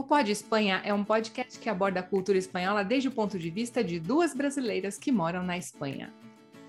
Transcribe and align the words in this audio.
O 0.00 0.02
Pod 0.02 0.32
Espanha 0.32 0.80
é 0.82 0.94
um 0.94 1.04
podcast 1.04 1.58
que 1.58 1.68
aborda 1.68 2.00
a 2.00 2.02
cultura 2.02 2.38
espanhola 2.38 2.82
desde 2.82 3.08
o 3.08 3.12
ponto 3.12 3.38
de 3.38 3.50
vista 3.50 3.84
de 3.84 4.00
duas 4.00 4.32
brasileiras 4.32 4.96
que 4.96 5.12
moram 5.12 5.42
na 5.42 5.58
Espanha. 5.58 6.10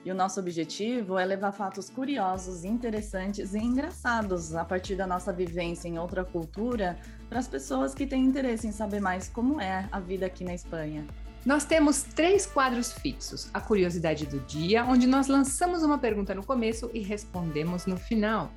E 0.04 0.12
o 0.12 0.14
nosso 0.14 0.38
objetivo 0.38 1.18
é 1.18 1.24
levar 1.24 1.54
fatos 1.54 1.90
curiosos, 1.90 2.66
interessantes 2.66 3.54
e 3.54 3.58
engraçados 3.58 4.54
a 4.54 4.66
partir 4.66 4.98
da 4.98 5.08
nossa 5.08 5.32
vivência 5.32 5.88
em 5.88 5.98
outra 5.98 6.26
cultura 6.26 7.00
para 7.30 7.40
as 7.40 7.48
pessoas 7.48 7.96
que 7.96 8.06
têm 8.06 8.26
interesse 8.26 8.68
em 8.68 8.74
saber 8.74 9.00
mais 9.00 9.30
como 9.30 9.62
é 9.62 9.88
a 9.90 10.00
vida 10.02 10.26
aqui 10.26 10.44
na 10.44 10.54
Espanha. 10.54 11.08
Nós 11.46 11.64
temos 11.64 12.04
três 12.04 12.46
quadros 12.46 12.92
fixos: 12.92 13.50
a 13.54 13.62
curiosidade 13.62 14.26
do 14.26 14.42
dia, 14.42 14.84
onde 14.84 15.08
nós 15.08 15.28
lançamos 15.28 15.84
uma 15.84 15.98
pergunta 15.98 16.36
no 16.36 16.46
começo 16.46 16.92
e 16.94 17.00
respondemos 17.00 17.86
no 17.86 17.96
final. 17.96 18.52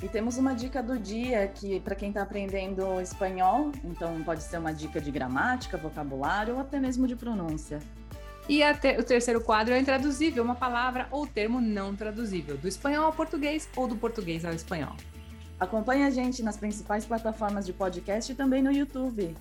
E 0.00 0.08
temos 0.08 0.38
uma 0.38 0.54
dica 0.54 0.80
do 0.80 0.96
dia 0.96 1.48
que 1.48 1.80
para 1.80 1.96
quem 1.96 2.10
está 2.10 2.22
aprendendo 2.22 3.00
espanhol, 3.00 3.72
então 3.82 4.22
pode 4.22 4.44
ser 4.44 4.58
uma 4.58 4.72
dica 4.72 5.00
de 5.00 5.10
gramática, 5.10 5.76
vocabulário 5.76 6.54
ou 6.54 6.60
até 6.60 6.78
mesmo 6.78 7.06
de 7.06 7.16
pronúncia. 7.16 7.80
E 8.48 8.60
te 8.74 8.96
o 8.96 9.04
terceiro 9.04 9.40
quadro 9.42 9.74
é 9.74 9.78
intraduzível, 9.78 10.44
uma 10.44 10.54
palavra 10.54 11.08
ou 11.10 11.26
termo 11.26 11.60
não 11.60 11.96
traduzível, 11.96 12.56
do 12.56 12.68
espanhol 12.68 13.06
ao 13.06 13.12
português 13.12 13.68
ou 13.76 13.88
do 13.88 13.96
português 13.96 14.44
ao 14.44 14.52
espanhol. 14.52 14.94
Acompanhe 15.58 16.04
a 16.04 16.10
gente 16.10 16.44
nas 16.44 16.56
principais 16.56 17.04
plataformas 17.04 17.66
de 17.66 17.72
podcast 17.72 18.30
e 18.30 18.34
também 18.36 18.62
no 18.62 18.70
YouTube. 18.70 19.34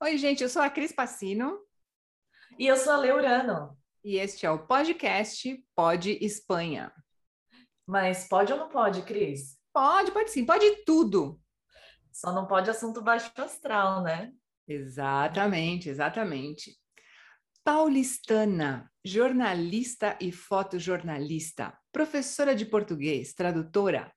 Oi, 0.00 0.16
gente, 0.16 0.44
eu 0.44 0.48
sou 0.48 0.62
a 0.62 0.70
Cris 0.70 0.92
Passino. 0.92 1.58
E 2.56 2.68
eu 2.68 2.76
sou 2.76 2.92
a 2.92 2.96
Leurano. 2.96 3.76
E 4.04 4.16
este 4.16 4.46
é 4.46 4.50
o 4.50 4.60
podcast 4.60 5.60
Pode 5.74 6.16
Espanha. 6.24 6.92
Mas 7.88 8.28
pode 8.28 8.52
ou 8.52 8.58
não 8.58 8.68
pode, 8.68 9.00
Cris? 9.00 9.58
Pode, 9.72 10.12
pode 10.12 10.30
sim, 10.30 10.44
pode 10.44 10.84
tudo. 10.84 11.40
Só 12.12 12.30
não 12.34 12.46
pode 12.46 12.68
assunto 12.68 13.00
baixo 13.00 13.32
astral, 13.34 14.02
né? 14.02 14.30
Exatamente, 14.68 15.88
exatamente. 15.88 16.76
Paulistana, 17.64 18.92
jornalista 19.02 20.18
e 20.20 20.30
fotojornalista, 20.30 21.72
professora 21.90 22.54
de 22.54 22.66
português, 22.66 23.32
tradutora, 23.32 24.12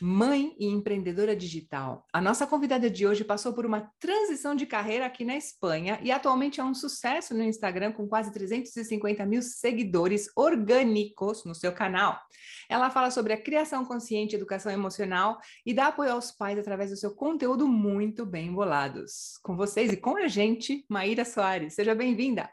mãe 0.00 0.54
e 0.58 0.66
empreendedora 0.66 1.34
digital. 1.34 2.04
A 2.12 2.20
nossa 2.20 2.46
convidada 2.46 2.90
de 2.90 3.06
hoje 3.06 3.24
passou 3.24 3.52
por 3.52 3.64
uma 3.64 3.90
transição 3.98 4.54
de 4.54 4.66
carreira 4.66 5.06
aqui 5.06 5.24
na 5.24 5.36
Espanha 5.36 5.98
e 6.02 6.10
atualmente 6.10 6.60
é 6.60 6.64
um 6.64 6.74
sucesso 6.74 7.34
no 7.34 7.42
Instagram 7.42 7.92
com 7.92 8.06
quase 8.06 8.32
350 8.32 9.24
mil 9.26 9.42
seguidores 9.42 10.30
orgânicos 10.36 11.44
no 11.44 11.54
seu 11.54 11.72
canal. 11.72 12.20
Ela 12.68 12.90
fala 12.90 13.10
sobre 13.10 13.32
a 13.32 13.40
criação 13.40 13.84
consciente, 13.84 14.34
educação 14.34 14.72
emocional 14.72 15.38
e 15.64 15.72
dá 15.72 15.88
apoio 15.88 16.12
aos 16.12 16.32
pais 16.32 16.58
através 16.58 16.90
do 16.90 16.96
seu 16.96 17.14
conteúdo 17.14 17.66
muito 17.66 18.26
bem 18.26 18.52
bolados. 18.52 19.38
Com 19.42 19.56
vocês 19.56 19.92
e 19.92 19.96
com 19.96 20.16
a 20.16 20.28
gente, 20.28 20.84
Maíra 20.88 21.24
Soares. 21.24 21.74
Seja 21.74 21.94
bem-vinda! 21.94 22.50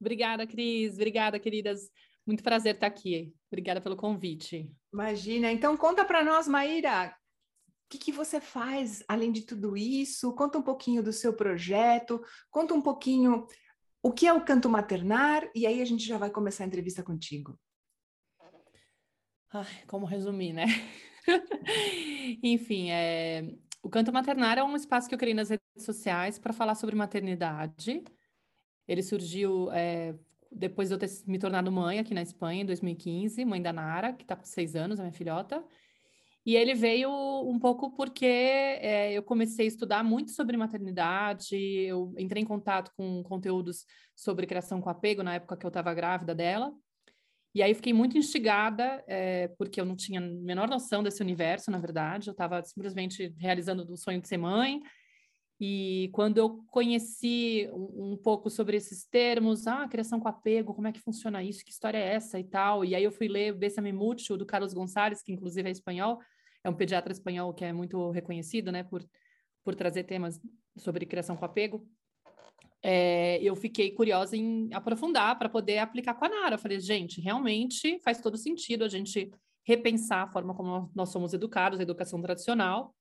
Obrigada, 0.00 0.46
Cris. 0.46 0.94
Obrigada, 0.94 1.38
queridas. 1.38 1.90
Muito 2.26 2.42
prazer 2.42 2.74
estar 2.74 2.86
aqui. 2.86 3.34
Obrigada 3.48 3.80
pelo 3.80 3.96
convite. 3.96 4.70
Imagina. 4.92 5.52
Então, 5.52 5.76
conta 5.76 6.04
para 6.04 6.24
nós, 6.24 6.48
Maíra, 6.48 7.08
o 7.08 7.88
que, 7.90 7.98
que, 7.98 8.12
você 8.12 8.40
faz 8.40 9.04
além 9.06 9.30
de 9.30 9.42
tudo 9.42 9.76
isso? 9.76 10.34
Conta 10.34 10.58
um 10.58 10.62
pouquinho 10.62 11.02
do 11.02 11.12
seu 11.12 11.34
projeto, 11.34 12.22
conta 12.50 12.74
um 12.74 12.80
pouquinho 12.80 13.46
o 14.02 14.12
que 14.12 14.26
é 14.26 14.32
o 14.32 14.44
canto 14.44 14.68
maternar, 14.68 15.48
e 15.54 15.66
aí 15.66 15.80
a 15.80 15.84
gente 15.84 16.04
já 16.06 16.18
vai 16.18 16.30
começar 16.30 16.64
a 16.64 16.66
entrevista 16.66 17.02
contigo. 17.02 17.58
Ai, 19.52 19.84
como 19.86 20.06
resumir, 20.06 20.52
né? 20.52 20.64
Enfim, 22.42 22.90
é... 22.90 23.54
o 23.82 23.88
canto 23.88 24.12
maternar 24.12 24.58
é 24.58 24.64
um 24.64 24.76
espaço 24.76 25.08
que 25.08 25.14
eu 25.14 25.18
criei 25.18 25.34
nas 25.34 25.50
redes 25.50 25.84
sociais 25.84 26.38
para 26.38 26.52
falar 26.52 26.74
sobre 26.74 26.96
maternidade 26.96 28.02
ele 28.86 29.02
surgiu 29.02 29.70
é, 29.72 30.14
depois 30.54 30.88
de 30.88 30.94
eu 30.94 30.98
ter 30.98 31.08
me 31.26 31.38
tornado 31.38 31.70
mãe 31.70 31.98
aqui 31.98 32.14
na 32.14 32.22
Espanha, 32.22 32.62
em 32.62 32.66
2015, 32.66 33.44
mãe 33.44 33.60
da 33.60 33.72
Nara, 33.72 34.12
que 34.12 34.22
está 34.22 34.36
com 34.36 34.44
seis 34.44 34.74
anos, 34.74 34.98
a 34.98 35.02
minha 35.02 35.12
filhota. 35.12 35.64
E 36.46 36.56
ele 36.56 36.74
veio 36.74 37.10
um 37.48 37.58
pouco 37.58 37.90
porque 37.96 38.26
é, 38.26 39.12
eu 39.12 39.22
comecei 39.22 39.64
a 39.64 39.68
estudar 39.68 40.04
muito 40.04 40.30
sobre 40.32 40.56
maternidade, 40.58 41.56
eu 41.56 42.14
entrei 42.18 42.42
em 42.42 42.46
contato 42.46 42.92
com 42.96 43.22
conteúdos 43.22 43.86
sobre 44.14 44.46
criação 44.46 44.80
com 44.80 44.90
apego 44.90 45.22
na 45.22 45.34
época 45.34 45.56
que 45.56 45.64
eu 45.64 45.68
estava 45.68 45.94
grávida 45.94 46.34
dela. 46.34 46.70
E 47.54 47.62
aí 47.62 47.72
fiquei 47.72 47.92
muito 47.92 48.18
instigada, 48.18 49.02
é, 49.06 49.48
porque 49.56 49.80
eu 49.80 49.86
não 49.86 49.96
tinha 49.96 50.20
a 50.20 50.22
menor 50.22 50.68
noção 50.68 51.02
desse 51.02 51.22
universo, 51.22 51.70
na 51.70 51.78
verdade. 51.78 52.28
Eu 52.28 52.32
estava 52.32 52.62
simplesmente 52.62 53.32
realizando 53.38 53.90
o 53.90 53.96
sonho 53.96 54.20
de 54.20 54.28
ser 54.28 54.36
mãe, 54.36 54.82
e 55.60 56.10
quando 56.12 56.38
eu 56.38 56.64
conheci 56.70 57.68
um, 57.72 58.12
um, 58.12 58.16
pouco 58.16 58.50
sobre 58.50 58.76
esses 58.76 59.06
termos, 59.06 59.66
ah, 59.66 59.86
criação 59.88 60.18
com 60.18 60.28
apego, 60.28 60.74
como 60.74 60.88
é 60.88 60.92
que 60.92 61.00
funciona 61.00 61.42
isso, 61.42 61.64
que 61.64 61.70
história 61.70 61.98
é 61.98 62.14
essa 62.14 62.38
e 62.38 62.44
tal, 62.44 62.84
e 62.84 62.94
aí 62.94 63.04
eu 63.04 63.12
fui 63.12 63.28
ler 63.28 63.54
Bessame 63.54 63.92
Mucho, 63.92 64.36
do 64.36 64.44
Carlos 64.44 64.74
Gonçalves, 64.74 65.22
que 65.22 65.32
inclusive 65.32 65.68
é 65.68 65.72
espanhol, 65.72 66.18
é 66.64 66.68
um 66.68 66.74
pediatra 66.74 67.12
espanhol 67.12 67.54
que 67.54 67.64
é 67.64 67.72
muito 67.72 68.10
reconhecido, 68.10 68.72
né, 68.72 68.82
por, 68.82 69.04
por 69.62 69.74
trazer 69.74 70.04
temas 70.04 70.40
sobre 70.76 71.06
criação 71.06 71.36
com 71.36 71.44
apego. 71.44 71.86
É, 72.82 73.38
eu 73.42 73.54
fiquei 73.56 73.92
curiosa 73.92 74.36
em 74.36 74.68
aprofundar 74.74 75.38
para 75.38 75.48
poder 75.48 75.78
aplicar 75.78 76.14
com 76.14 76.26
a 76.26 76.28
Nara. 76.28 76.56
Eu 76.56 76.58
falei, 76.58 76.78
gente, 76.78 77.18
realmente 77.18 77.98
faz 78.04 78.20
todo 78.20 78.36
sentido 78.36 78.84
a 78.84 78.88
gente 78.88 79.30
repensar 79.66 80.24
a 80.24 80.30
forma 80.30 80.54
como 80.54 80.90
nós 80.94 81.08
somos 81.08 81.32
educados, 81.32 81.80
a 81.80 81.82
educação 81.82 82.20
tradicional, 82.20 82.94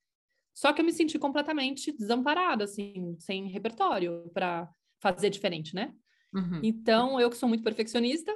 só 0.54 0.72
que 0.72 0.82
eu 0.82 0.86
me 0.86 0.94
senti 0.94 1.18
completamente 1.18 1.92
desamparada, 1.92 2.66
assim, 2.66 3.16
sem 3.20 3.48
repertório 3.48 4.30
para 4.34 4.70
fazer 5.02 5.30
diferente, 5.30 5.74
né? 5.74 5.94
Uhum. 6.34 6.60
Então, 6.64 7.20
eu 7.20 7.30
que 7.30 7.38
sou 7.38 7.50
muito 7.50 7.64
perfeccionista, 7.64 8.36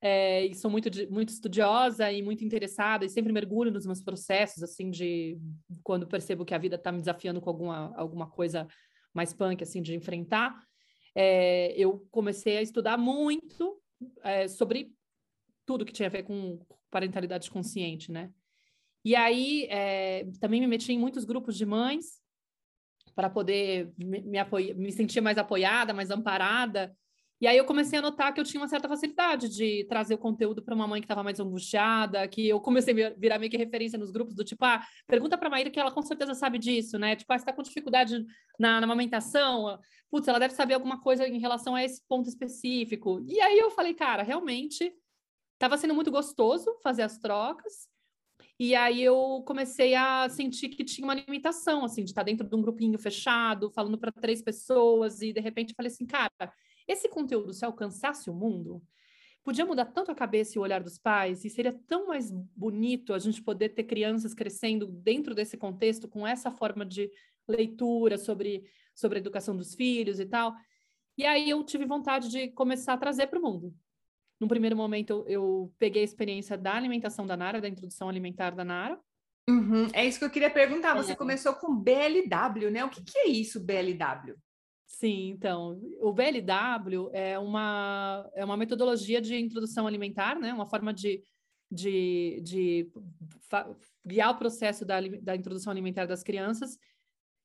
é, 0.00 0.44
e 0.44 0.54
sou 0.54 0.70
muito, 0.70 0.90
muito 1.10 1.30
estudiosa 1.30 2.12
e 2.12 2.22
muito 2.22 2.44
interessada, 2.44 3.04
e 3.04 3.08
sempre 3.08 3.32
mergulho 3.32 3.70
nos 3.70 3.86
meus 3.86 4.02
processos, 4.02 4.62
assim, 4.62 4.90
de 4.90 5.38
quando 5.82 6.06
percebo 6.06 6.44
que 6.44 6.54
a 6.54 6.58
vida 6.58 6.76
está 6.76 6.92
me 6.92 6.98
desafiando 6.98 7.40
com 7.40 7.48
alguma, 7.48 7.94
alguma 7.96 8.28
coisa 8.28 8.66
mais 9.14 9.32
punk, 9.32 9.62
assim, 9.62 9.80
de 9.80 9.94
enfrentar, 9.94 10.58
é, 11.14 11.72
eu 11.76 12.06
comecei 12.10 12.56
a 12.56 12.62
estudar 12.62 12.98
muito 12.98 13.80
é, 14.22 14.48
sobre 14.48 14.92
tudo 15.64 15.84
que 15.84 15.92
tinha 15.92 16.08
a 16.08 16.10
ver 16.10 16.24
com 16.24 16.58
parentalidade 16.90 17.50
consciente, 17.50 18.12
né? 18.12 18.30
E 19.04 19.14
aí 19.14 19.66
é, 19.70 20.26
também 20.40 20.60
me 20.60 20.66
meti 20.66 20.92
em 20.92 20.98
muitos 20.98 21.24
grupos 21.24 21.56
de 21.56 21.66
mães 21.66 22.22
para 23.14 23.28
poder 23.28 23.92
me, 23.98 24.22
me, 24.22 24.74
me 24.74 24.92
sentir 24.92 25.20
mais 25.20 25.38
apoiada, 25.38 25.92
mais 25.92 26.10
amparada. 26.10 26.96
E 27.40 27.46
aí 27.46 27.58
eu 27.58 27.64
comecei 27.64 27.98
a 27.98 28.02
notar 28.02 28.32
que 28.32 28.40
eu 28.40 28.44
tinha 28.44 28.60
uma 28.60 28.68
certa 28.68 28.88
facilidade 28.88 29.48
de 29.48 29.84
trazer 29.84 30.14
o 30.14 30.18
conteúdo 30.18 30.62
para 30.62 30.74
uma 30.74 30.86
mãe 30.86 31.00
que 31.00 31.04
estava 31.04 31.22
mais 31.22 31.38
angustiada, 31.38 32.26
que 32.26 32.48
eu 32.48 32.60
comecei 32.60 33.04
a 33.04 33.10
virar 33.10 33.38
meio 33.38 33.50
que 33.50 33.56
referência 33.56 33.98
nos 33.98 34.10
grupos 34.10 34.34
do 34.34 34.44
tipo, 34.44 34.64
ah, 34.64 34.82
pergunta 35.06 35.36
para 35.36 35.48
a 35.48 35.50
Maíra 35.50 35.70
que 35.70 35.78
ela 35.78 35.90
com 35.90 36.00
certeza 36.00 36.32
sabe 36.32 36.58
disso, 36.58 36.98
né? 36.98 37.16
Tipo, 37.16 37.32
ah, 37.32 37.36
está 37.36 37.52
com 37.52 37.62
dificuldade 37.62 38.24
na, 38.58 38.80
na 38.80 38.86
amamentação, 38.86 39.78
putz, 40.10 40.26
ela 40.26 40.38
deve 40.38 40.54
saber 40.54 40.74
alguma 40.74 41.00
coisa 41.00 41.28
em 41.28 41.38
relação 41.38 41.74
a 41.74 41.84
esse 41.84 42.02
ponto 42.08 42.28
específico. 42.28 43.22
E 43.28 43.38
aí 43.40 43.58
eu 43.58 43.70
falei, 43.70 43.92
cara, 43.92 44.22
realmente 44.22 44.94
estava 45.54 45.76
sendo 45.76 45.94
muito 45.94 46.10
gostoso 46.10 46.74
fazer 46.82 47.02
as 47.02 47.18
trocas, 47.18 47.88
e 48.58 48.74
aí 48.74 49.02
eu 49.02 49.42
comecei 49.46 49.94
a 49.94 50.28
sentir 50.28 50.68
que 50.68 50.84
tinha 50.84 51.04
uma 51.04 51.14
limitação, 51.14 51.84
assim, 51.84 52.04
de 52.04 52.10
estar 52.10 52.22
dentro 52.22 52.48
de 52.48 52.54
um 52.54 52.62
grupinho 52.62 52.98
fechado, 52.98 53.70
falando 53.70 53.98
para 53.98 54.12
três 54.12 54.42
pessoas, 54.42 55.20
e 55.20 55.32
de 55.32 55.40
repente 55.40 55.70
eu 55.70 55.76
falei 55.76 55.90
assim, 55.90 56.06
cara, 56.06 56.30
esse 56.86 57.08
conteúdo, 57.08 57.52
se 57.52 57.64
alcançasse 57.64 58.30
o 58.30 58.34
mundo, 58.34 58.80
podia 59.42 59.66
mudar 59.66 59.86
tanto 59.86 60.10
a 60.10 60.14
cabeça 60.14 60.52
e 60.56 60.58
o 60.58 60.62
olhar 60.62 60.82
dos 60.82 60.98
pais, 60.98 61.44
e 61.44 61.50
seria 61.50 61.72
tão 61.86 62.06
mais 62.06 62.30
bonito 62.56 63.12
a 63.12 63.18
gente 63.18 63.42
poder 63.42 63.70
ter 63.70 63.84
crianças 63.84 64.32
crescendo 64.34 64.86
dentro 64.86 65.34
desse 65.34 65.56
contexto, 65.56 66.08
com 66.08 66.26
essa 66.26 66.50
forma 66.50 66.86
de 66.86 67.10
leitura 67.48 68.16
sobre, 68.16 68.64
sobre 68.94 69.18
a 69.18 69.20
educação 69.20 69.56
dos 69.56 69.74
filhos 69.74 70.20
e 70.20 70.26
tal. 70.26 70.54
E 71.18 71.24
aí 71.24 71.50
eu 71.50 71.62
tive 71.64 71.84
vontade 71.84 72.28
de 72.30 72.48
começar 72.48 72.94
a 72.94 72.98
trazer 72.98 73.26
para 73.26 73.38
o 73.38 73.42
mundo. 73.42 73.74
No 74.44 74.48
primeiro 74.48 74.76
momento, 74.76 75.10
eu, 75.10 75.26
eu, 75.26 75.74
peguei 75.78 76.02
a 76.02 76.04
experiência 76.04 76.58
da 76.58 76.74
alimentação 76.74 77.26
da 77.26 77.34
Nara, 77.34 77.62
da 77.62 77.68
introdução 77.68 78.10
alimentar 78.10 78.50
da 78.50 78.62
Nara. 78.62 79.00
Uhum. 79.48 79.88
É 79.94 80.04
isso 80.04 80.18
que 80.18 80.24
eu 80.26 80.30
queria 80.30 80.50
perguntar. 80.50 80.94
Você 80.94 81.12
é. 81.12 81.16
começou 81.16 81.54
com 81.54 81.74
BLW, 81.74 82.70
né? 82.70 82.84
O 82.84 82.90
que, 82.90 83.02
que 83.02 83.16
é 83.16 83.28
isso, 83.28 83.58
BLW? 83.58 84.36
Sim, 84.86 85.30
então, 85.30 85.80
o 85.98 86.12
BLW 86.12 87.08
é 87.14 87.38
uma, 87.38 88.30
é 88.34 88.44
uma 88.44 88.56
metodologia 88.56 89.18
de 89.18 89.34
introdução 89.34 89.86
alimentar, 89.86 90.38
né? 90.38 90.52
Uma 90.52 90.66
forma 90.66 90.92
de, 90.92 91.22
de, 91.70 92.42
de 92.42 92.90
guiar 94.04 94.30
o 94.30 94.38
processo 94.38 94.84
da, 94.84 95.00
da 95.22 95.34
introdução 95.34 95.70
alimentar 95.70 96.04
das 96.04 96.22
crianças 96.22 96.78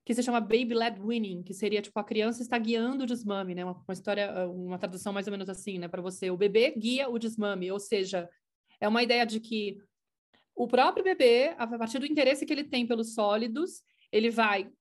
que 0.10 0.16
se 0.16 0.24
chama 0.24 0.42
Baby 0.42 0.74
Led 0.74 1.00
Winning, 1.00 1.44
que 1.44 1.54
seria 1.54 1.84
tipo 1.84 2.00
a 2.00 2.04
criança 2.04 2.42
está 2.42 2.58
guiando 2.58 3.04
o 3.04 3.06
desmame, 3.06 3.54
né? 3.54 3.64
Uma, 3.64 3.74
uma 3.74 3.94
história, 3.94 4.50
uma 4.50 4.80
tradução 4.80 5.14
mais 5.14 5.28
ou 5.28 5.32
menos 5.32 5.48
assim, 5.48 5.78
né? 5.78 5.88
Para 5.88 6.02
você, 6.02 6.32
o 6.32 6.36
bebê 6.36 6.72
guia 6.76 7.08
o 7.08 7.20
desmame, 7.20 7.72
ou 7.72 7.80
seja, 7.80 8.28
é 8.82 8.88
uma 8.88 9.04
ideia 9.04 9.24
de 9.24 9.40
que 9.40 9.78
o 10.56 10.68
próprio 10.68 11.04
bebê, 11.04 11.54
a 11.60 11.68
partir 11.68 12.00
do 12.00 12.08
interesse 12.08 12.44
que 12.44 12.52
ele 12.52 12.64
tem 12.64 12.88
pelos 12.88 13.14
sólidos, 13.14 13.84
ele 14.12 14.32
vai 14.32 14.72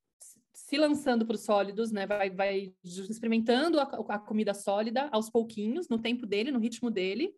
se 0.54 0.78
lançando 0.78 1.26
para 1.26 1.34
os 1.34 1.44
sólidos, 1.44 1.92
né? 1.92 2.06
Vai, 2.06 2.30
vai 2.30 2.72
experimentando 2.82 3.78
a, 3.80 3.82
a, 3.82 4.18
comida 4.18 4.54
sólida 4.54 5.10
aos 5.12 5.28
pouquinhos, 5.28 5.90
no 5.90 5.98
tempo 5.98 6.24
dele, 6.24 6.50
no 6.50 6.58
ritmo 6.58 6.90
dele, 6.90 7.34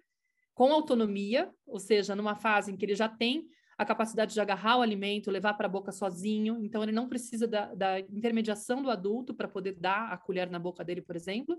com 0.55 0.73
autonomia, 0.73 1.53
ou 1.67 1.81
seja, 1.81 2.15
numa 2.15 2.37
fase 2.37 2.71
em 2.71 2.77
que 2.77 2.85
ele 2.85 2.95
já 2.95 3.09
tem 3.09 3.49
a 3.81 3.85
capacidade 3.87 4.35
de 4.35 4.41
agarrar 4.43 4.77
o 4.77 4.83
alimento, 4.83 5.31
levar 5.31 5.55
para 5.55 5.65
a 5.65 5.71
boca 5.71 5.91
sozinho, 5.91 6.63
então 6.63 6.83
ele 6.83 6.93
não 6.93 7.09
precisa 7.09 7.49
da, 7.49 7.75
da 7.75 7.99
intermediação 7.99 8.83
do 8.83 8.91
adulto 8.91 9.33
para 9.33 9.49
poder 9.49 9.73
dar 9.73 10.13
a 10.13 10.19
colher 10.19 10.51
na 10.51 10.59
boca 10.59 10.85
dele, 10.85 11.01
por 11.01 11.17
exemplo, 11.17 11.59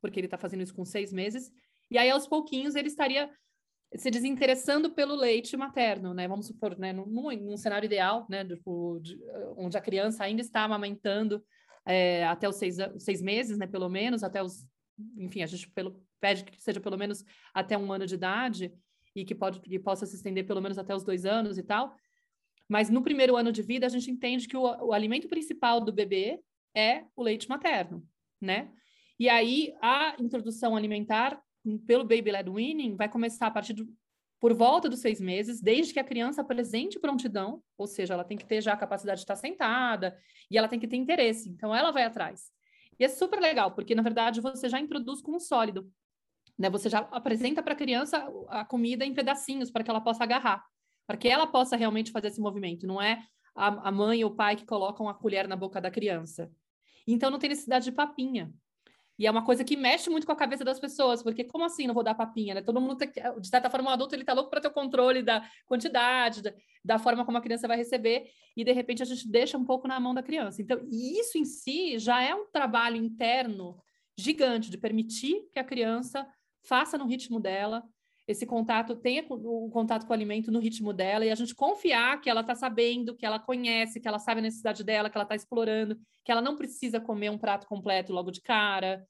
porque 0.00 0.20
ele 0.20 0.28
está 0.28 0.38
fazendo 0.38 0.62
isso 0.62 0.72
com 0.72 0.84
seis 0.84 1.12
meses. 1.12 1.50
E 1.90 1.98
aí, 1.98 2.08
aos 2.08 2.28
pouquinhos, 2.28 2.76
ele 2.76 2.86
estaria 2.86 3.28
se 3.96 4.12
desinteressando 4.12 4.94
pelo 4.94 5.16
leite 5.16 5.56
materno, 5.56 6.14
né? 6.14 6.28
Vamos 6.28 6.46
supor, 6.46 6.78
né? 6.78 6.92
Num, 6.92 7.04
num 7.04 7.56
cenário 7.56 7.86
ideal, 7.86 8.28
né? 8.30 8.44
Do, 8.44 9.00
de, 9.00 9.18
onde 9.56 9.76
a 9.76 9.80
criança 9.80 10.22
ainda 10.22 10.42
está 10.42 10.62
amamentando 10.62 11.44
é, 11.84 12.24
até 12.26 12.48
os 12.48 12.54
seis, 12.54 12.76
seis 12.98 13.20
meses, 13.20 13.58
né? 13.58 13.66
Pelo 13.66 13.88
menos, 13.88 14.22
até 14.22 14.40
os... 14.40 14.64
Enfim, 15.18 15.42
a 15.42 15.46
gente 15.46 15.68
pelo, 15.72 16.00
pede 16.20 16.44
que 16.44 16.62
seja 16.62 16.78
pelo 16.78 16.96
menos 16.96 17.24
até 17.52 17.76
um 17.76 17.92
ano 17.92 18.06
de 18.06 18.14
idade 18.14 18.72
e 19.16 19.24
que, 19.24 19.34
pode, 19.34 19.60
que 19.60 19.78
possa 19.78 20.04
se 20.04 20.14
estender 20.14 20.46
pelo 20.46 20.60
menos 20.60 20.78
até 20.78 20.94
os 20.94 21.02
dois 21.02 21.24
anos 21.24 21.56
e 21.56 21.62
tal. 21.62 21.96
Mas 22.68 22.90
no 22.90 23.02
primeiro 23.02 23.36
ano 23.36 23.50
de 23.50 23.62
vida, 23.62 23.86
a 23.86 23.88
gente 23.88 24.10
entende 24.10 24.46
que 24.46 24.56
o, 24.56 24.62
o 24.62 24.92
alimento 24.92 25.26
principal 25.26 25.80
do 25.80 25.92
bebê 25.92 26.40
é 26.74 27.04
o 27.16 27.22
leite 27.22 27.48
materno, 27.48 28.06
né? 28.40 28.70
E 29.18 29.30
aí, 29.30 29.74
a 29.80 30.14
introdução 30.20 30.76
alimentar 30.76 31.40
pelo 31.86 32.04
Baby 32.04 32.32
Led 32.32 32.50
Winning 32.50 32.94
vai 32.94 33.08
começar 33.08 33.46
a 33.46 33.50
partir 33.50 33.74
por 34.38 34.52
volta 34.52 34.88
dos 34.88 35.00
seis 35.00 35.18
meses, 35.18 35.62
desde 35.62 35.94
que 35.94 35.98
a 35.98 36.04
criança 36.04 36.42
apresente 36.42 37.00
prontidão, 37.00 37.62
ou 37.78 37.86
seja, 37.86 38.12
ela 38.12 38.24
tem 38.24 38.36
que 38.36 38.44
ter 38.44 38.60
já 38.60 38.74
a 38.74 38.76
capacidade 38.76 39.20
de 39.20 39.24
estar 39.24 39.36
sentada 39.36 40.16
e 40.50 40.58
ela 40.58 40.68
tem 40.68 40.78
que 40.78 40.86
ter 40.86 40.96
interesse, 40.96 41.48
então 41.48 41.74
ela 41.74 41.90
vai 41.90 42.04
atrás. 42.04 42.52
E 42.98 43.04
é 43.04 43.08
super 43.08 43.40
legal, 43.40 43.72
porque 43.72 43.94
na 43.94 44.02
verdade 44.02 44.42
você 44.42 44.68
já 44.68 44.78
introduz 44.78 45.22
com 45.22 45.40
sólido, 45.40 45.90
né? 46.58 46.70
Você 46.70 46.88
já 46.88 47.00
apresenta 47.10 47.62
para 47.62 47.72
a 47.72 47.76
criança 47.76 48.26
a 48.48 48.64
comida 48.64 49.04
em 49.04 49.14
pedacinhos 49.14 49.70
para 49.70 49.82
que 49.84 49.90
ela 49.90 50.00
possa 50.00 50.24
agarrar, 50.24 50.64
para 51.06 51.16
que 51.16 51.28
ela 51.28 51.46
possa 51.46 51.76
realmente 51.76 52.10
fazer 52.10 52.28
esse 52.28 52.40
movimento, 52.40 52.86
não 52.86 53.00
é 53.00 53.22
a, 53.54 53.88
a 53.88 53.92
mãe 53.92 54.24
ou 54.24 54.30
o 54.30 54.34
pai 54.34 54.56
que 54.56 54.66
colocam 54.66 55.08
a 55.08 55.14
colher 55.14 55.46
na 55.48 55.56
boca 55.56 55.80
da 55.80 55.90
criança. 55.90 56.50
Então 57.06 57.30
não 57.30 57.38
tem 57.38 57.50
necessidade 57.50 57.84
de 57.84 57.92
papinha. 57.92 58.52
E 59.18 59.26
é 59.26 59.30
uma 59.30 59.42
coisa 59.42 59.64
que 59.64 59.76
mexe 59.76 60.10
muito 60.10 60.26
com 60.26 60.32
a 60.32 60.36
cabeça 60.36 60.62
das 60.62 60.78
pessoas, 60.78 61.22
porque 61.22 61.42
como 61.42 61.64
assim 61.64 61.86
não 61.86 61.94
vou 61.94 62.02
dar 62.02 62.14
papinha, 62.14 62.54
né? 62.54 62.60
Todo 62.60 62.80
mundo, 62.80 62.98
de 62.98 63.48
certa 63.48 63.70
forma, 63.70 63.88
o 63.88 63.92
adulto 63.92 64.14
ele 64.14 64.24
tá 64.24 64.34
louco 64.34 64.50
para 64.50 64.60
ter 64.60 64.68
o 64.68 64.72
controle 64.72 65.22
da 65.22 65.42
quantidade, 65.64 66.42
da, 66.42 66.52
da, 66.84 66.98
forma 66.98 67.24
como 67.24 67.38
a 67.38 67.40
criança 67.40 67.66
vai 67.66 67.78
receber, 67.78 68.26
e 68.54 68.62
de 68.62 68.72
repente 68.72 69.02
a 69.02 69.06
gente 69.06 69.26
deixa 69.26 69.56
um 69.56 69.64
pouco 69.64 69.88
na 69.88 69.98
mão 69.98 70.12
da 70.12 70.22
criança. 70.22 70.60
Então, 70.60 70.86
isso 70.90 71.38
em 71.38 71.46
si 71.46 71.98
já 71.98 72.22
é 72.22 72.34
um 72.34 72.46
trabalho 72.50 72.96
interno 72.96 73.78
gigante 74.18 74.70
de 74.70 74.76
permitir 74.76 75.48
que 75.50 75.58
a 75.58 75.64
criança 75.64 76.26
faça 76.66 76.98
no 76.98 77.06
ritmo 77.06 77.40
dela, 77.40 77.82
esse 78.26 78.44
contato, 78.44 78.96
tenha 78.96 79.24
o 79.28 79.70
contato 79.70 80.04
com 80.04 80.10
o 80.10 80.14
alimento 80.14 80.50
no 80.50 80.58
ritmo 80.58 80.92
dela 80.92 81.24
e 81.24 81.30
a 81.30 81.34
gente 81.34 81.54
confiar 81.54 82.20
que 82.20 82.28
ela 82.28 82.40
está 82.40 82.56
sabendo, 82.56 83.14
que 83.14 83.24
ela 83.24 83.38
conhece, 83.38 84.00
que 84.00 84.08
ela 84.08 84.18
sabe 84.18 84.40
a 84.40 84.42
necessidade 84.42 84.82
dela, 84.82 85.08
que 85.08 85.16
ela 85.16 85.22
está 85.22 85.36
explorando, 85.36 85.96
que 86.24 86.32
ela 86.32 86.42
não 86.42 86.56
precisa 86.56 86.98
comer 86.98 87.30
um 87.30 87.38
prato 87.38 87.68
completo 87.68 88.12
logo 88.12 88.32
de 88.32 88.40
cara, 88.40 89.06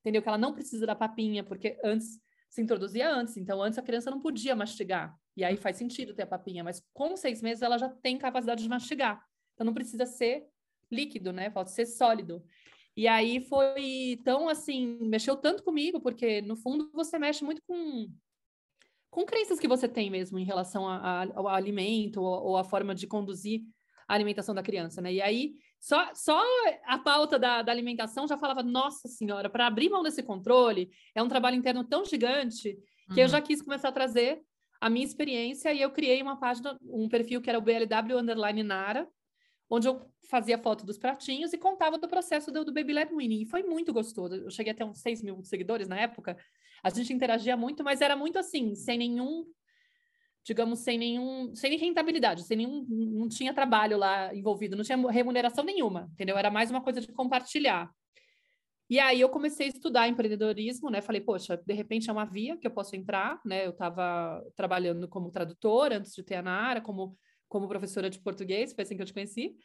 entendeu? 0.00 0.22
Que 0.22 0.28
ela 0.28 0.38
não 0.38 0.52
precisa 0.52 0.86
da 0.86 0.94
papinha, 0.94 1.42
porque 1.42 1.78
antes 1.82 2.20
se 2.48 2.62
introduzia 2.62 3.10
antes, 3.12 3.36
então 3.36 3.60
antes 3.60 3.78
a 3.78 3.82
criança 3.82 4.10
não 4.10 4.20
podia 4.20 4.54
mastigar, 4.54 5.16
e 5.36 5.44
aí 5.44 5.56
faz 5.56 5.76
sentido 5.76 6.14
ter 6.14 6.22
a 6.22 6.26
papinha, 6.26 6.62
mas 6.62 6.82
com 6.92 7.16
seis 7.16 7.42
meses 7.42 7.62
ela 7.62 7.76
já 7.76 7.88
tem 7.88 8.18
capacidade 8.18 8.62
de 8.62 8.68
mastigar, 8.68 9.24
então 9.54 9.64
não 9.64 9.74
precisa 9.74 10.06
ser 10.06 10.46
líquido, 10.90 11.32
né? 11.32 11.50
Pode 11.50 11.70
ser 11.70 11.86
sólido. 11.86 12.42
E 13.00 13.08
aí 13.08 13.40
foi 13.40 14.20
tão 14.22 14.46
assim, 14.46 14.98
mexeu 15.00 15.34
tanto 15.34 15.62
comigo, 15.62 16.02
porque 16.02 16.42
no 16.42 16.54
fundo 16.54 16.90
você 16.92 17.18
mexe 17.18 17.42
muito 17.42 17.62
com 17.66 18.12
com 19.08 19.24
crenças 19.24 19.58
que 19.58 19.66
você 19.66 19.88
tem 19.88 20.10
mesmo 20.10 20.38
em 20.38 20.44
relação 20.44 20.86
a, 20.86 21.22
a, 21.22 21.26
ao 21.34 21.48
alimento 21.48 22.20
ou, 22.20 22.48
ou 22.48 22.56
a 22.58 22.62
forma 22.62 22.94
de 22.94 23.06
conduzir 23.06 23.62
a 24.06 24.12
alimentação 24.12 24.54
da 24.54 24.62
criança, 24.62 25.00
né? 25.00 25.14
E 25.14 25.22
aí, 25.22 25.54
só, 25.80 26.14
só 26.14 26.38
a 26.84 26.98
pauta 26.98 27.38
da, 27.38 27.62
da 27.62 27.72
alimentação 27.72 28.28
já 28.28 28.36
falava, 28.36 28.62
nossa 28.62 29.08
senhora, 29.08 29.48
para 29.48 29.66
abrir 29.66 29.88
mão 29.88 30.02
desse 30.02 30.22
controle, 30.22 30.90
é 31.14 31.22
um 31.22 31.28
trabalho 31.28 31.56
interno 31.56 31.82
tão 31.82 32.04
gigante 32.04 32.76
que 33.14 33.14
uhum. 33.14 33.18
eu 33.20 33.28
já 33.28 33.40
quis 33.40 33.62
começar 33.62 33.88
a 33.88 33.92
trazer 33.92 34.42
a 34.78 34.90
minha 34.90 35.06
experiência 35.06 35.72
e 35.72 35.80
eu 35.80 35.90
criei 35.90 36.20
uma 36.20 36.38
página, 36.38 36.78
um 36.82 37.08
perfil 37.08 37.40
que 37.40 37.48
era 37.48 37.58
o 37.58 37.62
BLW 37.62 38.18
Underline 38.18 38.62
Nara, 38.62 39.08
onde 39.70 39.86
eu 39.86 40.10
fazia 40.28 40.58
foto 40.58 40.84
dos 40.84 40.98
pratinhos 40.98 41.52
e 41.52 41.58
contava 41.58 41.96
do 41.96 42.08
processo 42.08 42.50
do, 42.50 42.64
do 42.64 42.72
Baby 42.72 42.92
Led 42.92 43.14
Winning. 43.14 43.42
E 43.42 43.46
foi 43.46 43.62
muito 43.62 43.92
gostoso. 43.92 44.34
Eu 44.34 44.50
cheguei 44.50 44.72
até 44.72 44.84
uns 44.84 45.00
6 45.00 45.22
mil 45.22 45.42
seguidores 45.44 45.88
na 45.88 45.98
época. 45.98 46.36
A 46.82 46.90
gente 46.90 47.12
interagia 47.12 47.56
muito, 47.56 47.84
mas 47.84 48.00
era 48.00 48.16
muito 48.16 48.38
assim, 48.38 48.74
sem 48.74 48.98
nenhum, 48.98 49.44
digamos, 50.44 50.80
sem 50.80 50.98
nenhum, 50.98 51.54
sem 51.54 51.76
rentabilidade, 51.76 52.42
sem 52.42 52.56
nenhum, 52.56 52.84
não 52.88 53.28
tinha 53.28 53.54
trabalho 53.54 53.96
lá 53.96 54.34
envolvido, 54.34 54.76
não 54.76 54.84
tinha 54.84 54.98
remuneração 55.10 55.62
nenhuma, 55.62 56.08
entendeu? 56.12 56.36
Era 56.36 56.50
mais 56.50 56.70
uma 56.70 56.80
coisa 56.80 57.00
de 57.00 57.12
compartilhar. 57.12 57.90
E 58.88 58.98
aí 58.98 59.20
eu 59.20 59.28
comecei 59.28 59.66
a 59.66 59.68
estudar 59.68 60.08
empreendedorismo, 60.08 60.90
né? 60.90 61.00
Falei, 61.00 61.20
poxa, 61.20 61.56
de 61.56 61.72
repente 61.74 62.10
é 62.10 62.12
uma 62.12 62.24
via 62.24 62.56
que 62.56 62.66
eu 62.66 62.72
posso 62.72 62.96
entrar, 62.96 63.40
né? 63.44 63.64
Eu 63.64 63.70
estava 63.70 64.42
trabalhando 64.56 65.06
como 65.06 65.30
tradutora 65.30 65.98
antes 65.98 66.12
de 66.12 66.24
ter 66.24 66.34
a 66.36 66.42
Nara, 66.42 66.80
como 66.80 67.16
como 67.50 67.68
professora 67.68 68.08
de 68.08 68.20
português, 68.20 68.72
foi 68.72 68.82
assim 68.82 68.96
que 68.96 69.02
eu 69.02 69.06
te 69.06 69.12
conheci, 69.12 69.56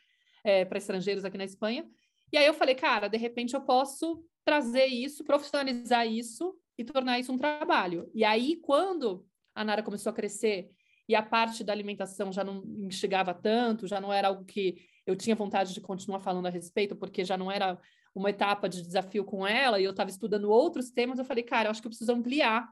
é, 0.44 0.66
para 0.66 0.80
estrangeiros 0.80 1.24
aqui 1.24 1.38
na 1.38 1.46
Espanha. 1.46 1.88
E 2.34 2.38
aí 2.38 2.46
eu 2.46 2.54
falei, 2.54 2.76
cara, 2.76 3.08
de 3.08 3.16
repente 3.16 3.54
eu 3.54 3.62
posso 3.62 4.26
trazer 4.44 4.88
isso, 4.88 5.24
profissionalizar 5.24 6.06
isso 6.06 6.54
e 6.78 6.84
tornar 6.84 7.20
isso 7.20 7.32
um 7.32 7.38
trabalho. 7.38 8.10
E 8.14 8.26
aí, 8.26 8.58
quando 8.58 9.26
a 9.54 9.64
Nara 9.64 9.84
começou 9.84 10.10
a 10.10 10.14
crescer 10.14 10.70
e 11.08 11.16
a 11.16 11.22
parte 11.22 11.64
da 11.64 11.72
alimentação 11.72 12.32
já 12.32 12.44
não 12.44 12.66
me 12.66 12.88
instigava 12.88 13.34
tanto, 13.34 13.88
já 13.88 14.02
não 14.02 14.12
era 14.12 14.28
algo 14.28 14.44
que 14.44 14.76
eu 15.06 15.16
tinha 15.16 15.36
vontade 15.36 15.74
de 15.74 15.80
continuar 15.80 16.20
falando 16.20 16.48
a 16.48 16.50
respeito, 16.50 16.96
porque 16.96 17.24
já 17.24 17.38
não 17.38 17.52
era 17.52 17.80
uma 18.14 18.32
etapa 18.32 18.68
de 18.68 18.82
desafio 18.82 19.24
com 19.24 19.46
ela 19.46 19.80
e 19.80 19.84
eu 19.84 19.92
estava 19.92 20.10
estudando 20.10 20.50
outros 20.50 20.90
temas, 20.90 21.20
eu 21.20 21.26
falei, 21.26 21.44
cara, 21.44 21.68
eu 21.68 21.72
acho 21.72 21.82
que 21.82 21.88
eu 21.88 21.92
preciso 21.92 22.12
ampliar 22.12 22.68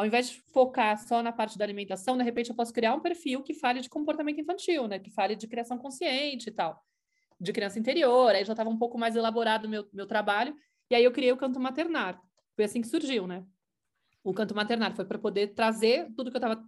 ao 0.00 0.06
invés 0.06 0.30
de 0.30 0.40
focar 0.50 0.96
só 0.98 1.22
na 1.22 1.30
parte 1.30 1.58
da 1.58 1.64
alimentação, 1.64 2.16
de 2.16 2.24
repente 2.24 2.48
eu 2.48 2.56
posso 2.56 2.72
criar 2.72 2.94
um 2.94 3.00
perfil 3.00 3.42
que 3.42 3.52
fale 3.52 3.80
de 3.80 3.88
comportamento 3.90 4.40
infantil, 4.40 4.88
né? 4.88 4.98
Que 4.98 5.10
fale 5.10 5.36
de 5.36 5.46
criação 5.46 5.76
consciente 5.76 6.48
e 6.48 6.52
tal, 6.52 6.82
de 7.38 7.52
criança 7.52 7.78
interior. 7.78 8.34
Aí 8.34 8.42
já 8.42 8.54
estava 8.54 8.70
um 8.70 8.78
pouco 8.78 8.96
mais 8.96 9.14
elaborado 9.14 9.66
o 9.66 9.68
meu, 9.68 9.86
meu 9.92 10.06
trabalho. 10.06 10.56
E 10.88 10.94
aí 10.94 11.04
eu 11.04 11.12
criei 11.12 11.30
o 11.32 11.36
canto 11.36 11.60
maternar. 11.60 12.18
Foi 12.56 12.64
assim 12.64 12.80
que 12.80 12.88
surgiu, 12.88 13.26
né? 13.26 13.44
O 14.24 14.32
canto 14.32 14.54
maternar 14.54 14.96
foi 14.96 15.04
para 15.04 15.18
poder 15.18 15.48
trazer 15.48 16.10
tudo 16.16 16.30
que 16.30 16.36
eu 16.38 16.40
estava 16.40 16.64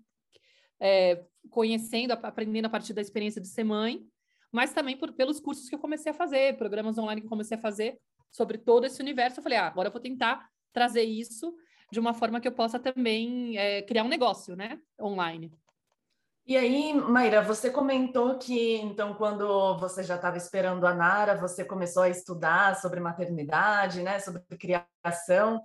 é, 0.79 1.25
conhecendo, 1.49 2.13
aprendendo 2.13 2.67
a 2.67 2.71
partir 2.71 2.93
da 2.93 3.01
experiência 3.01 3.41
de 3.41 3.49
ser 3.49 3.65
mãe, 3.65 4.07
mas 4.53 4.75
também 4.75 4.95
por, 4.95 5.11
pelos 5.13 5.41
cursos 5.41 5.71
que 5.71 5.75
eu 5.75 5.79
comecei 5.79 6.13
a 6.13 6.15
fazer, 6.15 6.59
programas 6.59 6.99
online 6.99 7.23
que 7.23 7.27
eu 7.27 7.31
comecei 7.31 7.57
a 7.57 7.61
fazer 7.61 7.99
sobre 8.31 8.59
todo 8.59 8.85
esse 8.85 9.01
universo. 9.01 9.41
Eu 9.41 9.43
falei, 9.43 9.57
ah, 9.57 9.69
agora 9.69 9.89
eu 9.89 9.93
vou 9.93 10.03
tentar 10.03 10.47
trazer 10.71 11.05
isso 11.05 11.55
de 11.93 12.01
uma 12.01 12.15
forma 12.15 12.41
que 12.41 12.49
eu 12.49 12.53
possa 12.53 12.79
também 12.79 13.59
é, 13.59 13.83
criar 13.83 14.03
um 14.03 14.09
negócio, 14.09 14.57
né, 14.57 14.81
online. 14.99 15.53
E 16.47 16.57
aí, 16.57 16.95
Maíra, 16.95 17.43
você 17.43 17.71
comentou 17.71 18.39
que 18.39 18.79
então 18.79 19.13
quando 19.15 19.79
você 19.79 20.03
já 20.03 20.17
estava 20.17 20.39
esperando 20.39 20.87
a 20.87 20.95
Nara, 20.95 21.37
você 21.37 21.65
começou 21.65 22.03
a 22.03 22.09
estudar 22.09 22.77
sobre 22.77 22.99
maternidade, 22.99 24.03
né, 24.03 24.19
sobre 24.19 24.43
criação. 24.59 25.61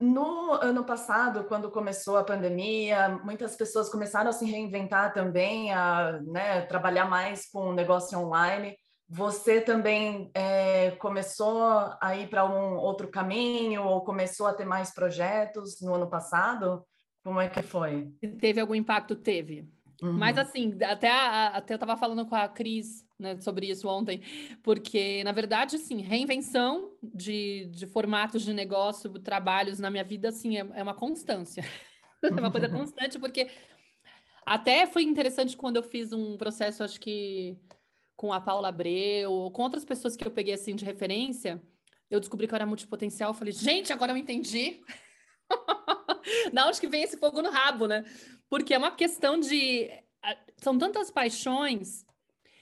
No 0.00 0.52
ano 0.52 0.82
passado, 0.82 1.44
quando 1.44 1.70
começou 1.70 2.16
a 2.16 2.24
pandemia, 2.24 3.10
muitas 3.22 3.54
pessoas 3.54 3.90
começaram 3.90 4.30
a 4.30 4.32
se 4.32 4.46
reinventar 4.46 5.12
também, 5.12 5.72
a 5.72 6.20
né, 6.22 6.62
trabalhar 6.62 7.04
mais 7.04 7.48
com 7.50 7.72
negócio 7.72 8.18
online. 8.18 8.74
Você 9.08 9.60
também 9.60 10.30
é, 10.34 10.90
começou 10.92 11.62
a 12.00 12.16
ir 12.16 12.28
para 12.28 12.44
um 12.44 12.76
outro 12.76 13.08
caminho 13.08 13.84
ou 13.84 14.00
começou 14.00 14.46
a 14.46 14.54
ter 14.54 14.64
mais 14.64 14.92
projetos 14.92 15.80
no 15.80 15.94
ano 15.94 16.08
passado? 16.08 16.84
Como 17.22 17.40
é 17.40 17.48
que 17.48 17.62
foi? 17.62 18.12
Teve 18.40 18.60
algum 18.60 18.74
impacto? 18.74 19.14
Teve. 19.14 19.68
Uhum. 20.02 20.12
Mas 20.12 20.36
assim, 20.36 20.76
até, 20.82 21.08
a, 21.08 21.48
até 21.48 21.74
eu 21.74 21.76
estava 21.76 21.96
falando 21.96 22.26
com 22.26 22.34
a 22.34 22.48
Cris 22.48 23.06
né, 23.18 23.40
sobre 23.40 23.70
isso 23.70 23.88
ontem, 23.88 24.20
porque, 24.62 25.24
na 25.24 25.32
verdade, 25.32 25.76
assim, 25.76 26.02
reinvenção 26.02 26.92
de, 27.02 27.66
de 27.66 27.86
formatos 27.86 28.42
de 28.42 28.52
negócio, 28.52 29.10
trabalhos 29.20 29.78
na 29.78 29.90
minha 29.90 30.04
vida, 30.04 30.28
assim, 30.28 30.58
é, 30.58 30.66
é 30.74 30.82
uma 30.82 30.94
constância. 30.94 31.64
é 32.22 32.28
uma 32.28 32.50
coisa 32.50 32.68
constante, 32.68 33.18
porque 33.18 33.48
até 34.44 34.86
foi 34.86 35.02
interessante 35.02 35.56
quando 35.56 35.76
eu 35.76 35.82
fiz 35.82 36.12
um 36.12 36.36
processo, 36.36 36.84
acho 36.84 37.00
que 37.00 37.56
com 38.16 38.32
a 38.32 38.40
Paula 38.40 38.68
Abreu, 38.68 39.30
ou 39.30 39.50
com 39.50 39.62
outras 39.62 39.84
pessoas 39.84 40.16
que 40.16 40.26
eu 40.26 40.30
peguei 40.30 40.54
assim 40.54 40.74
de 40.74 40.84
referência, 40.84 41.62
eu 42.10 42.18
descobri 42.18 42.46
que 42.46 42.54
eu 42.54 42.56
era 42.56 42.66
multipotencial. 42.66 43.34
Falei, 43.34 43.52
gente, 43.52 43.92
agora 43.92 44.12
eu 44.12 44.16
entendi. 44.16 44.80
da 46.52 46.66
onde 46.66 46.80
que 46.80 46.88
vem 46.88 47.02
esse 47.02 47.16
fogo 47.16 47.42
no 47.42 47.50
rabo, 47.50 47.86
né? 47.86 48.04
Porque 48.48 48.74
é 48.74 48.78
uma 48.78 48.90
questão 48.90 49.38
de. 49.38 49.90
São 50.56 50.78
tantas 50.78 51.10
paixões 51.10 52.04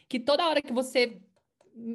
que 0.09 0.19
toda 0.19 0.47
hora 0.47 0.61
que 0.61 0.73
você 0.73 1.21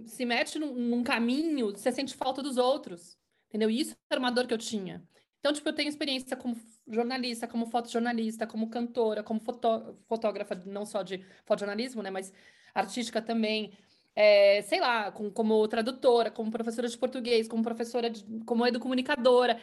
se 0.05 0.25
mete 0.25 0.57
num, 0.59 0.73
num 0.73 1.03
caminho, 1.03 1.71
você 1.71 1.91
sente 1.91 2.15
falta 2.15 2.41
dos 2.41 2.57
outros, 2.57 3.17
entendeu? 3.47 3.69
E 3.69 3.81
isso 3.81 3.95
era 4.09 4.19
uma 4.19 4.31
dor 4.31 4.47
que 4.47 4.53
eu 4.53 4.57
tinha. 4.57 5.03
Então, 5.39 5.53
tipo, 5.53 5.67
eu 5.69 5.73
tenho 5.73 5.87
experiência 5.87 6.35
como 6.35 6.57
jornalista, 6.87 7.47
como 7.47 7.65
fotojornalista, 7.65 8.45
como 8.45 8.69
cantora, 8.69 9.23
como 9.23 9.39
fotó 9.39 9.95
fotógrafa, 10.07 10.55
não 10.65 10.85
só 10.85 11.01
de 11.01 11.25
fotojornalismo, 11.45 12.01
né, 12.01 12.09
mas 12.09 12.33
artística 12.73 13.21
também. 13.21 13.77
É, 14.15 14.61
sei 14.63 14.79
lá, 14.81 15.11
com, 15.11 15.31
como 15.31 15.67
tradutora, 15.67 16.29
como 16.29 16.51
professora 16.51 16.87
de 16.87 16.97
português, 16.97 17.47
como 17.47 17.63
professora, 17.63 18.09
de, 18.09 18.25
como 18.45 18.65
educomunicadora. 18.67 19.59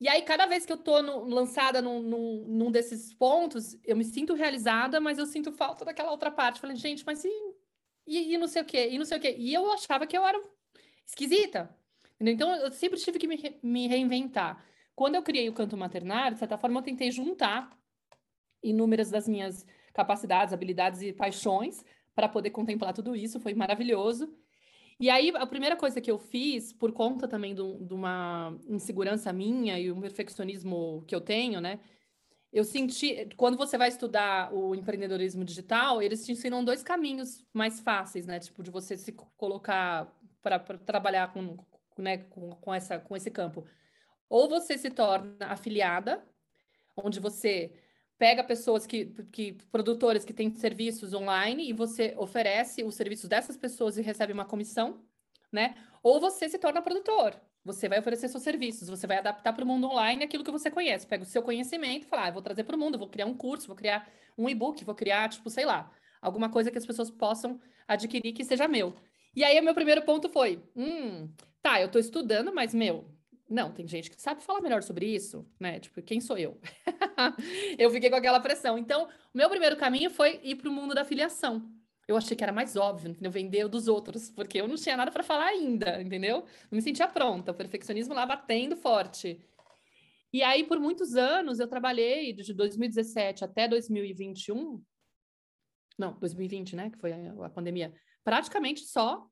E 0.00 0.08
aí, 0.08 0.22
cada 0.22 0.46
vez 0.46 0.66
que 0.66 0.72
eu 0.72 0.76
tô 0.76 1.00
no, 1.02 1.24
lançada 1.24 1.80
num, 1.80 2.02
num, 2.02 2.44
num, 2.46 2.70
desses 2.70 3.14
pontos, 3.14 3.78
eu 3.84 3.96
me 3.96 4.04
sinto 4.04 4.34
realizada, 4.34 5.00
mas 5.00 5.18
eu 5.18 5.26
sinto 5.26 5.52
falta 5.52 5.84
daquela 5.84 6.10
outra 6.10 6.30
parte. 6.30 6.60
Falei, 6.60 6.76
gente, 6.76 7.04
mas 7.06 7.24
e, 7.24 7.30
e, 8.06 8.34
e 8.34 8.38
não 8.38 8.48
sei 8.48 8.62
o 8.62 8.64
quê, 8.64 8.88
e 8.90 8.98
não 8.98 9.04
sei 9.04 9.18
o 9.18 9.20
quê. 9.20 9.34
E 9.38 9.54
eu 9.54 9.72
achava 9.72 10.06
que 10.06 10.16
eu 10.16 10.26
era 10.26 10.38
esquisita. 11.06 11.74
Então, 12.20 12.54
eu 12.56 12.70
sempre 12.72 12.98
tive 13.00 13.18
que 13.18 13.26
me, 13.26 13.58
me 13.62 13.86
reinventar. 13.86 14.64
Quando 14.94 15.14
eu 15.16 15.22
criei 15.22 15.48
o 15.48 15.52
canto 15.52 15.76
maternário, 15.76 16.34
de 16.34 16.38
certa 16.38 16.58
forma, 16.58 16.78
eu 16.80 16.84
tentei 16.84 17.10
juntar 17.10 17.76
inúmeras 18.62 19.10
das 19.10 19.28
minhas 19.28 19.66
capacidades, 19.92 20.52
habilidades 20.52 21.02
e 21.02 21.12
paixões 21.12 21.84
para 22.14 22.28
poder 22.28 22.50
contemplar 22.50 22.92
tudo 22.92 23.16
isso. 23.16 23.40
Foi 23.40 23.54
maravilhoso. 23.54 24.32
E 24.98 25.10
aí, 25.10 25.32
a 25.34 25.46
primeira 25.46 25.76
coisa 25.76 26.00
que 26.00 26.10
eu 26.10 26.18
fiz, 26.18 26.72
por 26.72 26.92
conta 26.92 27.26
também 27.26 27.54
de 27.54 27.92
uma 27.92 28.56
insegurança 28.68 29.32
minha 29.32 29.78
e 29.78 29.90
um 29.90 30.00
perfeccionismo 30.00 31.04
que 31.06 31.14
eu 31.14 31.20
tenho, 31.20 31.60
né? 31.60 31.80
Eu 32.52 32.62
senti, 32.62 33.28
quando 33.36 33.56
você 33.56 33.76
vai 33.76 33.88
estudar 33.88 34.54
o 34.54 34.76
empreendedorismo 34.76 35.44
digital, 35.44 36.00
eles 36.00 36.24
te 36.24 36.30
ensinam 36.30 36.64
dois 36.64 36.84
caminhos 36.84 37.44
mais 37.52 37.80
fáceis, 37.80 38.26
né? 38.26 38.38
Tipo, 38.38 38.62
de 38.62 38.70
você 38.70 38.96
se 38.96 39.10
colocar 39.36 40.12
para 40.40 40.60
trabalhar 40.60 41.32
com, 41.32 41.58
né, 41.98 42.18
com, 42.18 42.50
com, 42.50 42.72
essa, 42.72 42.98
com 43.00 43.16
esse 43.16 43.30
campo. 43.30 43.66
Ou 44.28 44.48
você 44.48 44.78
se 44.78 44.90
torna 44.90 45.46
afiliada, 45.46 46.24
onde 46.96 47.18
você 47.18 47.72
pega 48.18 48.44
pessoas 48.44 48.86
que, 48.86 49.06
que 49.32 49.52
produtores 49.70 50.24
que 50.24 50.32
têm 50.32 50.54
serviços 50.54 51.12
online 51.12 51.68
e 51.68 51.72
você 51.72 52.14
oferece 52.16 52.82
os 52.84 52.94
serviços 52.94 53.28
dessas 53.28 53.56
pessoas 53.56 53.96
e 53.96 54.02
recebe 54.02 54.32
uma 54.32 54.44
comissão, 54.44 55.04
né? 55.52 55.74
Ou 56.02 56.20
você 56.20 56.48
se 56.48 56.58
torna 56.58 56.82
produtor. 56.82 57.40
Você 57.64 57.88
vai 57.88 57.98
oferecer 57.98 58.28
seus 58.28 58.42
serviços, 58.42 58.88
você 58.88 59.06
vai 59.06 59.18
adaptar 59.18 59.52
para 59.54 59.64
o 59.64 59.66
mundo 59.66 59.86
online 59.86 60.22
aquilo 60.22 60.44
que 60.44 60.50
você 60.50 60.70
conhece. 60.70 61.06
Pega 61.06 61.22
o 61.22 61.26
seu 61.26 61.42
conhecimento 61.42 62.04
e 62.04 62.08
fala, 62.08 62.26
ah, 62.26 62.30
vou 62.30 62.42
trazer 62.42 62.64
para 62.64 62.76
o 62.76 62.78
mundo, 62.78 62.98
vou 62.98 63.08
criar 63.08 63.24
um 63.26 63.34
curso, 63.34 63.66
vou 63.66 63.76
criar 63.76 64.06
um 64.36 64.48
e-book, 64.48 64.84
vou 64.84 64.94
criar, 64.94 65.28
tipo, 65.30 65.48
sei 65.48 65.64
lá, 65.64 65.90
alguma 66.20 66.50
coisa 66.50 66.70
que 66.70 66.76
as 66.76 66.84
pessoas 66.84 67.10
possam 67.10 67.58
adquirir 67.88 68.34
que 68.34 68.44
seja 68.44 68.68
meu. 68.68 68.94
E 69.34 69.42
aí, 69.42 69.58
o 69.58 69.62
meu 69.64 69.74
primeiro 69.74 70.02
ponto 70.02 70.28
foi: 70.28 70.62
hum, 70.76 71.32
tá, 71.62 71.80
eu 71.80 71.86
estou 71.86 72.00
estudando, 72.00 72.54
mas, 72.54 72.74
meu, 72.74 73.13
não, 73.54 73.70
tem 73.70 73.86
gente 73.86 74.10
que 74.10 74.20
sabe 74.20 74.42
falar 74.42 74.60
melhor 74.60 74.82
sobre 74.82 75.06
isso, 75.06 75.48
né? 75.60 75.78
Tipo, 75.78 76.02
quem 76.02 76.20
sou 76.20 76.36
eu? 76.36 76.60
eu 77.78 77.88
fiquei 77.88 78.10
com 78.10 78.16
aquela 78.16 78.40
pressão. 78.40 78.76
Então, 78.76 79.04
o 79.04 79.38
meu 79.38 79.48
primeiro 79.48 79.76
caminho 79.76 80.10
foi 80.10 80.40
ir 80.42 80.56
para 80.56 80.68
o 80.68 80.72
mundo 80.72 80.92
da 80.92 81.04
filiação. 81.04 81.72
Eu 82.08 82.16
achei 82.16 82.36
que 82.36 82.42
era 82.42 82.52
mais 82.52 82.74
óbvio, 82.74 83.12
entendeu? 83.12 83.30
Vender 83.30 83.68
dos 83.68 83.86
outros, 83.86 84.28
porque 84.28 84.60
eu 84.60 84.66
não 84.66 84.74
tinha 84.74 84.96
nada 84.96 85.12
para 85.12 85.22
falar 85.22 85.46
ainda, 85.46 86.02
entendeu? 86.02 86.40
Não 86.68 86.76
me 86.76 86.82
sentia 86.82 87.06
pronta, 87.06 87.52
o 87.52 87.54
perfeccionismo 87.54 88.12
lá 88.12 88.26
batendo 88.26 88.74
forte. 88.74 89.40
E 90.32 90.42
aí, 90.42 90.64
por 90.64 90.80
muitos 90.80 91.14
anos, 91.14 91.60
eu 91.60 91.68
trabalhei 91.68 92.32
de 92.32 92.52
2017 92.52 93.44
até 93.44 93.68
2021. 93.68 94.82
Não, 95.96 96.18
2020, 96.18 96.74
né? 96.74 96.90
Que 96.90 96.98
foi 96.98 97.12
a, 97.12 97.50
pandemia. 97.50 97.94
Praticamente 98.24 98.80
só 98.80 99.24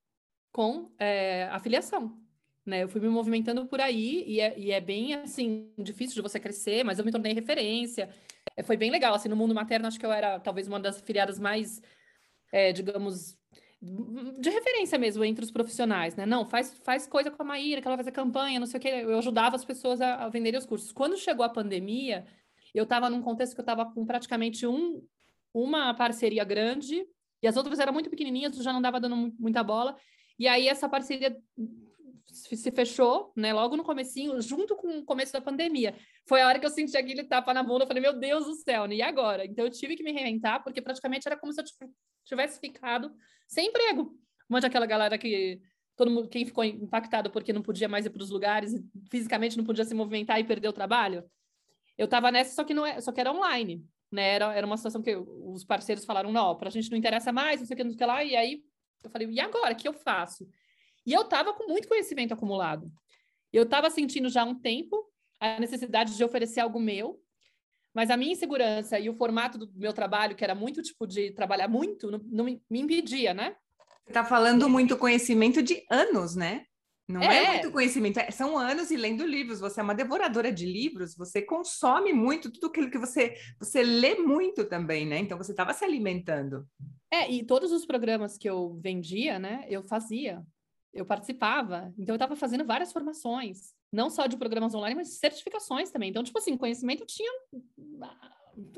com 0.52 0.95
é, 0.97 1.49
afiliação 1.50 2.23
né? 2.64 2.83
Eu 2.85 2.88
fui 2.88 3.00
me 3.00 3.09
movimentando 3.09 3.66
por 3.66 3.81
aí 3.81 4.25
e 4.26 4.40
é, 4.40 4.59
e 4.59 4.71
é, 4.71 4.81
bem, 4.81 5.14
assim, 5.14 5.73
difícil 5.78 6.14
de 6.14 6.23
você 6.23 6.38
crescer, 6.38 6.85
mas 6.85 6.99
eu 6.99 7.04
me 7.04 7.11
tornei 7.11 7.33
referência. 7.33 8.09
É, 8.57 8.62
foi 8.62 8.76
bem 8.76 8.90
legal, 8.90 9.14
assim, 9.14 9.28
no 9.28 9.37
mundo 9.37 9.54
materno 9.54 9.87
acho 9.87 9.99
que 9.99 10.07
eu 10.07 10.12
era 10.12 10.38
talvez 10.40 10.69
uma 10.69 10.81
das 10.81 11.00
filiadas 11.00 11.38
mais, 11.38 11.83
é, 12.52 12.73
digamos, 12.73 13.37
de 14.38 14.49
referência 14.49 14.97
mesmo 14.97 15.25
entre 15.25 15.45
os 15.45 15.50
profissionais, 15.50 16.14
né? 16.14 16.25
Não, 16.25 16.47
faz, 16.47 16.73
faz 16.85 17.07
coisa 17.07 17.31
com 17.31 17.42
a 17.42 17.47
Maíra, 17.47 17.81
que 17.81 17.88
ela 17.88 17.97
vai 17.97 18.04
fazer 18.04 18.14
campanha, 18.14 18.61
não 18.61 18.66
sei 18.66 18.78
o 18.78 18.81
que. 18.81 18.88
Eu 18.88 19.19
ajudava 19.19 19.57
as 19.57 19.64
pessoas 19.64 20.00
a, 20.00 20.25
a 20.25 20.28
venderem 20.28 20.59
os 20.59 20.66
cursos. 20.66 20.92
Quando 20.92 21.16
chegou 21.16 21.45
a 21.45 21.49
pandemia, 21.49 22.25
eu 22.73 22.85
estava 22.85 23.11
num 23.11 23.21
contexto 23.21 23.54
que 23.54 23.61
eu 23.61 23.64
estava 23.64 23.85
com 23.87 24.07
praticamente 24.07 24.66
um, 24.66 25.04
uma 25.52 25.92
parceria 25.95 26.45
grande 26.45 27.04
e 27.42 27.49
as 27.49 27.57
outras 27.57 27.81
eram 27.81 27.92
muito 27.92 28.09
pequenininhas, 28.09 28.57
já 28.57 28.73
não 28.73 28.81
dava 28.81 29.00
dando 29.00 29.35
muita 29.37 29.64
bola. 29.64 29.97
E 30.38 30.47
aí 30.47 30.69
essa 30.69 30.88
parceria 30.88 31.37
se 32.31 32.71
fechou, 32.71 33.33
né, 33.37 33.52
logo 33.52 33.76
no 33.76 33.85
comecinho, 33.85 34.41
junto 34.41 34.76
com 34.76 34.99
o 34.99 35.05
começo 35.05 35.33
da 35.33 35.41
pandemia. 35.41 35.95
Foi 36.26 36.41
a 36.41 36.49
hora 36.49 36.59
que 36.59 36.67
eu 36.67 36.71
senti 36.71 36.97
aquele 36.97 37.25
tapa 37.25 37.52
na 37.52 37.62
bunda, 37.62 37.85
eu 37.85 37.88
falei, 37.88 38.02
meu 38.02 38.19
Deus 38.19 38.47
do 38.47 38.55
céu, 38.55 38.87
né? 38.87 38.97
e 38.97 39.02
agora? 39.02 39.45
Então 39.45 39.64
eu 39.64 39.71
tive 39.71 39.97
que 39.97 40.02
me 40.02 40.12
reinventar, 40.12 40.62
porque 40.62 40.81
praticamente 40.81 41.26
era 41.26 41.37
como 41.37 41.52
se 41.52 41.61
eu 41.61 41.64
tivesse 42.25 42.61
ficado 42.61 43.12
sem 43.47 43.69
emprego. 43.69 44.17
Uma 44.49 44.61
daquela 44.61 44.87
galera 44.87 45.19
que 45.19 45.61
todo 45.97 46.11
mundo, 46.11 46.29
quem 46.29 46.45
ficou 46.45 46.64
impactado 46.64 47.31
porque 47.31 47.52
não 47.52 47.62
podia 47.62 47.88
mais 47.88 48.07
ir 48.07 48.11
para 48.11 48.23
os 48.23 48.31
lugares, 48.31 48.73
fisicamente 49.11 49.57
não 49.57 49.64
podia 49.64 49.85
se 49.85 49.95
movimentar 49.95 50.38
e 50.41 50.45
perdeu 50.45 50.71
o 50.71 50.75
trabalho. 50.75 51.25
Eu 51.97 52.07
estava 52.07 52.31
nessa, 52.31 52.55
só 52.55 52.64
que 52.64 52.75
não 52.75 52.85
é, 52.85 53.00
só 53.00 53.12
que 53.12 53.21
era 53.21 53.33
online, 53.33 53.85
né? 54.11 54.35
Era, 54.35 54.55
era 54.55 54.67
uma 54.67 54.76
situação 54.76 55.02
que 55.02 55.14
os 55.17 55.64
parceiros 55.64 56.05
falaram, 56.05 56.33
não, 56.33 56.57
para 56.57 56.69
a 56.69 56.73
gente 56.73 56.91
não 56.91 56.99
interessa 56.99 57.33
mais, 57.33 57.61
não 57.61 57.67
sei 57.67 57.75
o 57.75 57.76
que, 57.76 57.85
não 57.85 57.91
sei 57.91 57.97
o 57.97 57.99
que 57.99 58.05
lá, 58.05 58.25
e 58.25 58.37
aí 58.37 58.62
eu 59.05 59.11
falei, 59.11 59.29
e 59.29 59.41
agora, 59.41 59.75
o 59.75 59.76
que 59.76 59.88
eu 59.88 59.93
faço? 59.93 60.49
E 61.05 61.13
eu 61.13 61.23
estava 61.23 61.53
com 61.53 61.69
muito 61.69 61.89
conhecimento 61.89 62.33
acumulado. 62.33 62.91
Eu 63.53 63.65
estava 63.65 63.91
sentindo 63.91 64.29
já 64.29 64.43
há 64.43 64.45
um 64.45 64.59
tempo 64.59 65.05
a 65.41 65.59
necessidade 65.59 66.17
de 66.17 66.25
oferecer 66.25 66.61
algo 66.61 66.79
meu, 66.79 67.21
mas 67.95 68.11
a 68.11 68.17
minha 68.17 68.33
insegurança 68.33 68.99
e 68.99 69.11
o 69.11 69.15
formato 69.15 69.59
do 69.59 69.71
meu 69.75 69.93
trabalho, 69.93 70.37
que 70.37 70.45
era 70.45 70.55
muito 70.55 70.83
tipo 70.83 71.07
de 71.07 71.33
trabalhar 71.33 71.69
muito, 71.69 72.11
não, 72.11 72.21
não 72.25 72.45
me, 72.45 72.63
impedia, 72.71 73.35
né? 73.35 73.57
Você 74.05 74.11
está 74.11 74.25
falando 74.25 74.69
muito 74.69 74.97
conhecimento 74.97 75.63
de 75.63 75.85
anos, 75.91 76.35
né? 76.35 76.65
Não 77.09 77.21
é, 77.21 77.45
é 77.45 77.53
muito 77.53 77.73
conhecimento, 77.73 78.19
é, 78.19 78.31
são 78.31 78.57
anos 78.57 78.91
e 78.91 78.97
lendo 78.97 79.27
livros. 79.27 79.61
Você 79.61 79.81
é 79.81 79.83
uma 79.83 79.95
devoradora 79.95 80.51
de 80.53 80.65
livros, 80.65 81.17
você 81.17 81.43
consome 81.43 82.13
muito 82.13 82.51
tudo 82.51 82.69
aquilo 82.69 82.91
que 82.91 82.99
você 82.99 83.35
você 83.59 83.83
lê 83.83 84.15
muito 84.15 84.65
também, 84.65 85.05
né? 85.05 85.19
Então 85.19 85.37
você 85.37 85.51
estava 85.51 85.75
se 85.75 85.85
alimentando. 85.85 86.67
É, 87.13 87.31
e 87.31 87.45
todos 87.45 87.73
os 87.73 87.85
programas 87.85 88.39
que 88.39 88.49
eu 88.49 88.79
vendia, 88.81 89.39
né, 89.39 89.67
eu 89.69 89.83
fazia 89.83 90.43
eu 90.93 91.07
participava, 91.07 91.93
então 91.99 92.13
eu 92.13 92.17
estava 92.17 92.37
fazendo 92.37 92.65
várias 92.65 92.93
formações, 92.93 93.75
não 93.93 94.11
só 94.11 94.27
de 94.27 94.37
programas 94.37 94.75
online, 94.75 94.95
mas 94.95 95.19
certificações 95.19 95.91
também. 95.91 96.11
Então, 96.11 96.23
tipo 96.23 96.39
assim, 96.39 96.57
conhecimento 96.57 97.07
tinha 97.07 97.31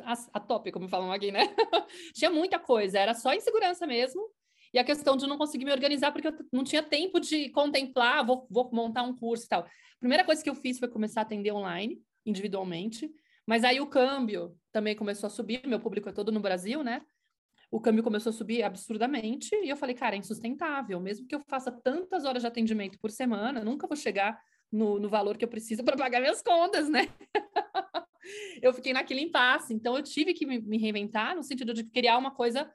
a, 0.03 0.15
a 0.35 0.41
top, 0.41 0.71
como 0.71 0.89
falam 0.89 1.11
aqui, 1.11 1.33
né? 1.33 1.41
tinha 2.15 2.31
muita 2.31 2.59
coisa, 2.59 2.99
era 2.99 3.15
só 3.15 3.35
insegurança 3.35 3.87
mesmo. 3.87 4.23
E 4.73 4.79
a 4.79 4.85
questão 4.85 5.17
de 5.17 5.27
não 5.27 5.39
conseguir 5.39 5.65
me 5.65 5.73
organizar 5.73 6.11
porque 6.11 6.29
eu 6.29 6.35
não 6.53 6.65
tinha 6.65 6.83
tempo 6.83 7.21
de 7.21 7.49
contemplar, 7.51 8.27
vou, 8.27 8.47
vou 8.51 8.71
montar 8.73 9.03
um 9.03 9.15
curso 9.15 9.45
e 9.45 9.49
tal. 9.49 9.63
A 9.63 9.99
primeira 10.01 10.25
coisa 10.25 10.43
que 10.43 10.51
eu 10.51 10.55
fiz 10.55 10.79
foi 10.79 10.89
começar 10.89 11.21
a 11.21 11.23
atender 11.23 11.53
online, 11.53 12.03
individualmente. 12.27 13.09
Mas 13.47 13.63
aí 13.63 13.81
o 13.81 13.87
câmbio 13.87 14.57
também 14.73 14.97
começou 14.97 15.27
a 15.27 15.31
subir, 15.31 15.65
meu 15.67 15.79
público 15.79 16.09
é 16.09 16.13
todo 16.13 16.33
no 16.33 16.41
Brasil, 16.41 16.83
né? 16.83 17.03
O 17.75 17.81
câmbio 17.81 18.05
começou 18.05 18.31
a 18.31 18.33
subir 18.33 18.63
absurdamente 18.63 19.53
e 19.57 19.69
eu 19.69 19.77
falei, 19.77 19.97
cara, 19.97 20.15
é 20.15 20.19
insustentável. 20.21 21.01
Mesmo 21.01 21.27
que 21.27 21.35
eu 21.35 21.41
faça 21.49 21.73
tantas 21.73 22.25
horas 22.25 22.43
de 22.43 22.47
atendimento 22.47 22.97
por 23.01 23.11
semana, 23.11 23.65
nunca 23.65 23.89
vou 23.89 23.97
chegar 23.97 24.41
no, 24.71 25.01
no 25.01 25.09
valor 25.09 25.37
que 25.37 25.45
eu 25.45 25.49
preciso 25.49 25.83
para 25.83 25.97
pagar 25.97 26.21
minhas 26.21 26.41
contas, 26.41 26.89
né? 26.89 27.09
eu 28.63 28.73
fiquei 28.73 28.93
naquele 28.93 29.23
impasse. 29.23 29.75
Então, 29.75 29.97
eu 29.97 30.05
tive 30.05 30.33
que 30.35 30.47
me, 30.47 30.79
reinventar 30.79 31.35
no 31.35 31.43
sentido 31.43 31.75
de 31.75 31.83
criar 31.83 32.17
uma 32.17 32.31
coisa 32.31 32.73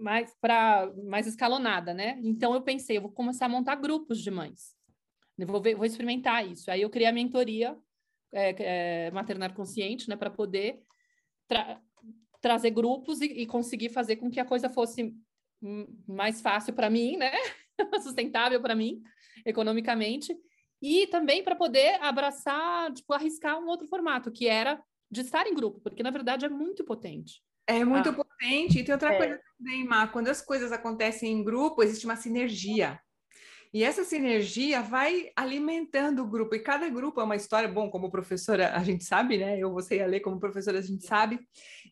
mais 0.00 0.34
para 0.40 0.90
mais 1.04 1.26
escalonada, 1.26 1.92
né? 1.92 2.18
Então, 2.22 2.54
eu 2.54 2.62
pensei, 2.62 2.96
eu 2.96 3.02
vou 3.02 3.12
começar 3.12 3.44
a 3.44 3.50
montar 3.50 3.74
grupos 3.74 4.18
de 4.22 4.30
mães. 4.30 4.74
Eu 5.36 5.46
vou, 5.46 5.60
ver, 5.60 5.74
vou 5.74 5.84
experimentar 5.84 6.48
isso. 6.48 6.70
Aí, 6.70 6.80
eu 6.80 6.88
criei 6.88 7.10
a 7.10 7.12
mentoria 7.12 7.76
é, 8.32 9.08
é, 9.08 9.10
maternar 9.10 9.52
consciente, 9.52 10.08
né? 10.08 10.16
Para 10.16 10.30
poder 10.30 10.80
trazer 12.40 12.70
grupos 12.70 13.20
e, 13.20 13.26
e 13.26 13.46
conseguir 13.46 13.90
fazer 13.90 14.16
com 14.16 14.30
que 14.30 14.40
a 14.40 14.44
coisa 14.44 14.68
fosse 14.68 15.14
mais 16.06 16.40
fácil 16.40 16.72
para 16.72 16.90
mim, 16.90 17.16
né? 17.16 17.32
Sustentável 18.02 18.60
para 18.60 18.74
mim, 18.74 19.02
economicamente. 19.44 20.36
E 20.80 21.06
também 21.08 21.42
para 21.42 21.56
poder 21.56 22.00
abraçar, 22.02 22.92
tipo, 22.92 23.12
arriscar 23.12 23.58
um 23.58 23.66
outro 23.66 23.88
formato, 23.88 24.30
que 24.30 24.46
era 24.46 24.80
de 25.10 25.22
estar 25.22 25.46
em 25.46 25.54
grupo, 25.54 25.80
porque 25.80 26.02
na 26.02 26.10
verdade 26.10 26.44
é 26.44 26.48
muito 26.48 26.84
potente. 26.84 27.42
É 27.66 27.84
muito 27.84 28.10
ah. 28.10 28.12
potente. 28.12 28.78
E 28.78 28.84
tem 28.84 28.92
outra 28.92 29.12
é. 29.12 29.18
coisa 29.18 29.40
também, 29.58 29.84
Má, 29.84 30.06
quando 30.06 30.28
as 30.28 30.40
coisas 30.40 30.70
acontecem 30.70 31.32
em 31.32 31.44
grupo, 31.44 31.82
existe 31.82 32.04
uma 32.04 32.16
sinergia. 32.16 33.00
E 33.72 33.84
essa 33.84 34.02
sinergia 34.04 34.80
vai 34.80 35.30
alimentando 35.36 36.22
o 36.22 36.26
grupo, 36.26 36.54
e 36.54 36.60
cada 36.60 36.88
grupo 36.88 37.20
é 37.20 37.24
uma 37.24 37.36
história, 37.36 37.68
bom, 37.68 37.90
como 37.90 38.10
professora 38.10 38.74
a 38.74 38.82
gente 38.82 39.04
sabe, 39.04 39.38
né? 39.38 39.58
Eu, 39.58 39.72
você 39.72 39.96
e 39.96 40.02
a 40.02 40.06
Lê, 40.06 40.20
como 40.20 40.40
professora, 40.40 40.78
a 40.78 40.82
gente 40.82 41.04
sabe. 41.06 41.38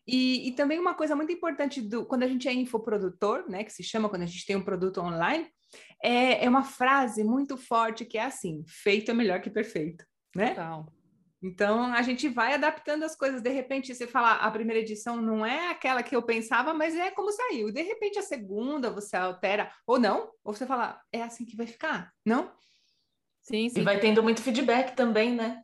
E, 0.07 0.47
e 0.47 0.51
também 0.53 0.79
uma 0.79 0.93
coisa 0.93 1.15
muito 1.15 1.31
importante 1.31 1.81
do 1.81 2.05
quando 2.05 2.23
a 2.23 2.27
gente 2.27 2.47
é 2.47 2.53
infoprodutor, 2.53 3.49
né? 3.49 3.63
Que 3.63 3.71
se 3.71 3.83
chama 3.83 4.09
quando 4.09 4.23
a 4.23 4.27
gente 4.27 4.45
tem 4.45 4.55
um 4.55 4.63
produto 4.63 5.01
online, 5.01 5.47
é, 6.03 6.45
é 6.45 6.49
uma 6.49 6.63
frase 6.63 7.23
muito 7.23 7.57
forte 7.57 8.05
que 8.05 8.17
é 8.17 8.23
assim: 8.23 8.63
feito 8.67 9.11
é 9.11 9.13
melhor 9.13 9.41
que 9.41 9.49
perfeito, 9.49 10.03
né? 10.35 10.49
Total. 10.49 10.96
Então 11.41 11.93
a 11.93 12.01
gente 12.01 12.27
vai 12.27 12.53
adaptando 12.53 13.03
as 13.03 13.15
coisas. 13.15 13.41
De 13.41 13.49
repente, 13.49 13.93
você 13.93 14.07
fala, 14.07 14.33
a 14.33 14.49
primeira 14.49 14.81
edição 14.81 15.21
não 15.21 15.45
é 15.45 15.69
aquela 15.69 16.01
que 16.01 16.15
eu 16.15 16.23
pensava, 16.23 16.73
mas 16.73 16.95
é 16.95 17.11
como 17.11 17.31
saiu. 17.31 17.71
De 17.71 17.81
repente, 17.81 18.17
a 18.17 18.23
segunda 18.23 18.89
você 18.89 19.15
altera, 19.15 19.71
ou 19.85 19.99
não, 19.99 20.31
ou 20.43 20.53
você 20.53 20.65
fala, 20.65 20.99
é 21.11 21.21
assim 21.21 21.45
que 21.45 21.55
vai 21.55 21.67
ficar, 21.67 22.11
não? 22.25 22.51
Sim, 23.41 23.69
sim. 23.69 23.81
E 23.81 23.83
vai 23.83 23.99
tendo 23.99 24.23
muito 24.23 24.41
feedback 24.41 24.95
também, 24.95 25.33
né? 25.33 25.61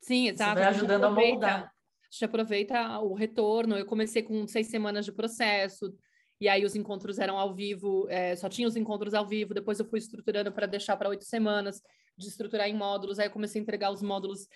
Sim, 0.00 0.28
exato. 0.28 0.50
Você 0.50 0.60
vai 0.60 0.68
ajudando 0.68 1.04
a, 1.04 1.06
a 1.06 1.10
moldar. 1.10 1.62
A 1.64 2.10
gente 2.10 2.24
aproveita 2.24 2.98
o 3.00 3.14
retorno. 3.14 3.76
Eu 3.76 3.86
comecei 3.86 4.22
com 4.22 4.46
seis 4.46 4.66
semanas 4.66 5.04
de 5.04 5.12
processo, 5.12 5.94
e 6.40 6.48
aí 6.48 6.64
os 6.64 6.76
encontros 6.76 7.18
eram 7.18 7.38
ao 7.38 7.54
vivo, 7.54 8.06
é, 8.10 8.36
só 8.36 8.48
tinha 8.48 8.68
os 8.68 8.76
encontros 8.76 9.14
ao 9.14 9.26
vivo. 9.26 9.54
Depois 9.54 9.78
eu 9.78 9.86
fui 9.86 9.98
estruturando 9.98 10.52
para 10.52 10.66
deixar 10.66 10.96
para 10.96 11.08
oito 11.08 11.24
semanas, 11.24 11.80
de 12.16 12.28
estruturar 12.28 12.68
em 12.68 12.74
módulos. 12.74 13.18
Aí 13.18 13.26
eu 13.26 13.30
comecei 13.30 13.60
a 13.60 13.62
entregar 13.62 13.90
os 13.90 14.02
módulos 14.02 14.48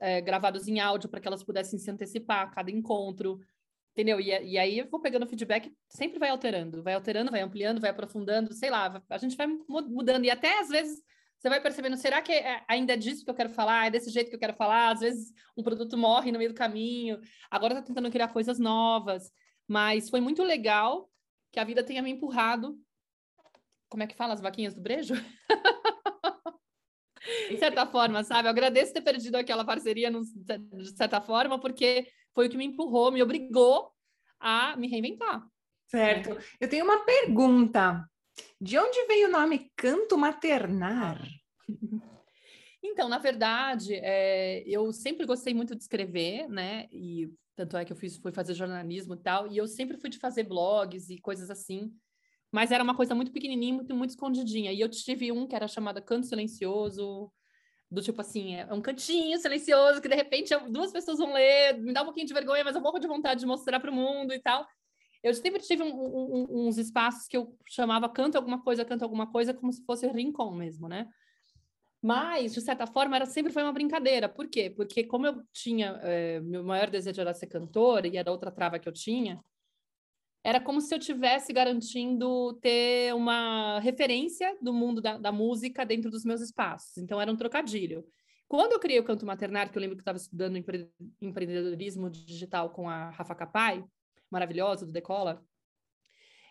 é, 0.00 0.20
gravados 0.20 0.68
em 0.68 0.80
áudio 0.80 1.08
para 1.08 1.20
que 1.20 1.28
elas 1.28 1.42
pudessem 1.42 1.78
se 1.78 1.90
antecipar 1.90 2.46
a 2.46 2.50
cada 2.50 2.70
encontro, 2.70 3.40
entendeu? 3.92 4.20
E, 4.20 4.28
e 4.28 4.58
aí 4.58 4.78
eu 4.78 4.88
vou 4.88 5.00
pegando 5.00 5.26
feedback, 5.26 5.72
sempre 5.88 6.18
vai 6.18 6.30
alterando, 6.30 6.82
vai 6.82 6.94
alterando, 6.94 7.30
vai 7.30 7.40
ampliando, 7.40 7.80
vai 7.80 7.90
aprofundando, 7.90 8.52
sei 8.54 8.70
lá, 8.70 9.02
a 9.08 9.18
gente 9.18 9.36
vai 9.36 9.46
mudando. 9.46 10.24
E 10.24 10.30
até 10.30 10.60
às 10.60 10.68
vezes 10.68 11.02
você 11.38 11.48
vai 11.48 11.60
percebendo, 11.60 11.96
será 11.96 12.22
que 12.22 12.32
é, 12.32 12.62
ainda 12.68 12.92
é 12.92 12.96
disso 12.96 13.24
que 13.24 13.30
eu 13.30 13.34
quero 13.34 13.50
falar? 13.50 13.86
É 13.86 13.90
desse 13.90 14.10
jeito 14.10 14.30
que 14.30 14.36
eu 14.36 14.40
quero 14.40 14.54
falar? 14.54 14.92
Às 14.92 15.00
vezes 15.00 15.32
um 15.56 15.62
produto 15.62 15.98
morre 15.98 16.30
no 16.30 16.38
meio 16.38 16.50
do 16.50 16.56
caminho, 16.56 17.20
agora 17.50 17.74
tá 17.74 17.82
tentando 17.82 18.10
criar 18.10 18.28
coisas 18.28 18.58
novas. 18.58 19.30
Mas 19.66 20.08
foi 20.08 20.20
muito 20.20 20.42
legal 20.42 21.10
que 21.50 21.58
a 21.58 21.64
vida 21.64 21.82
tenha 21.82 22.02
me 22.02 22.10
empurrado. 22.10 22.78
Como 23.88 24.02
é 24.02 24.06
que 24.06 24.16
fala 24.16 24.34
as 24.34 24.40
vaquinhas 24.40 24.74
do 24.74 24.80
brejo? 24.80 25.14
de 27.50 27.56
certa 27.58 27.86
forma, 27.86 28.24
sabe? 28.24 28.48
Eu 28.48 28.50
agradeço 28.50 28.92
ter 28.92 29.00
perdido 29.00 29.36
aquela 29.36 29.64
parceria 29.64 30.10
de 30.10 30.96
certa 30.96 31.20
forma, 31.20 31.60
porque 31.60 32.06
foi 32.34 32.46
o 32.46 32.50
que 32.50 32.56
me 32.56 32.64
empurrou, 32.64 33.12
me 33.12 33.22
obrigou 33.22 33.92
a 34.40 34.76
me 34.76 34.88
reinventar. 34.88 35.46
Certo. 35.88 36.36
Eu 36.60 36.68
tenho 36.68 36.84
uma 36.84 37.04
pergunta. 37.04 38.08
De 38.60 38.78
onde 38.78 39.06
veio 39.06 39.28
o 39.28 39.30
nome 39.30 39.70
Canto 39.76 40.16
Maternar? 40.16 41.20
Então, 42.84 43.08
na 43.08 43.18
verdade, 43.18 43.94
é, 43.94 44.64
eu 44.66 44.92
sempre 44.92 45.24
gostei 45.24 45.54
muito 45.54 45.76
de 45.76 45.82
escrever, 45.82 46.48
né? 46.48 46.88
E 46.90 47.30
tanto 47.54 47.76
é 47.76 47.84
que 47.84 47.92
eu 47.92 47.96
fiz, 47.96 48.16
fui 48.16 48.32
fazer 48.32 48.54
jornalismo 48.54 49.14
e 49.14 49.22
tal, 49.22 49.46
e 49.46 49.56
eu 49.56 49.68
sempre 49.68 49.96
fui 49.98 50.10
de 50.10 50.18
fazer 50.18 50.42
blogs 50.42 51.08
e 51.08 51.20
coisas 51.20 51.48
assim 51.48 51.92
mas 52.52 52.70
era 52.70 52.84
uma 52.84 52.94
coisa 52.94 53.14
muito 53.14 53.32
pequenininha, 53.32 53.74
muito, 53.74 53.96
muito 53.96 54.10
escondidinha. 54.10 54.70
E 54.72 54.80
eu 54.80 54.88
tive 54.88 55.32
um 55.32 55.46
que 55.46 55.56
era 55.56 55.66
chamado 55.66 56.02
Canto 56.02 56.26
Silencioso, 56.26 57.32
do 57.90 58.02
tipo 58.02 58.20
assim, 58.20 58.56
é 58.56 58.72
um 58.72 58.80
cantinho 58.80 59.38
silencioso 59.38 60.00
que 60.00 60.08
de 60.08 60.14
repente 60.14 60.54
duas 60.70 60.92
pessoas 60.92 61.18
vão 61.18 61.32
ler, 61.32 61.78
me 61.78 61.92
dá 61.92 62.02
um 62.02 62.06
pouquinho 62.06 62.26
de 62.26 62.34
vergonha, 62.34 62.62
mas 62.64 62.76
eu 62.76 62.82
morro 62.82 62.98
de 62.98 63.06
vontade 63.06 63.40
de 63.40 63.46
mostrar 63.46 63.80
para 63.80 63.90
o 63.90 63.94
mundo 63.94 64.32
e 64.32 64.38
tal. 64.38 64.66
Eu 65.22 65.32
sempre 65.34 65.62
tive 65.62 65.82
um, 65.82 65.94
um, 65.94 66.66
uns 66.66 66.78
espaços 66.78 67.26
que 67.26 67.36
eu 67.36 67.56
chamava 67.68 68.08
canto 68.08 68.36
alguma 68.36 68.62
coisa, 68.62 68.84
canto 68.84 69.02
alguma 69.02 69.30
coisa, 69.30 69.54
como 69.54 69.72
se 69.72 69.84
fosse 69.84 70.06
rincon 70.08 70.52
mesmo, 70.52 70.88
né? 70.88 71.08
Mas, 72.02 72.52
de 72.52 72.60
certa 72.60 72.86
forma, 72.86 73.14
era 73.14 73.26
sempre 73.26 73.52
foi 73.52 73.62
uma 73.62 73.72
brincadeira. 73.72 74.28
Por 74.28 74.48
quê? 74.48 74.68
Porque 74.68 75.04
como 75.04 75.26
eu 75.26 75.42
tinha, 75.52 76.00
é, 76.02 76.40
meu 76.40 76.64
maior 76.64 76.90
desejo 76.90 77.20
era 77.20 77.32
ser 77.32 77.46
cantora, 77.46 78.08
e 78.08 78.16
era 78.16 78.30
outra 78.30 78.50
trava 78.50 78.78
que 78.78 78.88
eu 78.88 78.92
tinha, 78.92 79.40
era 80.44 80.60
como 80.60 80.80
se 80.80 80.92
eu 80.94 80.98
tivesse 80.98 81.52
garantindo 81.52 82.54
ter 82.54 83.14
uma 83.14 83.78
referência 83.80 84.56
do 84.60 84.72
mundo 84.72 85.00
da, 85.00 85.16
da, 85.16 85.30
música 85.30 85.86
dentro 85.86 86.10
dos 86.10 86.24
meus 86.24 86.40
espaços. 86.40 86.98
Então, 86.98 87.20
era 87.20 87.30
um 87.30 87.36
trocadilho. 87.36 88.04
Quando 88.48 88.72
eu 88.72 88.80
criei 88.80 88.98
o 88.98 89.04
Canto 89.04 89.24
Maternário, 89.24 89.70
que 89.70 89.78
eu 89.78 89.80
lembro 89.80 89.96
que 89.96 90.00
eu 90.00 90.02
estava 90.02 90.18
estudando 90.18 90.56
empre 90.56 90.90
empreendedorismo 91.20 92.10
digital 92.10 92.70
com 92.70 92.88
a 92.88 93.10
Rafa 93.10 93.34
Capai, 93.34 93.84
maravilhosa, 94.30 94.84
do 94.84 94.92
Decola, 94.92 95.42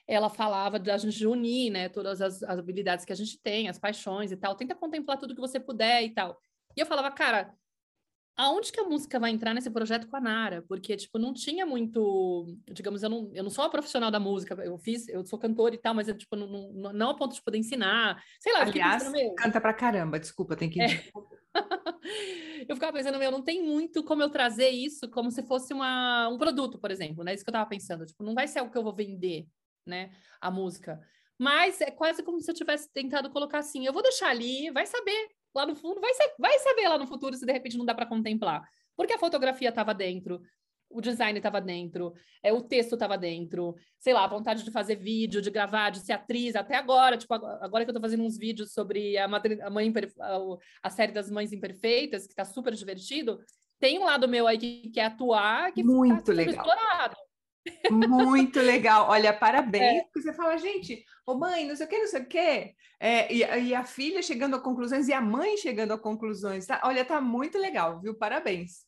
ela 0.08 0.30
falava 0.30 0.80
da 0.80 0.98
gente 0.98 1.26
unir, 1.26 1.70
né, 1.70 1.90
todas 1.90 2.22
as, 2.22 2.42
as 2.44 2.60
habilidades 2.60 3.06
que 3.06 3.14
a 3.14 3.16
gente 3.16 3.40
tem, 3.42 3.70
as 3.70 3.78
paixões 3.78 4.32
e 4.32 4.38
tal, 4.38 4.56
tenta 4.56 4.74
contemplar 4.74 5.18
tudo 5.18 5.36
que 5.36 5.42
você 5.42 5.60
puder 5.60 6.04
e 6.04 6.10
tal. 6.10 6.40
E 6.76 6.80
eu 6.80 6.86
falava, 6.86 7.12
cara, 7.12 7.54
aonde 8.36 8.72
que 8.72 8.80
a 8.80 8.84
música 8.84 9.20
vai 9.20 9.32
entrar 9.32 9.54
nesse 9.54 9.70
projeto 9.70 10.08
com 10.08 10.16
a 10.16 10.22
Nara? 10.22 10.64
Porque, 10.68 10.96
tipo, 10.96 11.20
não 11.20 11.34
tinha 11.34 11.66
muito, 11.66 12.46
digamos, 12.72 13.04
eu 13.04 13.10
não, 13.10 13.32
eu 13.34 13.44
não 13.44 13.50
sou 13.50 13.64
uma 13.64 13.72
profissional 13.72 14.10
da 14.10 14.20
música, 14.20 14.54
eu 14.64 14.78
fiz, 14.78 15.08
eu 15.08 15.26
sou 15.26 15.38
cantora 15.38 15.76
e 15.76 15.78
tal, 15.78 15.94
mas 15.94 16.08
eu, 16.08 16.18
tipo, 16.18 16.36
não, 16.36 16.48
não, 16.48 16.94
não 16.94 17.10
a 17.10 17.16
ponto 17.16 17.36
de 17.36 17.44
poder 17.44 17.58
ensinar, 17.58 18.22
sei 18.40 18.54
lá. 18.54 18.62
Aliás, 18.62 19.04
pensando, 19.04 19.36
canta 19.36 19.62
pra 19.62 19.74
caramba, 19.74 20.20
desculpa, 20.20 20.56
tem 20.56 20.70
que... 20.70 20.82
É. 20.82 20.88
eu 22.68 22.76
ficava 22.76 22.94
pensando, 22.94 23.20
meu, 23.20 23.32
não 23.32 23.44
tem 23.44 23.64
muito 23.64 24.04
como 24.04 24.24
eu 24.24 24.30
trazer 24.30 24.70
isso 24.70 25.10
como 25.10 25.30
se 25.32 25.44
fosse 25.44 25.74
uma, 25.74 26.30
um 26.30 26.38
produto, 26.38 26.80
por 26.80 26.92
exemplo, 26.92 27.24
né? 27.24 27.34
Isso 27.34 27.44
que 27.44 27.50
eu 27.50 27.54
tava 27.54 27.70
pensando, 27.70 28.06
tipo, 28.06 28.24
não 28.24 28.34
vai 28.34 28.48
ser 28.48 28.60
algo 28.60 28.72
que 28.72 28.78
eu 28.78 28.84
vou 28.84 28.96
vender, 28.96 29.48
né, 29.86 30.12
a 30.40 30.50
música. 30.50 31.00
Mas 31.38 31.82
é 31.82 31.90
quase 31.90 32.24
como 32.24 32.40
se 32.40 32.50
eu 32.50 32.56
tivesse 32.56 32.92
tentado 32.94 33.30
colocar 33.32 33.60
assim, 33.60 33.86
eu 33.86 33.94
vou 33.94 34.04
deixar 34.04 34.30
ali, 34.30 34.70
vai 34.70 34.86
saber 34.86 35.30
lá 35.54 35.66
no 35.66 35.76
fundo, 35.76 36.00
vai, 36.00 36.14
ser, 36.14 36.34
vai 36.40 36.58
saber 36.60 36.88
lá 36.88 36.98
no 36.98 37.08
futuro 37.08 37.36
se 37.36 37.46
de 37.46 37.52
repente 37.52 37.78
não 37.78 37.86
dá 37.86 37.94
para 37.94 38.06
contemplar. 38.06 38.68
Porque 38.96 39.14
a 39.14 39.20
fotografia 39.20 39.70
estava 39.70 39.94
dentro, 39.94 40.42
o 40.90 41.02
design 41.02 41.38
estava 41.38 41.62
dentro, 41.62 42.14
é, 42.44 42.52
o 42.52 42.62
texto 42.62 42.94
estava 42.94 43.18
dentro, 43.18 43.76
sei 44.00 44.14
lá, 44.14 44.26
a 44.26 44.28
vontade 44.28 44.64
de 44.64 44.72
fazer 44.72 44.96
vídeo, 44.96 45.42
de 45.42 45.50
gravar, 45.50 45.90
de 45.90 46.00
ser 46.00 46.14
atriz, 46.14 46.56
até 46.56 46.76
agora, 46.76 47.18
tipo, 47.18 47.34
agora 47.34 47.84
que 47.84 47.90
eu 47.90 47.94
estou 47.94 48.02
fazendo 48.02 48.24
uns 48.24 48.38
vídeos 48.38 48.74
sobre 48.74 49.18
a, 49.18 49.28
madre, 49.28 49.62
a, 49.62 49.70
mãe, 49.70 49.92
a, 50.84 50.90
série 50.90 51.12
das 51.12 51.30
mães 51.32 51.52
imperfeitas, 51.54 52.26
que 52.26 52.34
está 52.34 52.46
super 52.46 52.74
divertido, 52.74 53.40
tem 53.80 53.98
um 53.98 54.06
lado 54.06 54.28
meu 54.28 54.48
aí 54.48 54.58
que 54.58 54.90
quer 54.90 55.06
atuar, 55.06 55.72
que 55.72 55.84
muito 55.84 56.26
tá 56.26 56.34
legal. 56.34 56.56
explorado. 56.56 57.16
Muito 57.92 58.60
legal. 58.60 59.10
Olha, 59.10 59.34
parabéns, 59.34 60.02
é. 60.02 60.04
porque 60.04 60.22
você 60.22 60.34
fala, 60.34 60.58
gente, 60.58 61.04
ô 61.26 61.36
mãe, 61.36 61.68
não 61.68 61.76
sei 61.76 61.86
o 61.86 61.90
que, 61.90 61.98
não 61.98 62.08
sei 62.08 62.22
o 62.22 62.28
que. 62.28 62.76
É, 63.00 63.34
e, 63.34 63.40
e, 63.40 63.76
a 63.76 63.84
filha 63.84 64.22
chegando 64.22 64.56
a 64.56 64.60
conclusões 64.60 65.08
e 65.08 65.14
a 65.14 65.22
mãe 65.22 65.58
chegando 65.58 65.92
a 65.92 65.98
conclusões. 65.98 66.66
Tá? 66.66 66.82
Olha, 66.84 67.06
tá 67.06 67.20
muito 67.20 67.58
legal, 67.58 68.00
viu? 68.00 68.16
Parabéns. 68.16 68.86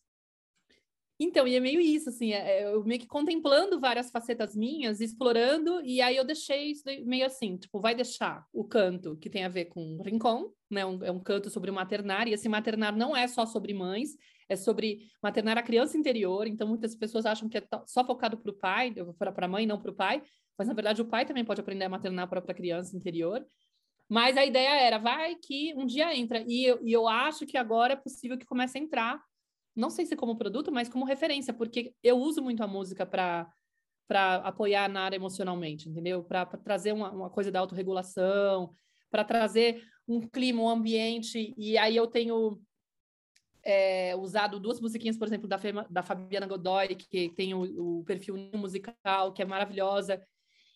Então, 1.19 1.47
e 1.47 1.55
é 1.55 1.59
meio 1.59 1.79
isso, 1.79 2.09
assim, 2.09 2.33
é, 2.33 2.61
é, 2.61 2.65
eu 2.65 2.83
meio 2.83 2.99
que 2.99 3.07
contemplando 3.07 3.79
várias 3.79 4.09
facetas 4.09 4.55
minhas, 4.55 4.99
explorando, 4.99 5.79
e 5.81 6.01
aí 6.01 6.17
eu 6.17 6.25
deixei 6.25 6.71
isso 6.71 6.83
meio 7.05 7.25
assim, 7.25 7.55
tipo, 7.55 7.79
vai 7.79 7.93
deixar 7.93 8.45
o 8.51 8.63
canto 8.63 9.15
que 9.17 9.29
tem 9.29 9.45
a 9.45 9.49
ver 9.49 9.65
com 9.65 10.01
rincon, 10.03 10.51
né? 10.69 10.83
Um, 10.85 11.03
é 11.03 11.11
um 11.11 11.19
canto 11.19 11.49
sobre 11.51 11.69
maternar, 11.71 12.27
e 12.27 12.33
esse 12.33 12.49
maternar 12.49 12.95
não 12.95 13.15
é 13.15 13.27
só 13.27 13.45
sobre 13.45 13.73
mães, 13.73 14.17
é 14.53 14.55
sobre 14.55 15.09
maternar 15.21 15.57
a 15.57 15.63
criança 15.63 15.97
interior. 15.97 16.47
Então, 16.47 16.67
muitas 16.67 16.95
pessoas 16.95 17.25
acham 17.25 17.49
que 17.49 17.57
é 17.57 17.63
só 17.85 18.05
focado 18.05 18.37
para 18.37 18.51
o 18.51 18.53
pai, 18.53 18.93
para 19.17 19.45
a 19.45 19.49
mãe, 19.49 19.65
não 19.65 19.79
para 19.79 19.91
o 19.91 19.95
pai. 19.95 20.21
Mas, 20.57 20.67
na 20.67 20.73
verdade, 20.73 21.01
o 21.01 21.05
pai 21.05 21.25
também 21.25 21.43
pode 21.43 21.61
aprender 21.61 21.85
a 21.85 21.89
maternar 21.89 22.25
a 22.25 22.27
própria 22.27 22.55
criança 22.55 22.95
interior. 22.95 23.45
Mas 24.09 24.37
a 24.37 24.45
ideia 24.45 24.79
era, 24.79 24.97
vai 24.97 25.35
que 25.35 25.73
um 25.75 25.85
dia 25.85 26.15
entra. 26.15 26.43
E 26.47 26.65
eu, 26.65 26.79
e 26.83 26.91
eu 26.93 27.07
acho 27.07 27.45
que 27.45 27.57
agora 27.57 27.93
é 27.93 27.95
possível 27.95 28.37
que 28.37 28.45
comece 28.45 28.77
a 28.77 28.81
entrar, 28.81 29.21
não 29.75 29.89
sei 29.89 30.05
se 30.05 30.15
como 30.15 30.37
produto, 30.37 30.71
mas 30.71 30.87
como 30.87 31.05
referência, 31.05 31.53
porque 31.53 31.95
eu 32.03 32.17
uso 32.17 32.41
muito 32.41 32.63
a 32.63 32.67
música 32.67 33.05
para 33.05 33.51
para 34.05 34.35
apoiar 34.35 34.89
na 34.89 35.01
área 35.01 35.15
emocionalmente, 35.15 35.89
entendeu? 35.89 36.23
Para 36.23 36.45
trazer 36.45 36.91
uma, 36.91 37.09
uma 37.09 37.29
coisa 37.29 37.49
da 37.49 37.59
autorregulação, 37.59 38.75
para 39.09 39.23
trazer 39.23 39.81
um 40.07 40.19
clima, 40.19 40.61
um 40.61 40.69
ambiente. 40.69 41.53
E 41.57 41.77
aí 41.77 41.95
eu 41.95 42.05
tenho 42.05 42.61
é, 43.63 44.15
usado 44.15 44.59
duas 44.59 44.79
musiquinhas, 44.81 45.17
por 45.17 45.27
exemplo, 45.27 45.47
da, 45.47 45.57
Fema, 45.57 45.87
da 45.89 46.03
Fabiana 46.03 46.45
Godoy, 46.45 46.95
que 46.95 47.29
tem 47.29 47.53
o, 47.53 47.99
o, 47.99 48.03
perfil 48.03 48.35
musical, 48.53 49.31
que 49.33 49.41
é 49.41 49.45
maravilhosa. 49.45 50.21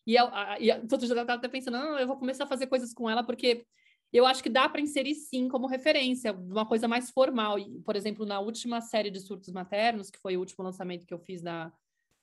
E, 0.06 0.16
eu, 0.16 0.28
a, 0.28 0.60
e 0.60 0.88
todo 0.88 1.06
dia 1.06 1.22
até 1.22 1.48
pensando, 1.48 1.78
não, 1.78 2.00
eu 2.00 2.08
vou 2.08 2.18
começar 2.18 2.46
a 2.46 2.48
fazer 2.48 2.68
coisas 2.68 2.94
com 2.94 3.10
ela, 3.10 3.24
porque 3.24 3.66
eu 4.12 4.26
acho 4.26 4.42
que 4.42 4.50
dá 4.50 4.70
para 4.70 4.80
inserir 4.80 5.16
sim 5.16 5.50
como 5.50 5.68
referência, 5.68 6.32
uma 6.32 6.66
coisa 6.66 6.88
mais 6.88 7.12
formal. 7.12 7.60
E, 7.60 7.82
por 7.82 7.96
exemplo, 7.96 8.26
na 8.26 8.40
última 8.40 8.80
série 8.80 9.12
de 9.12 9.20
surtos 9.20 9.52
maternos, 9.52 10.10
que 10.10 10.20
foi 10.20 10.38
o 10.38 10.40
último 10.40 10.64
lançamento 10.64 11.06
que 11.06 11.14
eu 11.14 11.20
fiz 11.20 11.42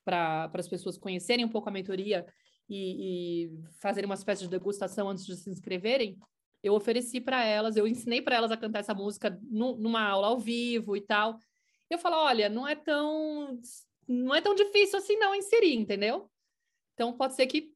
para 0.03 0.49
as 0.51 0.67
pessoas 0.67 0.97
conhecerem 0.97 1.45
um 1.45 1.49
pouco 1.49 1.69
a 1.69 1.71
mentoria 1.71 2.25
e, 2.67 3.45
e 3.45 3.51
fazerem 3.79 4.07
uma 4.07 4.15
espécie 4.15 4.43
de 4.43 4.49
degustação 4.49 5.09
antes 5.09 5.25
de 5.25 5.35
se 5.35 5.49
inscreverem, 5.49 6.17
eu 6.67 6.73
ofereci 6.73 7.21
para 7.21 7.43
elas, 7.43 7.77
eu 7.77 7.87
ensinei 7.87 8.21
para 8.21 8.35
elas 8.35 8.51
a 8.51 8.57
cantar 8.57 8.79
essa 8.79 8.93
música 8.93 9.39
no, 9.43 9.77
numa 9.77 10.01
aula 10.01 10.27
ao 10.27 10.39
vivo 10.39 10.97
e 10.97 11.01
tal. 11.01 11.39
Eu 11.89 11.99
falo, 11.99 12.15
olha, 12.15 12.49
não 12.49 12.67
é 12.67 12.75
tão 12.75 13.59
não 14.07 14.33
é 14.33 14.41
tão 14.41 14.55
difícil 14.55 14.97
assim 14.99 15.17
não 15.17 15.35
inserir, 15.35 15.75
entendeu? 15.75 16.29
Então 16.93 17.13
pode 17.13 17.35
ser 17.35 17.47
que 17.47 17.71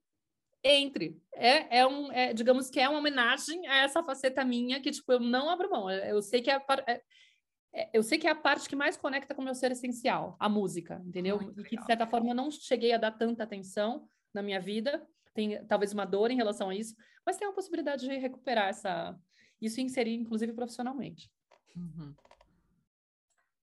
entre. 0.63 1.21
É, 1.34 1.80
é 1.80 1.88
um, 1.88 2.12
é, 2.12 2.34
digamos 2.34 2.69
que 2.69 2.80
é 2.80 2.89
uma 2.89 2.99
homenagem 2.99 3.67
a 3.67 3.78
essa 3.78 4.04
faceta 4.04 4.43
minha 4.43 4.82
que, 4.82 4.91
tipo, 4.91 5.12
eu 5.12 5.19
não 5.19 5.49
abro 5.49 5.69
mão. 5.69 5.89
Eu 5.89 6.21
sei 6.21 6.41
que 6.41 6.52
é, 6.52 6.62
é, 6.88 7.02
é 7.73 7.89
eu 7.93 8.04
sei 8.04 8.17
que 8.17 8.28
é 8.28 8.32
a 8.32 8.36
parte 8.36 8.67
que 8.67 8.75
mais 8.75 8.97
conecta 8.97 9.34
com 9.34 9.41
o 9.41 9.45
meu 9.45 9.56
ser 9.56 9.71
essencial, 9.71 10.36
a 10.39 10.49
música, 10.49 11.02
entendeu? 11.06 11.39
e 11.58 11.63
que, 11.63 11.78
de 11.78 11.86
certa 11.86 12.08
forma, 12.08 12.32
eu 12.32 12.36
não 12.36 12.52
cheguei 12.52 12.91
a 12.91 12.97
dar 12.97 13.12
tanta 13.12 13.43
atenção 13.43 14.08
na 14.34 14.41
minha 14.41 14.60
vida. 14.60 15.06
Tem 15.39 15.65
talvez 15.67 15.93
uma 15.93 16.04
dor 16.04 16.32
em 16.32 16.36
relação 16.36 16.67
a 16.67 16.75
isso, 16.75 16.93
mas 17.25 17.38
tem 17.38 17.47
a 17.47 17.54
possibilidade 17.54 18.06
de 18.06 18.17
recuperar 18.17 18.67
essa, 18.67 19.17
isso 19.62 19.80
e 19.80 19.84
inserir, 19.84 20.15
inclusive, 20.15 20.52
profissionalmente. 20.52 21.32
Uhum. 21.73 22.13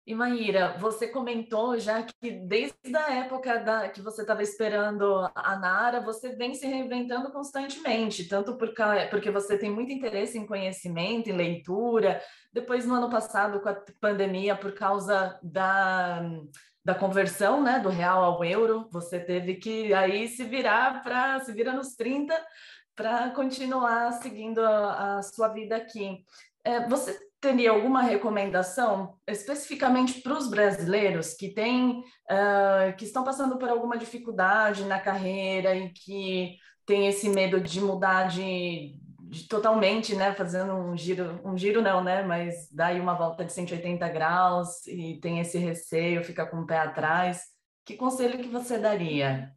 E 0.07 0.15
Maíra, 0.15 0.77
você 0.79 1.09
comentou 1.09 1.77
já 1.77 2.05
que 2.05 2.31
desde 2.31 2.95
a 2.95 3.13
época 3.13 3.59
da, 3.59 3.89
que 3.89 4.01
você 4.01 4.21
estava 4.21 4.41
esperando 4.41 5.29
a 5.35 5.59
Nara, 5.59 6.01
você 6.01 6.37
vem 6.37 6.55
se 6.55 6.65
reinventando 6.65 7.33
constantemente, 7.33 8.29
tanto 8.29 8.57
por, 8.57 8.73
porque 9.11 9.33
você 9.33 9.59
tem 9.59 9.71
muito 9.71 9.91
interesse 9.91 10.39
em 10.39 10.47
conhecimento, 10.47 11.29
em 11.29 11.37
leitura. 11.37 12.23
Depois, 12.53 12.87
no 12.87 12.95
ano 12.95 13.11
passado, 13.11 13.61
com 13.61 13.69
a 13.69 13.83
pandemia, 14.01 14.55
por 14.55 14.75
causa 14.75 15.41
da, 15.43 16.23
da 16.85 16.95
conversão 16.95 17.63
né, 17.63 17.79
do 17.79 17.89
real 17.89 18.23
ao 18.23 18.45
euro, 18.45 18.87
você 18.93 19.19
teve 19.19 19.55
que 19.55 19.95
aí 19.95 20.29
se 20.29 20.45
virar 20.45 21.03
para 21.03 21.41
se 21.41 21.53
virar 21.53 21.73
nos 21.73 21.95
30 21.95 22.35
para 22.95 23.31
continuar 23.31 24.13
seguindo 24.13 24.61
a, 24.61 25.19
a, 25.19 25.23
sua 25.23 25.49
vida 25.49 25.77
aqui. 25.77 26.25
É, 26.63 26.87
você 26.87 27.19
teria 27.41 27.71
alguma 27.71 28.03
recomendação 28.03 29.19
especificamente 29.27 30.21
para 30.21 30.35
os 30.35 30.49
brasileiros 30.49 31.35
que 31.35 31.51
têm 31.51 32.01
uh, 32.01 32.97
que 32.97 33.05
estão 33.05 33.25
passando 33.25 33.59
por 33.59 33.69
alguma 33.69 33.99
dificuldade 33.99 34.85
na 34.85 34.99
carreira 34.99 35.75
e 35.75 35.91
que 35.91 36.57
têm 36.87 37.07
esse 37.07 37.29
medo 37.29 37.61
de 37.61 37.81
mudar 37.81 38.29
de, 38.29 38.99
de, 39.35 39.49
totalmente, 39.49 40.15
né, 40.15 40.35
fazendo 40.35 40.75
um 40.75 40.97
giro, 40.97 41.41
um 41.45 41.57
giro 41.57 41.83
não, 41.83 42.03
né, 42.03 42.23
mas 42.23 42.69
daí 42.71 43.01
uma 43.01 43.15
volta 43.15 43.45
de 43.45 43.53
180 43.53 44.09
graus 44.09 44.87
e 44.87 45.19
tem 45.21 45.41
esse 45.41 45.59
receio, 45.59 46.25
fica 46.25 46.47
com 46.47 46.59
o 46.61 46.67
pé 46.67 46.79
atrás. 46.79 47.45
Que 47.85 47.97
conselho 47.97 48.39
que 48.39 48.49
você 48.49 48.79
daria? 48.79 49.53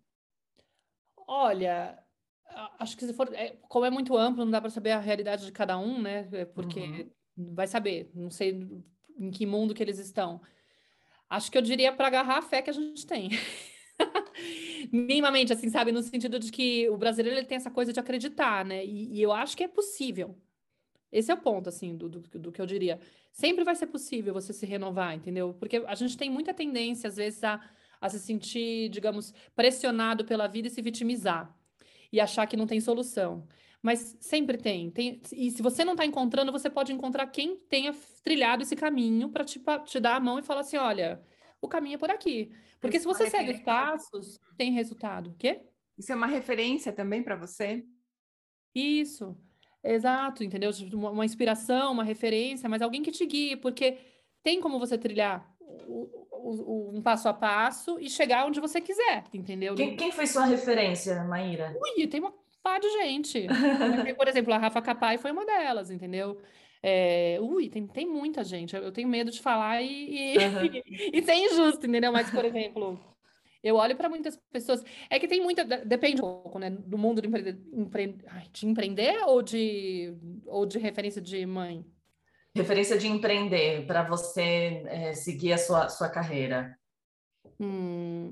Olha, 1.27 1.97
acho 2.79 2.97
que 2.97 3.05
se 3.05 3.13
for, 3.13 3.33
é, 3.33 3.57
como 3.69 3.85
é 3.85 3.89
muito 3.89 4.17
amplo, 4.17 4.43
não 4.43 4.51
dá 4.51 4.59
para 4.59 4.69
saber 4.69 4.91
a 4.91 4.99
realidade 4.99 5.45
de 5.45 5.51
cada 5.51 5.77
um, 5.77 6.01
né? 6.01 6.27
É 6.31 6.45
porque 6.45 6.79
uhum 6.79 7.17
vai 7.37 7.67
saber, 7.67 8.09
não 8.13 8.29
sei 8.31 8.67
em 9.17 9.29
que 9.29 9.45
mundo 9.45 9.73
que 9.73 9.83
eles 9.83 9.99
estão. 9.99 10.41
Acho 11.29 11.51
que 11.51 11.57
eu 11.57 11.61
diria 11.61 11.93
para 11.93 12.07
agarrar 12.07 12.39
a 12.39 12.41
fé 12.41 12.61
que 12.61 12.69
a 12.69 12.73
gente 12.73 13.05
tem. 13.05 13.29
Minimamente, 14.91 15.53
assim, 15.53 15.69
sabe? 15.69 15.91
No 15.91 16.01
sentido 16.01 16.39
de 16.39 16.51
que 16.51 16.89
o 16.89 16.97
brasileiro 16.97 17.39
ele 17.39 17.47
tem 17.47 17.57
essa 17.57 17.71
coisa 17.71 17.93
de 17.93 17.99
acreditar, 17.99 18.65
né? 18.65 18.85
E, 18.85 19.13
e 19.15 19.21
eu 19.21 19.31
acho 19.31 19.55
que 19.55 19.63
é 19.63 19.67
possível. 19.67 20.35
Esse 21.11 21.31
é 21.31 21.33
o 21.33 21.37
ponto, 21.37 21.69
assim, 21.69 21.95
do, 21.95 22.09
do, 22.09 22.19
do, 22.19 22.51
que 22.51 22.61
eu 22.61 22.65
diria. 22.65 22.99
Sempre 23.31 23.63
vai 23.63 23.75
ser 23.75 23.87
possível 23.87 24.33
você 24.33 24.51
se 24.53 24.65
renovar, 24.65 25.15
entendeu? 25.15 25.53
Porque 25.53 25.77
a 25.77 25.95
gente 25.95 26.17
tem 26.17 26.29
muita 26.29 26.53
tendência, 26.53 27.07
às 27.07 27.15
vezes, 27.15 27.43
a, 27.43 27.61
a 28.01 28.09
se 28.09 28.19
sentir, 28.19 28.89
digamos, 28.89 29.33
pressionado 29.55 30.25
pela 30.25 30.47
vida 30.47 30.67
e 30.67 30.71
se 30.71 30.81
vitimizar. 30.81 31.55
E 32.11 32.19
achar 32.19 32.45
que 32.47 32.57
não 32.57 32.67
tem 32.67 32.79
solução. 32.79 33.47
Mas 33.81 34.17
sempre 34.19 34.57
tem. 34.57 34.89
tem 34.91 35.21
e 35.31 35.51
se 35.51 35.61
você 35.61 35.85
não 35.85 35.93
está 35.93 36.05
encontrando, 36.05 36.51
você 36.51 36.69
pode 36.69 36.91
encontrar 36.91 37.27
quem 37.27 37.55
tenha 37.55 37.95
trilhado 38.23 38.63
esse 38.63 38.75
caminho 38.75 39.29
para 39.29 39.45
te, 39.45 39.61
te 39.85 39.99
dar 39.99 40.15
a 40.15 40.19
mão 40.19 40.39
e 40.39 40.43
falar 40.43 40.61
assim: 40.61 40.77
olha, 40.77 41.21
o 41.61 41.67
caminho 41.67 41.95
é 41.95 41.97
por 41.97 42.09
aqui. 42.09 42.51
Porque 42.79 42.97
Isso 42.97 43.09
se 43.09 43.17
você 43.17 43.29
segue 43.29 43.51
os 43.51 43.59
passos, 43.59 44.39
tem 44.57 44.71
resultado. 44.71 45.31
O 45.31 45.35
quê? 45.35 45.61
Isso 45.97 46.11
é 46.11 46.15
uma 46.15 46.27
referência 46.27 46.93
também 46.93 47.23
para 47.23 47.35
você? 47.35 47.83
Isso, 48.73 49.35
exato, 49.83 50.43
entendeu? 50.43 50.69
Uma, 50.93 51.09
uma, 51.09 51.25
inspiração, 51.25 51.91
uma 51.91 52.03
referência, 52.03 52.69
mas 52.69 52.81
alguém 52.81 53.01
que 53.01 53.11
te 53.11 53.25
guie, 53.25 53.55
porque 53.57 53.97
tem 54.43 54.61
como 54.61 54.77
você 54.77 54.97
trilhar 54.97 55.51
o, 55.87 56.27
o, 56.29 56.91
um 56.95 57.01
passo 57.01 57.27
a 57.27 57.33
passo 57.33 57.97
e 57.99 58.09
chegar 58.09 58.45
onde 58.45 58.59
você 58.59 58.79
quiser, 58.79 59.23
entendeu? 59.33 59.73
Quem, 59.73 59.97
quem 59.97 60.11
foi 60.11 60.27
sua 60.27 60.45
referência, 60.45 61.23
Maíra? 61.23 61.75
Ui, 61.81 62.05
tem 62.05 62.19
uma 62.19 62.33
par 62.61 62.79
de 62.79 62.89
gente. 62.89 63.47
Por 64.15 64.27
exemplo, 64.27 64.53
a 64.53 64.57
Rafa 64.57 64.81
Capai 64.81 65.17
foi 65.17 65.31
uma 65.31 65.45
delas, 65.45 65.89
entendeu? 65.89 66.39
É, 66.89 67.38
ui, 67.41 67.67
tem, 67.67 67.86
tem 67.86 68.08
muita 68.08 68.45
gente. 68.45 68.73
Eu 68.73 68.93
tenho 68.93 69.10
medo 69.10 69.30
de 69.30 69.41
falar 69.41 69.82
e, 69.82 70.36
e, 70.36 70.38
uhum. 70.38 70.82
e, 71.13 71.21
ser 71.21 71.34
injusto, 71.34 71.86
entendeu? 71.86 72.13
Mas, 72.13 72.30
por 72.30 72.45
exemplo, 72.45 72.97
eu 73.62 73.76
olho 73.76 73.97
para 73.97 74.08
muitas 74.08 74.38
pessoas. 74.50 74.86
É 75.10 75.19
que 75.19 75.28
tem 75.28 75.43
muita. 75.43 75.65
Depende 75.65 76.21
um 76.21 76.41
pouco, 76.41 76.58
né? 76.58 76.69
Do 76.69 76.97
mundo 76.97 77.21
de, 77.21 77.28
empre, 77.28 77.60
empre, 77.73 78.17
de 78.54 78.65
empreender 78.65 79.17
ou 79.26 79.41
de, 79.41 80.15
ou 80.45 80.65
de 80.65 80.80
referência 80.80 81.21
de 81.21 81.45
mãe? 81.45 81.86
Referência 82.56 82.97
de 82.97 83.08
empreender, 83.08 83.86
para 83.86 84.04
você 84.04 84.82
é, 84.88 85.13
seguir 85.13 85.52
a 85.52 85.58
sua, 85.58 85.89
sua 85.89 86.08
carreira. 86.08 86.80
Hum, 87.60 88.32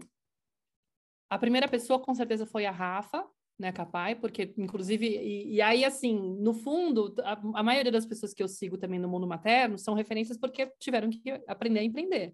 a 1.29 1.37
primeira 1.37 1.67
pessoa, 1.67 1.99
com 1.99 2.15
certeza, 2.15 2.45
foi 2.45 2.65
a 2.65 2.71
Rafa, 2.71 3.27
né, 3.57 3.71
Capai, 3.71 4.15
porque 4.15 4.53
inclusive, 4.57 5.07
e, 5.07 5.55
e 5.55 5.61
aí 5.61 5.85
assim, 5.85 6.17
no 6.39 6.53
fundo, 6.53 7.15
a, 7.23 7.33
a, 7.59 7.63
maioria 7.63 7.91
das 7.91 8.05
pessoas 8.05 8.33
que 8.33 8.43
eu 8.43 8.47
sigo 8.47 8.77
também 8.77 8.99
no 8.99 9.07
mundo 9.07 9.25
materno 9.25 9.77
são 9.77 9.93
referências 9.93 10.37
porque 10.37 10.69
tiveram 10.77 11.09
que 11.09 11.31
aprender 11.47 11.79
a 11.79 11.83
empreender. 11.83 12.33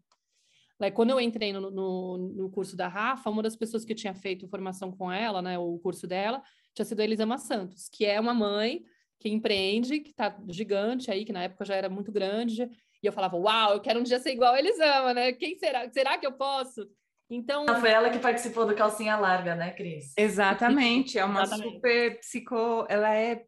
Like, 0.79 0.95
quando 0.95 1.11
eu 1.11 1.19
entrei 1.19 1.53
no, 1.53 1.69
no, 1.69 2.17
no, 2.17 2.49
curso 2.49 2.75
da 2.75 2.87
Rafa, 2.87 3.29
uma 3.29 3.43
das 3.43 3.55
pessoas 3.55 3.85
que 3.85 3.93
tinha 3.93 4.15
feito 4.15 4.47
formação 4.47 4.91
com 4.91 5.11
ela, 5.11 5.39
né, 5.39 5.59
o 5.59 5.77
curso 5.77 6.07
dela, 6.07 6.41
tinha 6.73 6.85
sido 6.85 7.01
a 7.01 7.03
Elisama 7.03 7.37
Santos, 7.37 7.87
que 7.87 8.03
é 8.03 8.19
uma 8.19 8.33
mãe 8.33 8.81
que 9.19 9.29
empreende, 9.29 9.99
que 9.99 10.09
está 10.09 10.35
gigante 10.49 11.11
aí, 11.11 11.23
que 11.23 11.31
na 11.31 11.43
época 11.43 11.65
já 11.65 11.75
era 11.75 11.87
muito 11.87 12.11
grande, 12.11 12.63
e 13.03 13.05
eu 13.05 13.13
falava, 13.13 13.37
uau, 13.37 13.73
eu 13.73 13.79
quero 13.79 13.99
um 13.99 14.03
dia 14.03 14.19
ser 14.19 14.31
igual 14.31 14.55
a 14.55 14.59
Elisama, 14.59 15.13
né? 15.13 15.31
Quem 15.33 15.55
será? 15.55 15.87
Será 15.91 16.17
que 16.17 16.25
eu 16.25 16.31
posso? 16.31 16.89
Então. 17.31 17.65
Foi 17.79 17.89
ela 17.89 18.09
que 18.09 18.19
participou 18.19 18.65
do 18.67 18.75
Calcinha 18.75 19.15
Larga, 19.15 19.55
né, 19.55 19.71
Cris? 19.71 20.13
Exatamente. 20.17 21.17
É 21.17 21.23
uma 21.23 21.43
Exatamente. 21.43 21.75
super 21.75 22.19
psico. 22.19 22.85
Ela 22.89 23.15
é. 23.15 23.45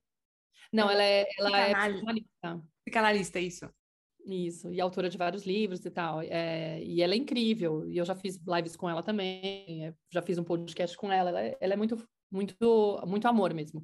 Não, 0.71 0.89
ela 0.89 1.03
é. 1.03 1.27
Ela 1.37 1.59
é 1.59 1.73
psicanalista. 1.73 2.63
Psicanalista, 2.85 3.39
isso. 3.41 3.69
Isso, 4.25 4.71
e 4.71 4.79
autora 4.79 5.09
de 5.09 5.17
vários 5.17 5.45
livros 5.45 5.83
e 5.83 5.91
tal. 5.91 6.21
É, 6.21 6.81
e 6.81 7.01
ela 7.01 7.13
é 7.13 7.17
incrível. 7.17 7.85
E 7.85 7.97
eu 7.97 8.05
já 8.05 8.15
fiz 8.15 8.39
lives 8.47 8.77
com 8.77 8.89
ela 8.89 9.03
também. 9.03 9.85
É, 9.85 9.93
já 10.09 10.21
fiz 10.21 10.37
um 10.37 10.45
podcast 10.45 10.95
com 10.95 11.11
ela. 11.11 11.29
Ela 11.29 11.41
é, 11.41 11.57
ela 11.59 11.73
é 11.73 11.75
muito, 11.75 11.97
muito, 12.31 13.03
muito 13.05 13.27
amor 13.27 13.53
mesmo. 13.53 13.83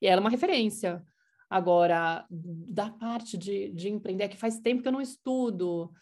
E 0.00 0.06
ela 0.06 0.20
é 0.20 0.24
uma 0.24 0.30
referência. 0.30 1.04
Agora, 1.50 2.26
da 2.30 2.90
parte 2.90 3.36
de, 3.36 3.70
de 3.70 3.90
empreender, 3.90 4.24
é 4.24 4.28
que 4.28 4.38
faz 4.38 4.58
tempo 4.58 4.80
que 4.80 4.88
eu 4.88 4.92
não 4.92 5.02
estudo 5.02 5.92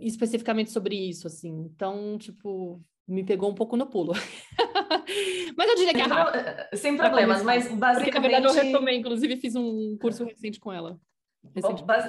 especificamente 0.00 0.70
sobre 0.70 0.94
isso, 0.96 1.26
assim. 1.26 1.70
Então, 1.74 2.16
tipo, 2.18 2.80
me 3.06 3.24
pegou 3.24 3.50
um 3.50 3.54
pouco 3.54 3.76
no 3.76 3.86
pulo. 3.86 4.12
mas 5.56 5.68
eu 5.68 5.76
diria 5.76 5.94
que 5.94 6.00
a 6.00 6.68
é 6.72 6.76
Sem 6.76 6.96
problemas, 6.96 7.42
mas 7.42 7.68
basicamente... 7.68 8.04
Porque, 8.04 8.10
na 8.10 8.20
verdade, 8.20 8.46
eu 8.46 8.64
retomei, 8.64 8.96
inclusive 8.96 9.36
fiz 9.36 9.54
um 9.54 9.96
curso 9.98 10.24
recente 10.24 10.58
com 10.60 10.72
ela. 10.72 10.98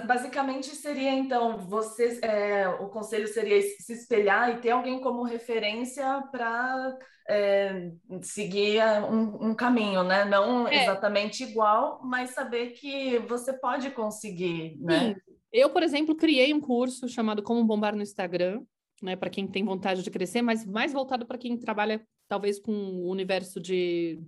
Basicamente 0.06 0.68
seria 0.68 1.12
então 1.12 1.58
você 1.58 2.20
é, 2.22 2.68
o 2.68 2.88
conselho 2.90 3.28
seria 3.28 3.60
se 3.62 3.92
espelhar 3.92 4.52
e 4.52 4.62
ter 4.62 4.70
alguém 4.70 5.02
como 5.02 5.24
referência 5.24 6.24
para 6.32 6.96
é, 7.28 7.92
seguir 8.22 8.80
um, 9.10 9.50
um, 9.50 9.56
caminho, 9.56 10.04
né? 10.04 10.24
Não 10.24 10.68
é. 10.68 10.84
exatamente 10.84 11.44
igual, 11.44 12.00
mas 12.04 12.30
saber 12.30 12.72
que 12.72 13.18
você 13.20 13.54
pode 13.54 13.90
conseguir, 13.90 14.78
né? 14.80 15.16
Sim. 15.16 15.33
Eu, 15.54 15.70
por 15.70 15.84
exemplo, 15.84 16.16
criei 16.16 16.52
um 16.52 16.60
curso 16.60 17.08
chamado 17.08 17.44
Como 17.44 17.64
Bombar 17.64 17.96
no 17.96 18.02
Instagram, 18.02 18.66
né, 19.04 19.16
para 19.16 19.30
quem 19.30 19.48
tem 19.48 19.64
vontade 19.64 20.02
de 20.02 20.10
crescer, 20.10 20.42
mas 20.42 20.66
mais 20.66 20.92
voltado 20.92 21.28
para 21.28 21.38
quem 21.38 21.56
trabalha 21.56 22.04
talvez 22.28 22.58
com 22.58 22.72
o 22.72 23.10
universo 23.10 23.60
de, 23.60 24.20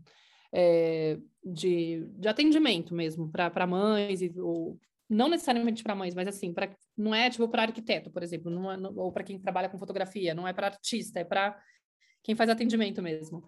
é, 0.53 1.17
de, 1.43 2.05
de, 2.11 2.27
atendimento 2.27 2.93
mesmo, 2.93 3.31
para 3.31 3.65
mães, 3.65 4.21
e, 4.21 4.31
ou, 4.39 4.77
não 5.09 5.27
necessariamente 5.27 5.81
para 5.81 5.95
mães, 5.95 6.13
mas 6.13 6.27
assim, 6.27 6.53
pra, 6.53 6.69
não 6.95 7.15
é 7.15 7.27
tipo 7.29 7.47
para 7.49 7.63
arquiteto, 7.63 8.11
por 8.11 8.21
exemplo, 8.21 8.51
não 8.51 8.71
é, 8.71 8.77
não, 8.77 8.95
ou 8.95 9.11
para 9.11 9.23
quem 9.23 9.39
trabalha 9.39 9.69
com 9.69 9.79
fotografia, 9.79 10.35
não 10.35 10.47
é 10.47 10.53
para 10.53 10.67
artista, 10.67 11.19
é 11.19 11.23
para 11.23 11.59
quem 12.21 12.35
faz 12.35 12.49
atendimento 12.49 13.01
mesmo. 13.01 13.43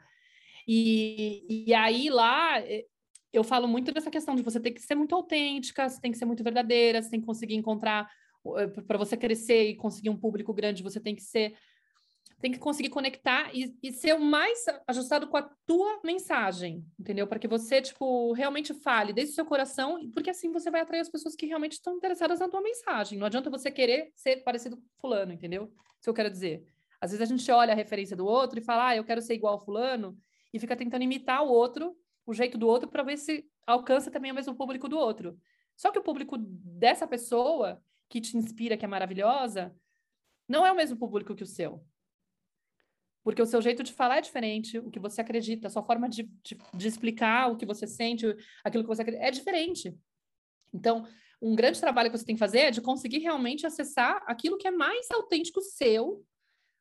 E, 0.68 1.66
e 1.68 1.74
aí 1.74 2.10
lá 2.10 2.60
é, 2.60 2.86
eu 3.32 3.44
falo 3.44 3.68
muito 3.68 3.92
dessa 3.92 4.10
questão 4.10 4.36
de 4.36 4.42
você 4.42 4.60
ter 4.60 4.72
que 4.72 4.82
ser 4.82 4.96
muito 4.96 5.13
autêntica, 5.16 5.88
você 5.88 6.00
tem 6.00 6.12
que 6.12 6.18
ser 6.18 6.26
muito 6.26 6.44
verdadeira, 6.44 7.02
você 7.02 7.10
tem 7.10 7.20
que 7.20 7.26
conseguir 7.26 7.56
encontrar 7.56 8.10
eh, 8.58 8.68
para 8.68 8.98
você 8.98 9.18
crescer 9.18 9.70
e 9.70 9.76
conseguir 9.76 10.10
um 10.10 10.18
público 10.18 10.54
grande, 10.54 10.84
você 10.84 11.00
tem 11.00 11.16
que 11.16 11.22
ser 11.22 11.56
tem 12.40 12.52
que 12.52 12.60
conseguir 12.60 12.90
conectar 12.90 13.50
e, 13.54 13.76
e, 13.82 13.92
ser 13.92 14.13
o 14.13 14.20
mais 14.20 14.66
ajustado 14.88 15.28
com 15.28 15.38
a 15.38 15.50
tua 15.66 16.00
mensagem, 16.04 16.86
entendeu? 17.00 17.26
Para 17.26 17.40
que 17.40 17.48
você, 17.48 17.82
tipo, 17.82 18.32
realmente 18.34 18.76
fale 18.76 19.12
desde 19.12 19.32
o 19.32 19.36
seu 19.36 19.46
coração, 19.46 20.00
porque 20.12 20.30
assim 20.30 20.52
você 20.52 20.70
vai 20.70 20.82
atrair 20.82 21.00
as 21.00 21.10
pessoas 21.10 21.36
que 21.36 21.48
realmente 21.48 21.74
estão 21.74 21.96
interessadas 21.96 22.40
na 22.40 22.48
tua 22.48 22.62
mensagem. 22.62 23.18
Não 23.18 23.26
adianta 23.26 23.50
você 23.50 23.72
querer 23.72 24.12
ser 24.16 24.44
parecido 24.44 24.78
com 24.78 24.84
fulano, 25.02 25.34
entendeu? 25.34 25.72
Isso 26.00 26.10
eu 26.10 26.13
quero 26.13 26.30
dizer. 26.30 26.63
Às 27.02 27.10
vezes 27.12 27.28
a 27.28 27.36
gente 27.36 27.50
olha 27.52 27.74
a 27.74 27.76
referência 27.76 28.16
do 28.16 28.26
outro 28.26 28.60
e 28.60 28.63
fala, 28.63 28.90
ah, 28.90 28.96
eu 28.96 29.04
quero 29.04 29.22
ser 29.22 29.34
igual 29.34 29.54
ao 29.54 29.66
fulano, 29.66 30.16
e 30.54 30.60
fica 30.60 30.76
tentando 30.76 31.04
imitar 31.04 31.44
o 31.44 31.50
outro, 31.50 31.96
o 32.28 32.34
jeito 32.34 32.58
do 32.58 32.68
outro, 32.68 32.90
para 32.90 33.02
ver 33.02 33.18
se 33.18 33.50
alcança 33.66 34.12
também 34.12 34.32
o 34.32 34.36
mesmo 34.36 34.54
público 34.54 34.90
do 34.90 34.98
outro. 34.98 35.40
Só 35.78 35.92
que 35.92 35.98
o 35.98 36.04
público 36.04 36.38
dessa 36.38 37.08
pessoa 37.08 37.82
que 38.10 38.20
te 38.20 38.36
inspira, 38.38 38.78
que 38.78 38.84
é 38.84 38.88
maravilhosa, 38.88 39.74
não 40.48 40.66
é 40.66 40.72
o 40.72 40.76
mesmo 40.76 40.98
público 40.98 41.34
que 41.34 41.44
o 41.44 41.48
seu. 41.48 41.84
Porque 43.24 43.42
o 43.42 43.46
seu 43.46 43.62
jeito 43.62 43.82
de 43.82 43.94
falar 43.94 44.18
é 44.18 44.22
diferente, 44.22 44.78
o 44.78 44.92
que 44.92 45.00
você 45.00 45.22
acredita, 45.22 45.68
a 45.68 45.70
sua 45.70 45.84
forma 45.84 46.10
de, 46.10 46.24
de, 46.44 46.58
de 46.74 46.88
explicar 46.88 47.52
o 47.52 47.58
que 47.58 47.66
você 47.66 47.88
sente, 47.88 48.26
aquilo 48.63 48.84
que 48.84 48.90
você 48.90 49.02
acredita, 49.02 49.26
é 49.26 49.32
diferente. 49.32 49.98
Então, 50.74 51.08
um 51.42 51.56
grande 51.56 51.80
trabalho 51.80 52.10
que 52.10 52.18
você 52.18 52.26
tem 52.26 52.36
que 52.36 52.40
fazer 52.40 52.60
é 52.60 52.72
de 52.72 52.82
conseguir 52.82 53.20
realmente 53.20 53.66
acessar 53.66 54.22
aquilo 54.28 54.58
que 54.58 54.68
é 54.68 54.72
mais 54.72 55.10
autêntico 55.12 55.62
seu 55.62 56.26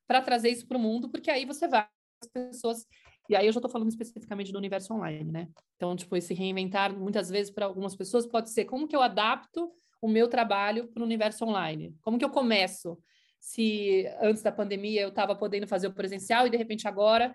para 0.06 0.22
trazer 0.22 0.50
isso 0.50 0.66
para 0.66 0.78
o 0.78 0.80
mundo, 0.80 1.08
porque 1.08 1.30
aí 1.30 1.44
você 1.44 1.68
vai 1.68 1.88
as 2.22 2.28
pessoas 2.28 2.86
e 3.28 3.36
aí 3.36 3.46
eu 3.46 3.52
já 3.52 3.58
estou 3.58 3.70
falando 3.70 3.88
especificamente 3.88 4.52
do 4.52 4.58
universo 4.58 4.94
online, 4.94 5.30
né? 5.30 5.48
Então, 5.76 5.94
tipo, 5.96 6.16
esse 6.16 6.34
reinventar, 6.34 6.96
muitas 6.96 7.28
vezes, 7.28 7.52
para 7.52 7.66
algumas 7.66 7.94
pessoas, 7.94 8.26
pode 8.26 8.50
ser 8.50 8.64
como 8.64 8.86
que 8.86 8.94
eu 8.94 9.02
adapto 9.02 9.70
o 10.00 10.08
meu 10.08 10.28
trabalho 10.28 10.88
para 10.88 11.02
o 11.02 11.06
universo 11.06 11.44
online? 11.44 11.94
Como 12.02 12.18
que 12.18 12.24
eu 12.24 12.30
começo? 12.30 12.98
Se 13.40 14.06
antes 14.20 14.42
da 14.42 14.52
pandemia 14.52 15.02
eu 15.02 15.08
estava 15.08 15.34
podendo 15.34 15.66
fazer 15.66 15.86
o 15.86 15.94
presencial 15.94 16.46
e, 16.46 16.50
de 16.50 16.56
repente, 16.56 16.88
agora 16.88 17.34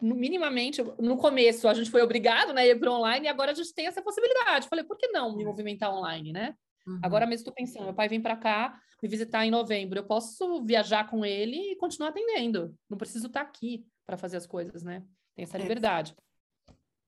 minimamente, 0.00 0.80
no 1.00 1.16
começo 1.16 1.66
a 1.66 1.74
gente 1.74 1.90
foi 1.90 2.02
obrigado 2.02 2.52
né, 2.52 2.62
a 2.62 2.66
ir 2.66 2.78
para 2.78 2.92
online 2.92 3.26
e 3.26 3.28
agora 3.28 3.50
a 3.50 3.54
gente 3.54 3.74
tem 3.74 3.86
essa 3.86 4.00
possibilidade. 4.00 4.68
Falei, 4.68 4.84
por 4.84 4.96
que 4.96 5.08
não 5.08 5.36
me 5.36 5.44
movimentar 5.44 5.92
online, 5.92 6.32
né? 6.32 6.54
Uhum. 6.86 7.00
Agora 7.02 7.26
mesmo 7.26 7.40
estou 7.40 7.52
pensando, 7.52 7.84
meu 7.84 7.94
pai 7.94 8.08
vem 8.08 8.20
para 8.20 8.36
cá 8.36 8.78
me 9.02 9.08
visitar 9.08 9.44
em 9.44 9.50
novembro, 9.50 9.98
eu 9.98 10.04
posso 10.04 10.62
viajar 10.64 11.08
com 11.10 11.24
ele 11.24 11.72
e 11.72 11.76
continuar 11.76 12.10
atendendo. 12.10 12.74
Não 12.88 12.96
preciso 12.96 13.26
estar 13.26 13.40
tá 13.40 13.46
aqui 13.46 13.84
para 14.06 14.16
fazer 14.16 14.36
as 14.36 14.46
coisas, 14.46 14.82
né? 14.82 15.04
Tem 15.34 15.44
essa 15.44 15.56
é. 15.56 15.62
liberdade. 15.62 16.14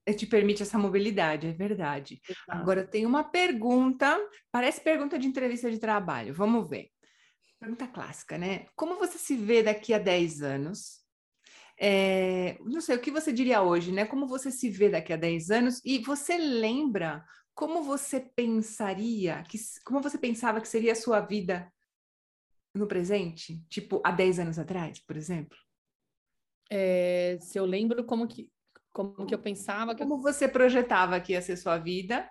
É. 0.07 0.12
Te 0.12 0.26
permite 0.26 0.62
essa 0.62 0.78
mobilidade, 0.78 1.46
é 1.46 1.52
verdade. 1.52 2.20
Exato. 2.28 2.44
Agora 2.48 2.87
tem 2.87 3.07
uma 3.07 3.24
pergunta, 3.24 4.18
parece 4.52 4.80
pergunta 4.80 5.18
de 5.18 5.26
entrevista 5.26 5.70
de 5.70 5.78
trabalho. 5.78 6.35
Vamos 6.35 6.68
ver. 6.68 6.90
Pergunta 7.59 7.87
clássica, 7.87 8.37
né? 8.37 8.66
Como 8.76 8.98
você 8.98 9.16
se 9.16 9.35
vê 9.37 9.62
daqui 9.62 9.94
a 9.94 9.98
10 9.98 10.42
anos? 10.42 11.04
É, 11.80 12.57
não 12.61 12.80
sei, 12.80 12.96
o 12.96 13.00
que 13.00 13.11
você 13.11 13.33
diria 13.33 13.62
hoje, 13.62 13.90
né? 13.90 14.04
Como 14.04 14.26
você 14.26 14.50
se 14.50 14.68
vê 14.68 14.90
daqui 14.90 15.12
a 15.12 15.16
10 15.16 15.50
anos? 15.50 15.80
E 15.85 15.98
você 15.98 16.37
lembra 16.37 17.24
como 17.54 17.83
você 17.83 18.20
pensaria, 18.20 19.42
que, 19.48 19.59
como 19.85 20.02
você 20.02 20.18
pensava 20.18 20.61
que 20.61 20.68
seria 20.68 20.92
a 20.92 20.96
sua 20.96 21.20
vida 21.20 21.72
no 22.74 22.87
presente? 22.87 23.64
Tipo, 23.68 24.02
há 24.04 24.11
10 24.11 24.40
anos 24.40 24.59
atrás, 24.59 24.98
por 25.00 25.16
exemplo? 25.16 25.57
É, 26.70 27.38
se 27.40 27.59
eu 27.59 27.64
lembro 27.64 28.05
como 28.05 28.27
que, 28.27 28.50
como 28.92 29.27
que 29.27 29.35
eu 29.35 29.38
pensava. 29.38 29.94
Que 29.94 30.03
como 30.03 30.14
eu... 30.14 30.18
você 30.18 30.48
projetava 30.48 31.20
que 31.20 31.33
ia 31.33 31.42
ser 31.42 31.57
sua 31.57 31.79
vida? 31.79 32.29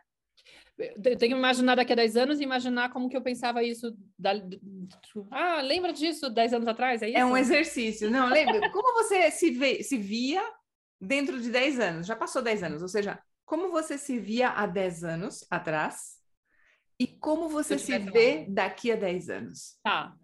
Eu 0.77 1.17
tenho 1.17 1.33
que 1.33 1.37
imaginar 1.37 1.75
daqui 1.75 1.93
a 1.93 1.95
10 1.95 2.17
anos 2.17 2.39
e 2.39 2.43
imaginar 2.43 2.91
como 2.91 3.07
que 3.07 3.15
eu 3.15 3.21
pensava 3.21 3.63
isso. 3.63 3.95
Da... 4.17 4.31
Ah, 5.29 5.61
lembra 5.61 5.93
disso 5.93 6.29
10 6.29 6.53
anos 6.53 6.67
atrás? 6.67 7.01
É, 7.01 7.09
isso? 7.09 7.17
é 7.17 7.23
um 7.23 7.37
exercício. 7.37 8.09
Não, 8.09 8.27
lembra? 8.27 8.69
como 8.73 8.93
você 8.93 9.29
se, 9.29 9.51
vê, 9.51 9.83
se 9.83 9.97
via 9.97 10.43
dentro 10.99 11.39
de 11.39 11.51
10 11.51 11.79
anos? 11.79 12.07
Já 12.07 12.15
passou 12.15 12.41
10 12.41 12.63
anos, 12.63 12.81
ou 12.81 12.87
seja, 12.87 13.19
como 13.45 13.69
você 13.69 13.97
se 13.97 14.17
via 14.17 14.49
há 14.49 14.65
10 14.65 15.03
anos 15.03 15.45
atrás 15.49 16.17
e 16.99 17.05
como 17.05 17.49
você 17.49 17.77
se 17.77 17.97
vê 17.99 18.45
daqui 18.49 18.91
a 18.91 18.95
10 18.95 19.29
anos? 19.29 19.77
Tá. 19.83 20.15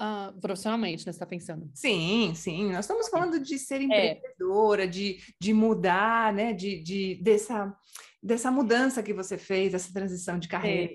Uh, 0.00 0.40
profissionalmente, 0.40 1.06
né? 1.06 1.12
Você 1.12 1.16
está 1.16 1.26
pensando? 1.26 1.70
Sim, 1.74 2.32
sim. 2.34 2.72
Nós 2.72 2.84
estamos 2.84 3.08
falando 3.08 3.38
de 3.38 3.58
ser 3.58 3.80
é. 3.80 3.84
empreendedora, 3.84 4.84
é. 4.84 4.86
de, 4.86 5.18
de 5.40 5.52
mudar, 5.52 6.32
né? 6.32 6.52
De, 6.52 6.82
de, 6.82 7.14
dessa, 7.22 7.76
dessa 8.22 8.50
mudança 8.50 9.02
que 9.02 9.12
você 9.12 9.38
fez, 9.38 9.72
dessa 9.72 9.92
transição 9.92 10.38
de 10.38 10.48
carreira. 10.48 10.92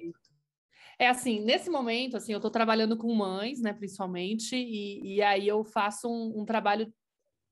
É. 0.99 1.05
é 1.05 1.09
assim, 1.09 1.39
nesse 1.39 1.69
momento, 1.69 2.17
assim, 2.17 2.33
eu 2.33 2.37
estou 2.37 2.51
trabalhando 2.51 2.97
com 2.97 3.13
mães, 3.13 3.61
né, 3.61 3.73
principalmente, 3.73 4.55
e, 4.55 5.15
e 5.15 5.21
aí 5.21 5.47
eu 5.47 5.63
faço 5.63 6.09
um, 6.09 6.41
um 6.41 6.45
trabalho 6.45 6.91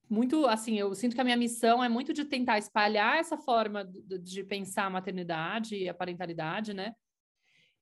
muito 0.09 0.45
assim, 0.45 0.77
eu 0.77 0.93
sinto 0.93 1.15
que 1.15 1.21
a 1.21 1.23
minha 1.23 1.37
missão 1.37 1.83
é 1.83 1.89
muito 1.89 2.13
de 2.13 2.25
tentar 2.25 2.59
espalhar 2.59 3.17
essa 3.17 3.37
forma 3.37 3.83
de, 3.83 4.19
de 4.19 4.43
pensar 4.43 4.85
a 4.85 4.89
maternidade 4.89 5.75
e 5.75 5.89
a 5.89 5.93
parentalidade, 5.93 6.73
né? 6.73 6.93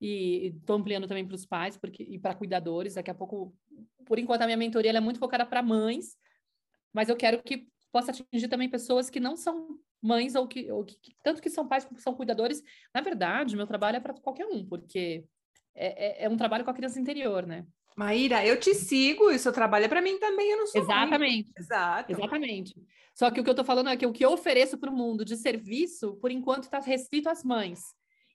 E 0.03 0.47
estou 0.47 0.75
ampliando 0.75 1.07
também 1.07 1.25
para 1.25 1.35
os 1.35 1.45
pais 1.45 1.77
porque, 1.77 2.03
e 2.03 2.19
para 2.19 2.35
cuidadores. 2.35 2.95
Daqui 2.95 3.09
a 3.09 3.13
pouco, 3.13 3.55
por 4.05 4.19
enquanto, 4.19 4.41
a 4.41 4.45
minha 4.45 4.57
mentoria 4.57 4.91
é 4.91 4.99
muito 4.99 5.17
focada 5.17 5.45
para 5.45 5.63
mães, 5.63 6.17
mas 6.91 7.07
eu 7.07 7.15
quero 7.15 7.41
que 7.41 7.69
possa 7.89 8.11
atingir 8.11 8.49
também 8.49 8.67
pessoas 8.67 9.09
que 9.09 9.21
não 9.21 9.37
são 9.37 9.79
mães 10.01 10.35
ou 10.35 10.45
que, 10.45 10.69
ou 10.69 10.83
que 10.83 11.15
tanto 11.23 11.41
que 11.41 11.49
são 11.49 11.65
pais 11.65 11.85
como 11.85 12.01
são 12.01 12.13
cuidadores. 12.13 12.61
Na 12.93 12.99
verdade, 12.99 13.55
meu 13.55 13.65
trabalho 13.65 13.95
é 13.95 13.99
para 14.01 14.13
qualquer 14.15 14.45
um, 14.45 14.65
porque 14.65 15.23
é, 15.73 16.23
é, 16.23 16.25
é, 16.25 16.29
um 16.29 16.35
trabalho 16.35 16.65
com 16.65 16.71
a 16.71 16.73
criança 16.73 16.99
interior, 16.99 17.45
né? 17.47 17.65
Maíra, 17.95 18.45
eu 18.45 18.59
te 18.59 18.73
sigo 18.75 19.31
e 19.31 19.35
o 19.35 19.39
seu 19.39 19.53
trabalho 19.53 19.85
é 19.85 19.87
para 19.87 20.01
mim 20.01 20.19
também, 20.19 20.51
eu 20.51 20.57
não 20.57 20.67
sou 20.67 20.81
Exatamente. 20.81 21.45
Mãe. 21.45 21.53
Exato. 21.57 22.11
Exatamente. 22.11 22.75
Só 23.15 23.31
que 23.31 23.39
o 23.39 23.43
que 23.43 23.49
eu 23.49 23.53
estou 23.53 23.63
falando 23.63 23.89
é 23.89 23.95
que 23.95 24.05
o 24.05 24.11
que 24.11 24.25
eu 24.25 24.33
ofereço 24.33 24.77
para 24.77 24.89
o 24.89 24.93
mundo 24.93 25.23
de 25.23 25.37
serviço, 25.37 26.15
por 26.15 26.29
enquanto, 26.29 26.63
está 26.63 26.79
restrito 26.79 27.29
às 27.29 27.41
mães. 27.41 27.79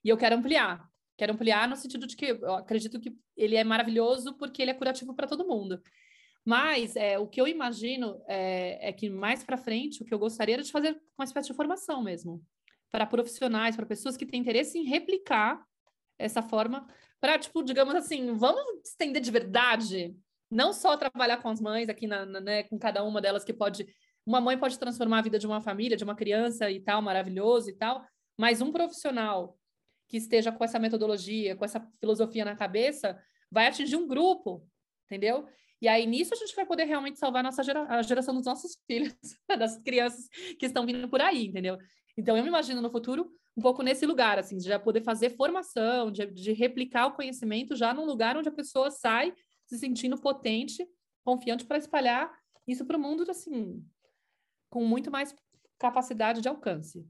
E 0.03 0.09
eu 0.09 0.17
quero 0.17 0.35
ampliar. 0.35 0.89
Quero 1.19 1.33
ampliar 1.33 1.67
no 1.67 1.75
sentido 1.75 2.07
de 2.07 2.15
que 2.15 2.27
eu 2.27 2.55
acredito 2.55 2.97
que 2.97 3.13
ele 3.35 3.57
é 3.57 3.63
maravilhoso 3.65 4.37
porque 4.37 4.61
ele 4.61 4.71
é 4.71 4.73
curativo 4.73 5.13
para 5.13 5.27
todo 5.27 5.45
mundo. 5.45 5.83
Mas 6.45 6.95
é, 6.95 7.19
o 7.19 7.27
que 7.27 7.41
eu 7.41 7.45
imagino 7.45 8.23
é, 8.25 8.87
é 8.87 8.93
que 8.93 9.09
mais 9.09 9.43
para 9.43 9.57
frente, 9.57 10.01
o 10.01 10.05
que 10.05 10.13
eu 10.13 10.17
gostaria 10.17 10.55
era 10.55 10.63
de 10.63 10.71
fazer 10.71 10.97
uma 11.17 11.25
espécie 11.25 11.49
de 11.49 11.53
formação 11.53 12.01
mesmo, 12.01 12.41
para 12.89 13.05
profissionais, 13.05 13.75
para 13.75 13.85
pessoas 13.85 14.15
que 14.15 14.25
têm 14.25 14.39
interesse 14.39 14.77
em 14.77 14.85
replicar 14.85 15.61
essa 16.17 16.41
forma, 16.41 16.87
para, 17.19 17.37
tipo, 17.37 17.61
digamos 17.63 17.95
assim, 17.95 18.31
vamos 18.31 18.63
estender 18.85 19.21
de 19.21 19.29
verdade, 19.29 20.15
não 20.49 20.71
só 20.71 20.95
trabalhar 20.95 21.41
com 21.41 21.49
as 21.49 21.59
mães 21.59 21.89
aqui, 21.89 22.07
na, 22.07 22.25
na, 22.25 22.39
né, 22.39 22.63
com 22.63 22.79
cada 22.79 23.03
uma 23.03 23.19
delas 23.19 23.43
que 23.43 23.51
pode. 23.51 23.85
Uma 24.25 24.39
mãe 24.39 24.57
pode 24.57 24.79
transformar 24.79 25.19
a 25.19 25.23
vida 25.23 25.37
de 25.37 25.45
uma 25.45 25.59
família, 25.59 25.97
de 25.97 26.03
uma 26.05 26.15
criança 26.15 26.71
e 26.71 26.79
tal, 26.79 27.01
maravilhoso 27.01 27.69
e 27.69 27.73
tal, 27.73 28.05
mas 28.37 28.61
um 28.61 28.71
profissional 28.71 29.58
que 30.09 30.17
esteja 30.17 30.51
com 30.51 30.63
essa 30.63 30.79
metodologia, 30.79 31.55
com 31.55 31.63
essa 31.63 31.79
filosofia 31.99 32.43
na 32.43 32.55
cabeça, 32.55 33.17
vai 33.49 33.67
atingir 33.67 33.95
um 33.95 34.07
grupo, 34.07 34.67
entendeu? 35.05 35.47
E 35.81 35.87
aí, 35.87 36.05
nisso, 36.05 36.33
a 36.33 36.37
gente 36.37 36.53
vai 36.55 36.65
poder 36.65 36.83
realmente 36.83 37.19
salvar 37.19 37.39
a 37.39 37.43
nossa 37.43 37.63
gera 37.63 37.83
a 37.83 38.01
geração 38.01 38.35
dos 38.35 38.45
nossos 38.45 38.77
filhos, 38.85 39.13
das 39.47 39.77
crianças 39.77 40.27
que 40.57 40.65
estão 40.65 40.85
vindo 40.85 41.07
por 41.07 41.21
aí, 41.21 41.45
entendeu? 41.45 41.77
Então, 42.17 42.35
eu 42.35 42.43
me 42.43 42.49
imagino 42.49 42.81
no 42.81 42.89
futuro 42.89 43.31
um 43.55 43.61
pouco 43.61 43.83
nesse 43.83 44.05
lugar, 44.05 44.39
assim, 44.39 44.57
de 44.57 44.65
já 44.65 44.79
poder 44.79 45.01
fazer 45.01 45.35
formação, 45.35 46.11
de, 46.11 46.25
de 46.25 46.51
replicar 46.53 47.07
o 47.07 47.13
conhecimento 47.13 47.75
já 47.75 47.93
num 47.93 48.05
lugar 48.05 48.35
onde 48.35 48.49
a 48.49 48.53
pessoa 48.53 48.89
sai 48.89 49.33
se 49.65 49.77
sentindo 49.77 50.19
potente, 50.19 50.85
confiante 51.23 51.65
para 51.65 51.77
espalhar 51.77 52.31
isso 52.67 52.85
para 52.85 52.97
o 52.97 52.99
mundo, 52.99 53.29
assim, 53.29 53.85
com 54.69 54.83
muito 54.83 55.11
mais 55.11 55.35
capacidade 55.77 56.41
de 56.41 56.47
alcance. 56.47 57.05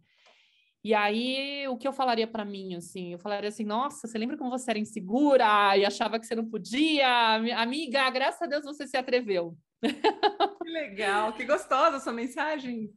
E 0.82 0.94
aí, 0.94 1.68
o 1.68 1.78
que 1.78 1.88
eu 1.88 1.92
falaria 1.92 2.26
para 2.26 2.46
mim, 2.46 2.76
assim? 2.76 3.12
Eu 3.12 3.20
falaria 3.20 3.50
assim, 3.50 3.66
nossa, 3.66 4.08
você 4.08 4.18
lembra 4.18 4.38
como 4.38 4.50
você 4.50 4.72
era 4.72 4.80
insegura 4.80 5.76
e 5.76 5.86
achava 5.86 6.18
que 6.18 6.26
você 6.26 6.36
não 6.36 6.50
podia? 6.50 7.36
Amiga, 7.58 8.10
graças 8.10 8.42
a 8.42 8.46
Deus 8.46 8.64
você 8.64 8.88
se 8.88 8.96
atreveu. 8.96 9.58
Que 9.82 10.70
legal, 10.70 11.34
que 11.34 11.46
gostosa 11.46 12.00
sua 12.00 12.14
mensagem. 12.14 12.94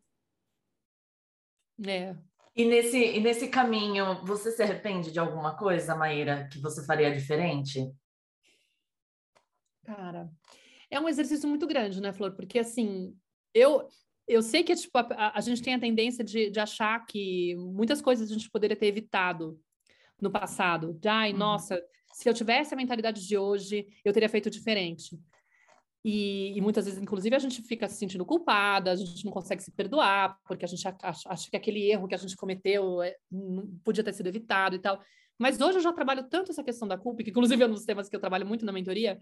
É. 1.84 2.14
E 2.54 2.64
nesse, 2.64 2.98
e 2.98 3.20
nesse 3.20 3.48
caminho, 3.48 4.24
você 4.24 4.52
se 4.52 4.62
arrepende 4.62 5.10
de 5.10 5.18
alguma 5.18 5.56
coisa, 5.56 5.96
Maíra, 5.96 6.48
que 6.52 6.60
você 6.60 6.84
faria 6.84 7.10
diferente? 7.10 7.90
Cara, 9.84 10.30
é 10.90 11.00
um 11.00 11.08
exercício 11.08 11.48
muito 11.48 11.66
grande, 11.66 12.00
né, 12.00 12.12
Flor? 12.12 12.32
Porque, 12.32 12.58
assim, 12.58 13.16
eu, 13.54 13.88
eu 14.32 14.42
sei 14.42 14.62
que 14.62 14.74
tipo, 14.74 14.96
a, 14.98 15.32
a 15.36 15.40
gente 15.40 15.62
tem 15.62 15.74
a 15.74 15.78
tendência 15.78 16.24
de, 16.24 16.50
de, 16.50 16.60
achar 16.60 17.04
que 17.06 17.54
muitas 17.56 18.00
coisas 18.00 18.30
a 18.30 18.34
gente 18.34 18.50
poderia 18.50 18.76
ter 18.76 18.86
evitado 18.86 19.60
no 20.20 20.30
passado. 20.30 20.94
De, 20.94 21.08
ai, 21.08 21.32
uhum. 21.32 21.38
nossa, 21.38 21.82
se 22.12 22.28
eu 22.28 22.34
tivesse 22.34 22.72
a 22.74 22.76
mentalidade 22.76 23.26
de 23.26 23.36
hoje, 23.36 23.86
eu 24.04 24.12
teria 24.12 24.28
feito 24.28 24.50
diferente. 24.50 25.18
E, 26.04 26.56
e, 26.56 26.60
muitas 26.60 26.84
vezes, 26.84 27.00
inclusive, 27.00 27.34
a 27.36 27.38
gente 27.38 27.62
fica 27.62 27.88
se 27.88 27.96
sentindo 27.96 28.26
culpada, 28.26 28.90
a 28.90 28.96
gente 28.96 29.24
não 29.24 29.30
consegue 29.30 29.62
se 29.62 29.70
perdoar, 29.70 30.36
porque 30.48 30.64
a 30.64 30.68
gente 30.68 30.86
acha, 30.86 31.28
acha 31.28 31.50
que 31.50 31.56
aquele 31.56 31.88
erro 31.90 32.08
que 32.08 32.14
a 32.14 32.18
gente 32.18 32.36
cometeu 32.36 33.00
é, 33.02 33.16
podia 33.84 34.02
ter 34.02 34.12
sido 34.12 34.26
evitado 34.26 34.74
e 34.74 34.80
tal. 34.80 35.00
Mas 35.38 35.60
hoje 35.60 35.78
eu 35.78 35.82
já 35.82 35.92
trabalho 35.92 36.28
tanto 36.28 36.50
essa 36.50 36.62
questão 36.64 36.88
da 36.88 36.98
culpa, 36.98 37.22
que 37.22 37.30
inclusive 37.30 37.62
é 37.62 37.66
um 37.66 37.72
dos 37.72 37.84
temas 37.84 38.08
que 38.08 38.16
eu 38.16 38.20
trabalho 38.20 38.46
muito 38.46 38.66
na 38.66 38.72
mentoria, 38.72 39.20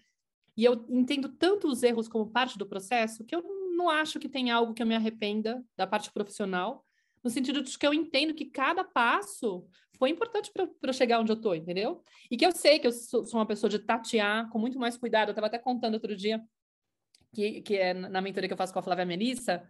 e 0.56 0.64
eu 0.64 0.84
entendo 0.88 1.28
tanto 1.28 1.68
os 1.68 1.82
erros 1.82 2.08
como 2.08 2.30
parte 2.30 2.58
do 2.58 2.66
processo, 2.66 3.24
que 3.24 3.34
eu 3.34 3.42
não 3.80 3.88
acho 3.88 4.20
que 4.20 4.28
tem 4.28 4.50
algo 4.50 4.74
que 4.74 4.82
eu 4.82 4.86
me 4.86 4.94
arrependa 4.94 5.64
da 5.76 5.86
parte 5.86 6.12
profissional, 6.12 6.84
no 7.24 7.30
sentido 7.30 7.62
de 7.62 7.78
que 7.78 7.86
eu 7.86 7.94
entendo 7.94 8.34
que 8.34 8.44
cada 8.44 8.84
passo 8.84 9.66
foi 9.98 10.10
importante 10.10 10.50
para 10.52 10.68
eu 10.82 10.92
chegar 10.92 11.20
onde 11.20 11.32
eu 11.32 11.36
estou, 11.36 11.54
entendeu? 11.54 12.02
E 12.30 12.36
que 12.36 12.44
eu 12.44 12.52
sei 12.52 12.78
que 12.78 12.86
eu 12.86 12.92
sou, 12.92 13.24
sou 13.24 13.40
uma 13.40 13.46
pessoa 13.46 13.68
de 13.68 13.78
tatear 13.78 14.48
com 14.50 14.58
muito 14.58 14.78
mais 14.78 14.96
cuidado. 14.96 15.28
Eu 15.28 15.32
estava 15.32 15.46
até 15.46 15.58
contando 15.58 15.94
outro 15.94 16.14
dia, 16.14 16.42
que, 17.34 17.62
que 17.62 17.76
é 17.76 17.94
na 17.94 18.20
mentoria 18.20 18.48
que 18.48 18.52
eu 18.52 18.58
faço 18.58 18.72
com 18.72 18.78
a 18.78 18.82
Flávia 18.82 19.04
Melissa, 19.04 19.62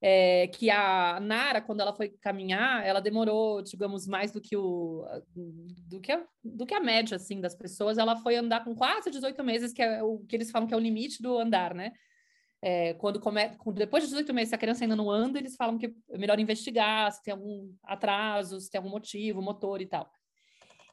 é, 0.00 0.48
que 0.48 0.70
a 0.70 1.18
Nara, 1.20 1.62
quando 1.62 1.80
ela 1.80 1.94
foi 1.94 2.10
caminhar, 2.20 2.84
ela 2.84 3.00
demorou, 3.00 3.62
digamos, 3.62 4.06
mais 4.06 4.32
do 4.32 4.40
que 4.40 4.54
o 4.54 5.02
do 5.34 6.00
que 6.00 6.12
a, 6.12 6.22
do 6.42 6.66
que 6.66 6.74
a 6.74 6.80
média 6.80 7.16
assim 7.16 7.40
das 7.40 7.54
pessoas. 7.54 7.96
Ela 7.96 8.16
foi 8.16 8.36
andar 8.36 8.64
com 8.64 8.74
quase 8.74 9.10
18 9.10 9.42
meses, 9.42 9.72
que 9.72 9.82
é 9.82 10.02
o 10.02 10.18
que 10.20 10.36
eles 10.36 10.50
falam 10.50 10.68
que 10.68 10.74
é 10.74 10.76
o 10.76 10.80
limite 10.80 11.22
do 11.22 11.38
andar, 11.38 11.74
né? 11.74 11.92
É, 12.66 12.94
quando 12.94 13.20
come, 13.20 13.50
depois 13.74 14.04
de 14.04 14.08
18 14.08 14.32
meses, 14.32 14.48
se 14.48 14.54
a 14.54 14.58
criança 14.58 14.84
ainda 14.84 14.96
não 14.96 15.10
anda, 15.10 15.38
eles 15.38 15.54
falam 15.54 15.76
que 15.76 15.94
é 16.10 16.16
melhor 16.16 16.38
investigar 16.38 17.12
se 17.12 17.22
tem 17.22 17.32
algum 17.32 17.70
atraso, 17.82 18.58
se 18.58 18.70
tem 18.70 18.78
algum 18.78 18.90
motivo, 18.90 19.42
motor 19.42 19.82
e 19.82 19.86
tal. 19.86 20.10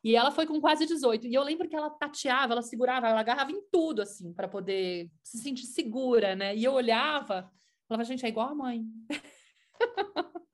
E 0.03 0.15
ela 0.15 0.31
foi 0.31 0.45
com 0.45 0.59
quase 0.59 0.85
18. 0.85 1.27
E 1.27 1.33
eu 1.33 1.43
lembro 1.43 1.69
que 1.69 1.75
ela 1.75 1.89
tateava, 1.89 2.53
ela 2.53 2.61
segurava, 2.61 3.07
ela 3.07 3.19
agarrava 3.19 3.51
em 3.51 3.61
tudo, 3.71 4.01
assim, 4.01 4.33
para 4.33 4.47
poder 4.47 5.09
se 5.23 5.37
sentir 5.37 5.65
segura, 5.65 6.35
né? 6.35 6.55
E 6.55 6.63
eu 6.63 6.73
olhava 6.73 7.49
Falava, 7.91 8.05
gente, 8.05 8.25
é 8.25 8.29
igual 8.29 8.47
a 8.47 8.55
mãe. 8.55 8.85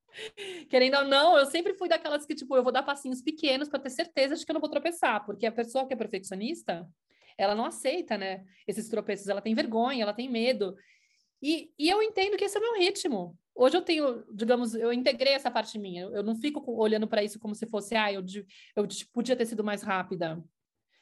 Querendo 0.71 0.97
ou 0.97 1.03
não, 1.05 1.37
eu 1.37 1.45
sempre 1.45 1.75
fui 1.75 1.87
daquelas 1.87 2.25
que, 2.25 2.33
tipo, 2.33 2.55
eu 2.55 2.63
vou 2.63 2.71
dar 2.71 2.81
passinhos 2.81 3.21
pequenos 3.21 3.69
para 3.69 3.77
ter 3.77 3.91
certeza 3.91 4.35
de 4.35 4.43
que 4.43 4.49
eu 4.49 4.55
não 4.55 4.59
vou 4.59 4.71
tropeçar, 4.71 5.23
porque 5.23 5.45
a 5.45 5.51
pessoa 5.51 5.85
que 5.85 5.93
é 5.93 5.95
perfeccionista, 5.95 6.89
ela 7.37 7.53
não 7.53 7.63
aceita, 7.63 8.17
né, 8.17 8.43
esses 8.67 8.89
tropeços, 8.89 9.27
ela 9.27 9.39
tem 9.39 9.53
vergonha, 9.53 10.01
ela 10.01 10.13
tem 10.13 10.27
medo. 10.27 10.75
E, 11.41 11.71
e 11.77 11.89
eu 11.89 12.01
entendo 12.01 12.37
que 12.37 12.45
esse 12.45 12.57
é 12.57 12.59
o 12.59 12.63
meu 12.63 12.79
ritmo. 12.79 13.37
Hoje 13.53 13.77
eu 13.77 13.81
tenho, 13.81 14.23
digamos, 14.31 14.75
eu 14.75 14.93
integrei 14.93 15.33
essa 15.33 15.49
parte 15.49 15.79
minha, 15.79 16.03
eu 16.03 16.23
não 16.23 16.35
fico 16.35 16.63
olhando 16.79 17.07
para 17.07 17.23
isso 17.23 17.39
como 17.39 17.55
se 17.55 17.65
fosse, 17.65 17.95
ah, 17.95 18.11
eu, 18.13 18.23
eu 18.75 18.87
podia 19.11 19.35
ter 19.35 19.45
sido 19.45 19.63
mais 19.63 19.81
rápida. 19.81 20.43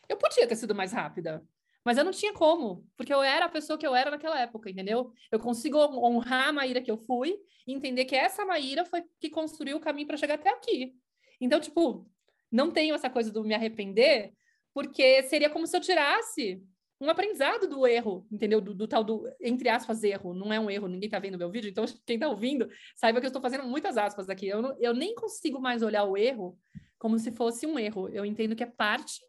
Eu 0.08 0.18
podia 0.18 0.48
ter 0.48 0.56
sido 0.56 0.74
mais 0.74 0.94
rápida, 0.94 1.44
mas 1.84 1.98
eu 1.98 2.04
não 2.06 2.12
tinha 2.12 2.32
como, 2.32 2.88
porque 2.96 3.14
eu 3.14 3.22
era 3.22 3.46
a 3.46 3.50
pessoa 3.50 3.78
que 3.78 3.86
eu 3.86 3.96
era 3.96 4.12
naquela 4.12 4.40
época, 4.40 4.70
entendeu? 4.70 5.12
Eu 5.32 5.40
consigo 5.40 5.78
honrar 5.78 6.50
a 6.50 6.54
Maíra 6.54 6.82
que 6.82 6.92
eu 6.92 6.98
fui 6.98 7.36
e 7.68 7.74
entender 7.74 8.06
que 8.06 8.16
essa 8.16 8.46
Maíra 8.46 8.86
foi 8.86 9.04
que 9.20 9.30
construiu 9.30 9.78
o 9.78 9.80
caminho 9.80 10.08
para 10.08 10.18
chegar 10.18 10.36
até 10.36 10.50
aqui. 10.50 10.94
Então, 11.42 11.60
tipo, 11.60 12.10
não 12.52 12.72
tenho 12.72 12.96
essa 12.96 13.10
coisa 13.10 13.32
do 13.32 13.44
me 13.44 13.54
arrepender, 13.54 14.34
porque 14.74 15.24
seria 15.24 15.50
como 15.50 15.68
se 15.68 15.76
eu 15.76 15.82
tirasse 15.82 16.62
um 17.00 17.10
aprendizado 17.10 17.68
do 17.68 17.86
erro, 17.86 18.26
entendeu? 18.32 18.62
Do, 18.62 18.74
do, 18.74 18.88
tal 18.88 19.04
do, 19.04 19.30
entre 19.42 19.68
aspas, 19.68 20.04
erro. 20.04 20.34
Não 20.34 20.52
é 20.52 20.60
um 20.60 20.70
erro, 20.70 20.88
ninguém 20.88 21.10
tá 21.10 21.20
vendo 21.20 21.38
meu 21.38 21.50
vídeo, 21.50 21.70
então 21.70 21.86
quem 22.06 22.18
tá 22.18 22.28
ouvindo, 22.28 22.70
saiba 22.96 23.20
que 23.20 23.26
eu 23.26 23.30
estou 23.30 23.42
fazendo 23.42 23.66
muitas 23.66 23.98
aspas 23.98 24.30
aqui. 24.30 24.48
Eu, 24.48 24.62
não, 24.62 24.78
eu 24.80 24.94
nem 24.94 25.14
consigo 25.14 25.60
mais 25.60 25.82
olhar 25.82 26.04
o 26.06 26.18
erro 26.18 26.58
como 26.98 27.20
se 27.20 27.32
fosse 27.32 27.66
um 27.68 27.78
erro. 27.78 28.10
Eu 28.10 28.26
entendo 28.26 28.56
que 28.56 28.64
é 28.64 28.68
parte 28.68 29.22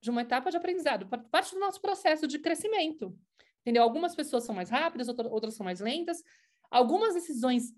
de 0.00 0.10
uma 0.10 0.22
etapa 0.22 0.50
de 0.50 0.56
aprendizado, 0.56 1.08
parte 1.30 1.54
do 1.54 1.60
nosso 1.60 1.80
processo 1.80 2.26
de 2.26 2.38
crescimento. 2.40 3.16
Entendeu? 3.60 3.84
Algumas 3.84 4.16
pessoas 4.16 4.44
são 4.44 4.54
mais 4.54 4.68
rápidas, 4.68 5.06
outras 5.08 5.54
são 5.54 5.64
mais 5.64 5.78
lentas. 5.78 6.22
Algumas 6.68 7.14
decisões, 7.14 7.72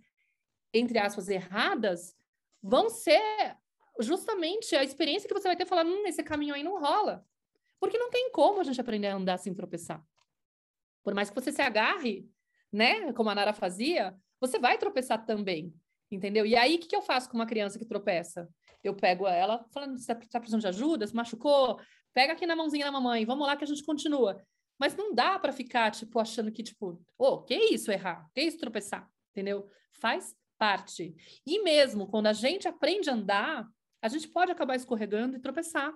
entre 0.72 0.98
aspas, 0.98 1.28
erradas, 1.28 2.16
vão 2.62 2.88
ser 2.88 3.20
justamente 4.00 4.74
a 4.74 4.82
experiência 4.82 5.28
que 5.28 5.34
você 5.34 5.46
vai 5.46 5.56
ter 5.56 5.66
falar, 5.66 5.84
hum, 5.84 6.06
esse 6.06 6.22
caminho 6.22 6.54
aí 6.54 6.62
não 6.62 6.80
rola. 6.80 7.24
Porque 7.84 7.98
não 7.98 8.08
tem 8.08 8.30
como 8.30 8.62
a 8.62 8.64
gente 8.64 8.80
aprender 8.80 9.08
a 9.08 9.16
andar 9.16 9.36
sem 9.36 9.52
tropeçar. 9.52 10.02
Por 11.02 11.12
mais 11.12 11.28
que 11.28 11.34
você 11.34 11.52
se 11.52 11.60
agarre, 11.60 12.26
né, 12.72 13.12
como 13.12 13.28
a 13.28 13.34
Nara 13.34 13.52
fazia, 13.52 14.16
você 14.40 14.58
vai 14.58 14.78
tropeçar 14.78 15.26
também, 15.26 15.70
entendeu? 16.10 16.46
E 16.46 16.56
aí, 16.56 16.76
o 16.76 16.78
que, 16.78 16.88
que 16.88 16.96
eu 16.96 17.02
faço 17.02 17.28
com 17.28 17.36
uma 17.36 17.44
criança 17.44 17.78
que 17.78 17.84
tropeça? 17.84 18.48
Eu 18.82 18.94
pego 18.94 19.26
ela, 19.26 19.66
falando, 19.70 19.98
você 19.98 20.12
está 20.12 20.40
precisando 20.40 20.62
de 20.62 20.68
ajuda? 20.68 21.06
Se 21.06 21.14
machucou? 21.14 21.78
pega 22.14 22.32
aqui 22.32 22.46
na 22.46 22.56
mãozinha 22.56 22.86
da 22.86 22.92
mamãe, 22.92 23.26
vamos 23.26 23.46
lá 23.46 23.54
que 23.54 23.64
a 23.64 23.66
gente 23.66 23.84
continua. 23.84 24.42
Mas 24.78 24.96
não 24.96 25.14
dá 25.14 25.38
para 25.38 25.52
ficar, 25.52 25.90
tipo, 25.90 26.18
achando 26.18 26.50
que, 26.50 26.62
tipo, 26.62 27.02
ô, 27.18 27.26
oh, 27.26 27.42
que 27.42 27.54
isso 27.54 27.92
errar? 27.92 28.26
Que 28.32 28.40
isso 28.40 28.56
tropeçar? 28.56 29.06
Entendeu? 29.32 29.68
Faz 30.00 30.34
parte. 30.56 31.14
E 31.46 31.62
mesmo 31.62 32.06
quando 32.06 32.28
a 32.28 32.32
gente 32.32 32.66
aprende 32.66 33.10
a 33.10 33.12
andar, 33.12 33.68
a 34.00 34.08
gente 34.08 34.26
pode 34.28 34.50
acabar 34.50 34.74
escorregando 34.74 35.36
e 35.36 35.40
tropeçar. 35.40 35.92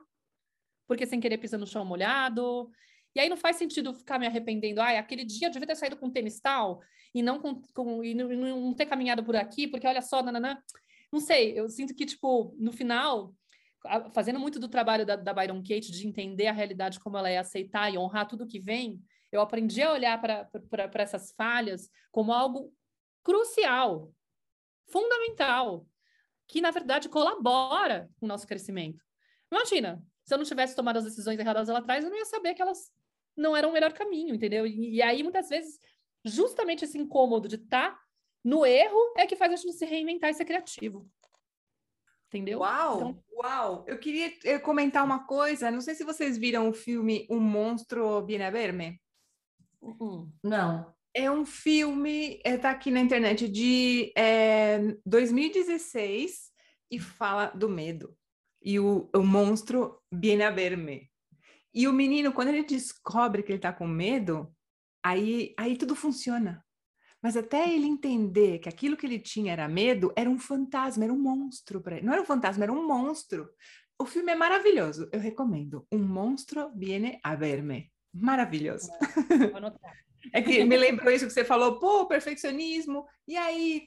Porque 0.88 1.06
sem 1.06 1.20
querer 1.20 1.38
pisa 1.38 1.56
no 1.56 1.66
chão 1.66 1.84
molhado. 1.84 2.68
E 3.14 3.20
aí 3.20 3.28
não 3.28 3.36
faz 3.36 3.56
sentido 3.56 3.94
ficar 3.94 4.18
me 4.18 4.26
arrependendo. 4.26 4.80
Ai, 4.80 4.96
aquele 4.96 5.24
dia 5.24 5.46
eu 5.46 5.52
devia 5.52 5.68
ter 5.68 5.76
saído 5.76 5.96
com 5.96 6.10
tênis 6.10 6.40
tal 6.40 6.80
e 7.14 7.22
não, 7.22 7.40
com, 7.40 7.60
com 7.74 8.04
e 8.04 8.14
não, 8.14 8.28
não 8.28 8.74
ter 8.74 8.86
caminhado 8.86 9.24
por 9.24 9.36
aqui, 9.36 9.66
porque 9.66 9.86
olha 9.86 10.02
só, 10.02 10.22
nananã. 10.22 10.60
Não 11.12 11.20
sei, 11.20 11.58
eu 11.58 11.68
sinto 11.68 11.94
que, 11.94 12.04
tipo, 12.04 12.54
no 12.58 12.70
final, 12.70 13.34
fazendo 14.12 14.38
muito 14.38 14.58
do 14.58 14.68
trabalho 14.68 15.06
da, 15.06 15.16
da 15.16 15.32
Byron 15.32 15.62
Kate, 15.62 15.90
de 15.90 16.06
entender 16.06 16.46
a 16.46 16.52
realidade 16.52 17.00
como 17.00 17.16
ela 17.16 17.30
é, 17.30 17.38
aceitar 17.38 17.92
e 17.92 17.96
honrar 17.96 18.28
tudo 18.28 18.46
que 18.46 18.60
vem, 18.60 19.00
eu 19.32 19.40
aprendi 19.40 19.82
a 19.82 19.92
olhar 19.92 20.20
para 20.20 21.02
essas 21.02 21.32
falhas 21.32 21.88
como 22.10 22.32
algo 22.32 22.72
crucial, 23.22 24.12
fundamental, 24.90 25.86
que 26.46 26.60
na 26.60 26.70
verdade 26.70 27.08
colabora 27.08 28.08
com 28.18 28.26
o 28.26 28.28
nosso 28.28 28.46
crescimento. 28.46 29.04
Imagina, 29.50 30.02
se 30.28 30.34
eu 30.34 30.38
não 30.38 30.44
tivesse 30.44 30.76
tomado 30.76 30.98
as 30.98 31.04
decisões 31.04 31.38
erradas 31.40 31.68
lá 31.68 31.78
atrás, 31.78 32.04
eu 32.04 32.10
não 32.10 32.18
ia 32.18 32.26
saber 32.26 32.52
que 32.52 32.60
elas 32.60 32.92
não 33.34 33.56
eram 33.56 33.70
o 33.70 33.72
melhor 33.72 33.94
caminho, 33.94 34.34
entendeu? 34.34 34.66
E, 34.66 34.96
e 34.96 35.02
aí, 35.02 35.22
muitas 35.22 35.48
vezes, 35.48 35.80
justamente 36.22 36.84
esse 36.84 36.98
incômodo 36.98 37.48
de 37.48 37.54
estar 37.54 37.92
tá 37.92 38.00
no 38.44 38.66
erro 38.66 39.14
é 39.16 39.26
que 39.26 39.36
faz 39.36 39.50
a 39.54 39.56
gente 39.56 39.72
se 39.72 39.86
reinventar 39.86 40.28
e 40.28 40.34
ser 40.34 40.44
criativo. 40.44 41.10
Entendeu? 42.26 42.58
Uau! 42.58 42.96
Então... 42.96 43.24
Uau! 43.38 43.84
Eu 43.88 43.98
queria 43.98 44.30
eh, 44.44 44.58
comentar 44.58 45.02
uma 45.02 45.24
coisa. 45.24 45.70
Não 45.70 45.80
sei 45.80 45.94
se 45.94 46.04
vocês 46.04 46.36
viram 46.36 46.68
o 46.68 46.74
filme 46.74 47.26
Um 47.30 47.40
Monstro 47.40 48.22
Viene 48.26 48.44
a 48.44 48.50
Verme. 48.50 49.00
Uhum. 49.80 50.30
Não. 50.42 50.94
É 51.14 51.30
um 51.30 51.46
filme, 51.46 52.38
está 52.44 52.68
eh, 52.68 52.72
aqui 52.72 52.90
na 52.90 53.00
internet, 53.00 53.48
de 53.48 54.12
é, 54.14 54.94
2016 55.06 56.52
e 56.90 57.00
fala 57.00 57.46
do 57.46 57.66
medo. 57.66 58.14
E 58.62 58.78
o, 58.78 59.08
o 59.14 59.22
monstro 59.22 60.00
viene 60.12 60.42
a 60.42 60.50
verme. 60.50 61.10
E 61.72 61.86
o 61.86 61.92
menino, 61.92 62.32
quando 62.32 62.48
ele 62.48 62.64
descobre 62.64 63.42
que 63.42 63.52
ele 63.52 63.58
está 63.58 63.72
com 63.72 63.86
medo, 63.86 64.52
aí, 65.02 65.54
aí 65.56 65.76
tudo 65.76 65.94
funciona. 65.94 66.64
Mas 67.22 67.36
até 67.36 67.72
ele 67.72 67.86
entender 67.86 68.58
que 68.58 68.68
aquilo 68.68 68.96
que 68.96 69.04
ele 69.04 69.18
tinha 69.18 69.52
era 69.52 69.68
medo, 69.68 70.12
era 70.16 70.30
um 70.30 70.38
fantasma, 70.38 71.04
era 71.04 71.12
um 71.12 71.18
monstro 71.18 71.80
para 71.80 71.96
ele. 71.96 72.06
Não 72.06 72.12
era 72.12 72.22
um 72.22 72.26
fantasma, 72.26 72.64
era 72.64 72.72
um 72.72 72.86
monstro. 72.86 73.48
O 74.00 74.06
filme 74.06 74.32
é 74.32 74.36
maravilhoso, 74.36 75.08
eu 75.12 75.18
recomendo. 75.18 75.86
Um 75.90 75.98
monstro 75.98 76.70
viene 76.76 77.18
a 77.22 77.34
verme. 77.34 77.90
Maravilhoso. 78.14 78.88
é 80.32 80.40
que 80.40 80.64
me 80.64 80.76
lembrou 80.76 81.10
isso 81.10 81.26
que 81.26 81.32
você 81.32 81.44
falou, 81.44 81.80
pô, 81.80 82.06
perfeccionismo. 82.06 83.04
E 83.26 83.36
aí, 83.36 83.86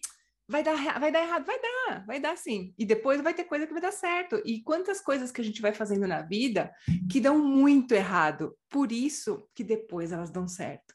vai 0.52 0.64
dar, 0.64 1.00
vai 1.00 1.12
dar 1.12 1.24
errado? 1.24 1.46
Vai 1.46 1.60
dar, 1.60 2.06
vai 2.06 2.20
dar 2.20 2.38
sim. 2.38 2.74
E 2.78 2.86
depois 2.86 3.22
vai 3.22 3.34
ter 3.34 3.46
coisa 3.46 3.66
que 3.66 3.74
vai 3.74 3.82
dar 3.82 3.92
certo. 3.92 4.42
E 4.46 4.62
quantas 4.62 5.02
coisas 5.02 5.32
que 5.32 5.42
a 5.42 5.44
gente 5.44 5.62
vai 5.62 5.74
fazendo 5.74 6.08
na 6.08 6.22
vida 6.22 6.72
que 7.10 7.20
dão 7.20 7.40
muito 7.40 7.94
errado. 7.94 8.56
Por 8.70 8.92
isso 8.92 9.48
que 9.56 9.64
depois 9.64 10.12
elas 10.12 10.30
dão 10.30 10.48
certo 10.48 10.94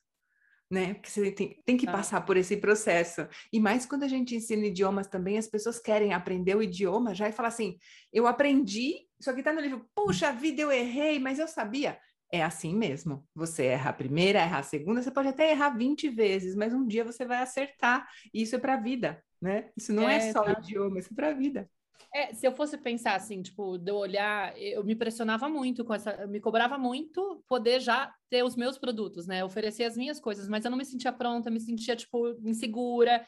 né? 0.70 0.94
Porque 0.94 1.10
você 1.10 1.30
tem, 1.30 1.62
tem 1.64 1.76
que 1.76 1.88
ah. 1.88 1.92
passar 1.92 2.20
por 2.22 2.36
esse 2.36 2.56
processo. 2.56 3.26
E 3.52 3.60
mais 3.60 3.86
quando 3.86 4.02
a 4.02 4.08
gente 4.08 4.34
ensina 4.34 4.66
idiomas 4.66 5.06
também, 5.06 5.38
as 5.38 5.46
pessoas 5.46 5.78
querem 5.78 6.12
aprender 6.12 6.56
o 6.56 6.62
idioma 6.62 7.14
já 7.14 7.28
e 7.28 7.32
falar 7.32 7.48
assim: 7.48 7.78
eu 8.12 8.26
aprendi, 8.26 9.06
isso 9.18 9.30
aqui 9.30 9.40
está 9.40 9.52
no 9.52 9.60
livro, 9.60 9.88
puxa 9.94 10.32
vida, 10.32 10.62
eu 10.62 10.72
errei, 10.72 11.18
mas 11.18 11.38
eu 11.38 11.46
sabia. 11.46 11.98
É 12.30 12.42
assim 12.42 12.74
mesmo. 12.74 13.26
Você 13.34 13.66
erra 13.66 13.90
a 13.90 13.92
primeira, 13.92 14.40
erra 14.40 14.58
a 14.58 14.62
segunda, 14.62 15.02
você 15.02 15.10
pode 15.10 15.28
até 15.28 15.50
errar 15.50 15.70
20 15.70 16.08
vezes, 16.08 16.54
mas 16.56 16.74
um 16.74 16.86
dia 16.86 17.04
você 17.04 17.24
vai 17.24 17.38
acertar. 17.38 18.06
E 18.34 18.42
isso 18.42 18.56
é 18.56 18.58
para 18.58 18.74
a 18.74 18.80
vida, 18.80 19.22
né? 19.40 19.70
Isso 19.76 19.92
não 19.92 20.08
é, 20.08 20.16
é 20.16 20.32
só 20.32 20.42
tá. 20.42 20.50
o 20.50 20.62
idioma, 20.62 20.98
isso 20.98 21.12
é 21.12 21.14
para 21.14 21.28
a 21.28 21.34
vida. 21.34 21.70
É, 22.12 22.32
se 22.32 22.46
eu 22.46 22.52
fosse 22.52 22.78
pensar 22.78 23.14
assim, 23.14 23.42
tipo, 23.42 23.76
de 23.78 23.90
eu 23.90 23.96
olhar, 23.96 24.56
eu 24.58 24.82
me 24.82 24.94
pressionava 24.94 25.48
muito 25.48 25.84
com 25.84 25.92
essa, 25.94 26.26
me 26.26 26.40
cobrava 26.40 26.78
muito 26.78 27.44
poder 27.46 27.80
já 27.80 28.12
ter 28.30 28.42
os 28.42 28.56
meus 28.56 28.78
produtos, 28.78 29.26
né? 29.26 29.44
Oferecer 29.44 29.84
as 29.84 29.96
minhas 29.96 30.18
coisas, 30.18 30.48
mas 30.48 30.64
eu 30.64 30.70
não 30.70 30.78
me 30.78 30.84
sentia 30.84 31.12
pronta, 31.12 31.50
me 31.50 31.60
sentia, 31.60 31.94
tipo, 31.94 32.30
insegura. 32.44 33.24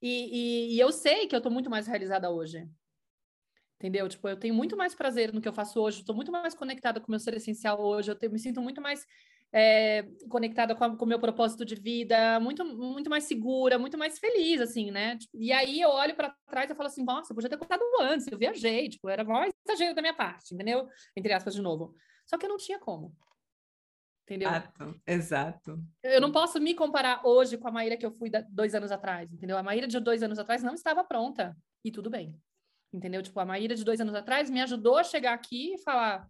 E, 0.00 0.70
e, 0.70 0.76
e 0.76 0.80
eu 0.80 0.92
sei 0.92 1.26
que 1.26 1.34
eu 1.34 1.40
tô 1.40 1.50
muito 1.50 1.68
mais 1.68 1.86
realizada 1.86 2.30
hoje. 2.30 2.66
Entendeu? 3.80 4.06
Tipo, 4.10 4.28
eu 4.28 4.36
tenho 4.36 4.54
muito 4.54 4.76
mais 4.76 4.94
prazer 4.94 5.32
no 5.32 5.40
que 5.40 5.48
eu 5.48 5.54
faço 5.54 5.80
hoje, 5.80 6.00
estou 6.00 6.14
muito 6.14 6.30
mais 6.30 6.54
conectada 6.54 7.00
com 7.00 7.06
o 7.08 7.10
meu 7.10 7.18
ser 7.18 7.32
essencial 7.32 7.80
hoje, 7.80 8.10
eu 8.10 8.14
tenho, 8.14 8.30
me 8.30 8.38
sinto 8.38 8.60
muito 8.60 8.78
mais 8.78 9.06
é, 9.50 10.02
conectada 10.28 10.74
com, 10.74 10.98
com 10.98 11.04
o 11.06 11.08
meu 11.08 11.18
propósito 11.18 11.64
de 11.64 11.74
vida, 11.76 12.38
muito, 12.40 12.62
muito 12.62 13.08
mais 13.08 13.24
segura, 13.24 13.78
muito 13.78 13.96
mais 13.96 14.18
feliz, 14.18 14.60
assim, 14.60 14.90
né? 14.90 15.16
Tipo, 15.16 15.34
e 15.40 15.50
aí 15.50 15.80
eu 15.80 15.88
olho 15.88 16.14
para 16.14 16.36
trás 16.46 16.70
e 16.70 16.74
falo 16.74 16.88
assim, 16.88 17.02
nossa, 17.02 17.32
eu 17.32 17.34
podia 17.34 17.48
ter 17.48 17.56
contado 17.56 17.80
antes, 18.02 18.26
eu 18.30 18.36
viajei, 18.36 18.90
tipo, 18.90 19.08
era 19.08 19.24
mais 19.24 19.50
exagero 19.66 19.94
da 19.94 20.02
minha 20.02 20.14
parte, 20.14 20.54
entendeu? 20.54 20.86
Entre 21.16 21.32
aspas, 21.32 21.54
de 21.54 21.62
novo. 21.62 21.94
Só 22.26 22.36
que 22.36 22.44
eu 22.44 22.50
não 22.50 22.58
tinha 22.58 22.78
como. 22.78 23.16
Entendeu? 24.24 24.50
Exato, 24.50 25.00
exato. 25.06 25.84
Eu 26.02 26.20
não 26.20 26.30
posso 26.30 26.60
me 26.60 26.74
comparar 26.74 27.22
hoje 27.24 27.56
com 27.56 27.66
a 27.66 27.72
Maíra 27.72 27.96
que 27.96 28.04
eu 28.04 28.12
fui 28.12 28.30
dois 28.50 28.74
anos 28.74 28.92
atrás, 28.92 29.32
entendeu? 29.32 29.56
A 29.56 29.62
Maíra 29.62 29.88
de 29.88 29.98
dois 29.98 30.22
anos 30.22 30.38
atrás 30.38 30.62
não 30.62 30.74
estava 30.74 31.02
pronta, 31.02 31.56
e 31.82 31.90
tudo 31.90 32.10
bem. 32.10 32.38
Entendeu? 32.92 33.22
Tipo, 33.22 33.40
a 33.40 33.44
Maíra 33.44 33.74
de 33.74 33.84
dois 33.84 34.00
anos 34.00 34.14
atrás 34.14 34.50
me 34.50 34.60
ajudou 34.60 34.96
a 34.96 35.04
chegar 35.04 35.32
aqui 35.32 35.74
e 35.74 35.78
falar, 35.78 36.28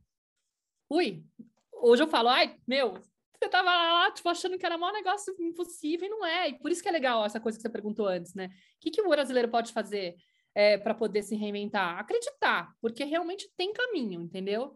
ui, 0.90 1.24
hoje 1.72 2.02
eu 2.02 2.08
falo, 2.08 2.28
ai, 2.28 2.56
meu, 2.66 2.94
Você 3.40 3.48
tava 3.48 3.70
lá, 3.70 4.10
tipo, 4.12 4.28
achando 4.28 4.58
que 4.58 4.66
era 4.66 4.76
um 4.76 4.92
negócio 4.92 5.34
impossível 5.40 6.06
e 6.06 6.10
não 6.10 6.26
é. 6.26 6.50
E 6.50 6.58
por 6.58 6.70
isso 6.70 6.82
que 6.82 6.88
é 6.88 6.92
legal 6.92 7.24
essa 7.24 7.40
coisa 7.40 7.56
que 7.56 7.62
você 7.62 7.70
perguntou 7.70 8.06
antes, 8.06 8.34
né? 8.34 8.46
O 8.48 8.80
que, 8.80 8.90
que 8.90 9.00
o 9.00 9.08
brasileiro 9.08 9.48
pode 9.48 9.72
fazer 9.72 10.14
é, 10.54 10.76
para 10.76 10.94
poder 10.94 11.22
se 11.22 11.34
reinventar? 11.34 11.98
Acreditar, 11.98 12.74
porque 12.82 13.02
realmente 13.04 13.50
tem 13.56 13.72
caminho, 13.72 14.20
entendeu? 14.20 14.74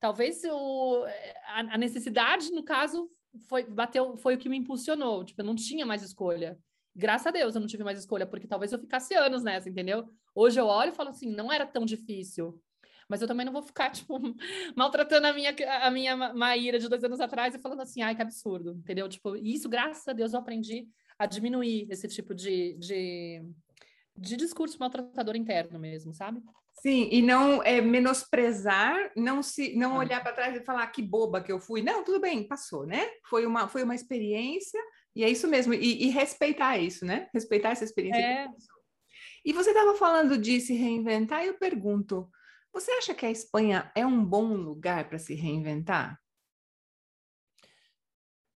Talvez 0.00 0.42
o, 0.44 1.04
a, 1.46 1.74
a 1.74 1.78
necessidade, 1.78 2.50
no 2.50 2.64
caso, 2.64 3.08
foi, 3.48 3.62
bateu, 3.64 4.16
foi 4.16 4.34
o 4.34 4.38
que 4.38 4.48
me 4.48 4.56
impulsionou. 4.56 5.24
Tipo, 5.24 5.42
eu 5.42 5.46
não 5.46 5.54
tinha 5.54 5.86
mais 5.86 6.02
escolha. 6.02 6.58
Graças 6.94 7.26
a 7.26 7.30
Deus 7.30 7.54
eu 7.54 7.60
não 7.60 7.68
tive 7.68 7.84
mais 7.84 7.98
escolha, 7.98 8.26
porque 8.26 8.46
talvez 8.46 8.72
eu 8.72 8.78
ficasse 8.78 9.14
anos 9.14 9.42
nessa, 9.42 9.68
entendeu? 9.68 10.08
Hoje 10.34 10.60
eu 10.60 10.66
olho 10.66 10.90
e 10.90 10.94
falo 10.94 11.10
assim, 11.10 11.30
não 11.30 11.52
era 11.52 11.66
tão 11.66 11.84
difícil. 11.84 12.60
Mas 13.08 13.20
eu 13.20 13.28
também 13.28 13.44
não 13.44 13.52
vou 13.52 13.62
ficar, 13.62 13.90
tipo, 13.92 14.20
maltratando 14.76 15.26
a 15.26 15.32
minha, 15.32 15.54
a 15.82 15.90
minha 15.90 16.16
Maíra 16.34 16.78
de 16.78 16.88
dois 16.88 17.02
anos 17.02 17.20
atrás 17.20 17.54
e 17.54 17.58
falando 17.58 17.80
assim, 17.82 18.02
ai, 18.02 18.14
que 18.14 18.22
absurdo, 18.22 18.72
entendeu? 18.72 19.08
Tipo, 19.08 19.36
isso, 19.36 19.68
graças 19.68 20.06
a 20.06 20.12
Deus, 20.12 20.32
eu 20.32 20.38
aprendi 20.38 20.88
a 21.18 21.26
diminuir 21.26 21.86
esse 21.90 22.08
tipo 22.08 22.34
de, 22.34 22.74
de, 22.78 23.42
de 24.16 24.36
discurso 24.36 24.78
maltratador 24.78 25.36
interno 25.36 25.78
mesmo, 25.78 26.14
sabe? 26.14 26.40
Sim, 26.80 27.08
e 27.12 27.20
não 27.20 27.62
é, 27.62 27.80
menosprezar, 27.80 29.12
não 29.14 29.42
se, 29.42 29.76
não 29.76 29.98
olhar 29.98 30.22
para 30.22 30.32
trás 30.32 30.56
e 30.56 30.64
falar 30.64 30.86
que 30.86 31.02
boba 31.02 31.42
que 31.42 31.52
eu 31.52 31.60
fui. 31.60 31.82
Não, 31.82 32.02
tudo 32.02 32.20
bem, 32.20 32.46
passou, 32.46 32.86
né? 32.86 33.06
Foi 33.28 33.44
uma, 33.44 33.68
foi 33.68 33.82
uma 33.82 33.94
experiência 33.94 34.80
e 35.14 35.24
é 35.24 35.28
isso 35.30 35.48
mesmo. 35.48 35.74
E, 35.74 36.04
e 36.04 36.08
respeitar 36.08 36.78
isso, 36.78 37.04
né? 37.04 37.28
Respeitar 37.32 37.70
essa 37.70 37.84
experiência. 37.84 38.20
É. 38.20 38.48
E 39.44 39.52
você 39.52 39.70
estava 39.70 39.96
falando 39.96 40.36
de 40.38 40.60
se 40.60 40.74
reinventar, 40.74 41.44
e 41.44 41.48
eu 41.48 41.58
pergunto: 41.58 42.30
você 42.72 42.90
acha 42.92 43.14
que 43.14 43.26
a 43.26 43.30
Espanha 43.30 43.90
é 43.94 44.06
um 44.06 44.24
bom 44.24 44.54
lugar 44.54 45.08
para 45.08 45.18
se 45.18 45.34
reinventar? 45.34 46.18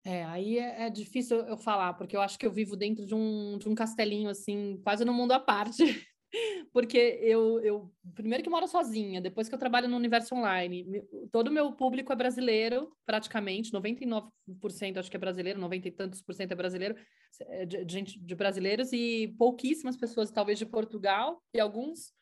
É, 0.05 0.25
aí 0.25 0.59
é, 0.59 0.87
é, 0.87 0.91
difícil 0.91 1.39
eu 1.47 1.57
falar, 1.57 1.95
porque 1.95 2.17
eu 2.17 2.21
acho 2.21 2.37
que 2.37 2.45
eu 2.45 2.51
vivo 2.51 2.77
dentro 2.77 3.07
de 3.07 3.15
um, 3.15 3.57
de 3.57 3.69
um 3.69 3.75
castelinho, 3.75 4.29
assim, 4.29 4.81
quase 4.83 5.05
no 5.05 5.15
mundo 5.15 5.33
à 5.33 5.39
parte. 5.39 6.07
Porque 6.73 7.19
eu, 7.23 7.61
eu, 7.61 7.93
primeiro 8.15 8.43
que 8.43 8.51
moro 8.51 8.67
sozinha, 8.67 9.21
depois 9.21 9.49
que 9.49 9.55
eu 9.55 9.59
trabalho 9.59 9.89
no 9.89 9.97
universo 9.97 10.35
online, 10.35 11.03
todo 11.31 11.49
o 11.49 11.53
meu 11.53 11.73
público 11.73 12.13
é 12.13 12.17
brasileiro, 12.17 12.97
praticamente, 13.05 13.73
99% 13.73 14.99
acho 14.99 15.11
que 15.11 15.17
é 15.17 15.21
brasileiro, 15.21 15.61
90 15.61 15.89
e 15.89 15.91
tantos 15.91 16.23
por 16.23 16.35
cento 16.35 16.53
é 16.53 16.55
brasileiro, 16.55 16.97
é 17.41 17.67
de, 17.67 17.85
de, 17.85 18.03
de 18.03 18.35
brasileiros, 18.35 18.93
e 18.93 19.35
pouquíssimas 19.39 19.97
pessoas, 19.97 20.31
talvez, 20.31 20.59
de 20.59 20.67
Portugal, 20.67 21.43
e 21.55 21.61
alguns. 21.61 22.15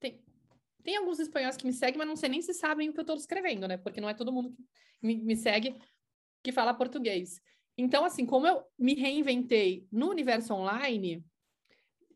Tem, 0.00 0.22
tem 0.82 0.96
alguns 0.96 1.18
espanhóis 1.18 1.56
que 1.56 1.66
me 1.66 1.72
seguem, 1.72 1.98
mas 1.98 2.08
não 2.08 2.16
sei 2.16 2.28
nem 2.28 2.42
se 2.42 2.54
sabem 2.54 2.88
o 2.88 2.92
que 2.92 3.00
eu 3.00 3.02
estou 3.02 3.16
escrevendo, 3.16 3.68
né? 3.68 3.76
Porque 3.76 4.00
não 4.00 4.08
é 4.08 4.14
todo 4.14 4.32
mundo 4.32 4.50
que 4.50 5.06
me, 5.06 5.16
me 5.16 5.36
segue 5.36 5.76
que 6.42 6.52
fala 6.52 6.74
português. 6.74 7.40
Então, 7.76 8.04
assim, 8.04 8.24
como 8.24 8.46
eu 8.46 8.62
me 8.78 8.94
reinventei 8.94 9.86
no 9.90 10.08
universo 10.08 10.54
online, 10.54 11.24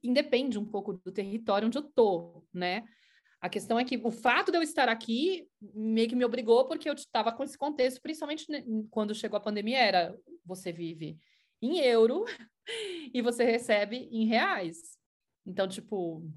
independe 0.08 0.58
um 0.58 0.64
pouco 0.64 0.94
do 0.94 1.12
território 1.12 1.66
onde 1.66 1.78
eu 1.78 1.82
tô, 1.82 2.42
né? 2.52 2.84
A 3.40 3.48
questão 3.48 3.78
é 3.78 3.84
que 3.84 4.00
o 4.02 4.10
fato 4.10 4.50
de 4.50 4.58
eu 4.58 4.62
estar 4.62 4.88
aqui 4.88 5.46
meio 5.60 6.08
que 6.08 6.16
me 6.16 6.24
obrigou, 6.24 6.66
porque 6.66 6.88
eu 6.88 6.94
estava 6.94 7.30
com 7.30 7.44
esse 7.44 7.56
contexto, 7.56 8.00
principalmente 8.00 8.46
quando 8.90 9.14
chegou 9.14 9.36
a 9.36 9.40
pandemia, 9.40 9.78
era 9.78 10.18
você 10.44 10.72
vive 10.72 11.16
em 11.62 11.78
euro 11.78 12.24
e 13.14 13.22
você 13.22 13.44
recebe 13.44 14.08
em 14.10 14.26
reais. 14.26 14.98
Então, 15.46 15.68
tipo, 15.68 16.28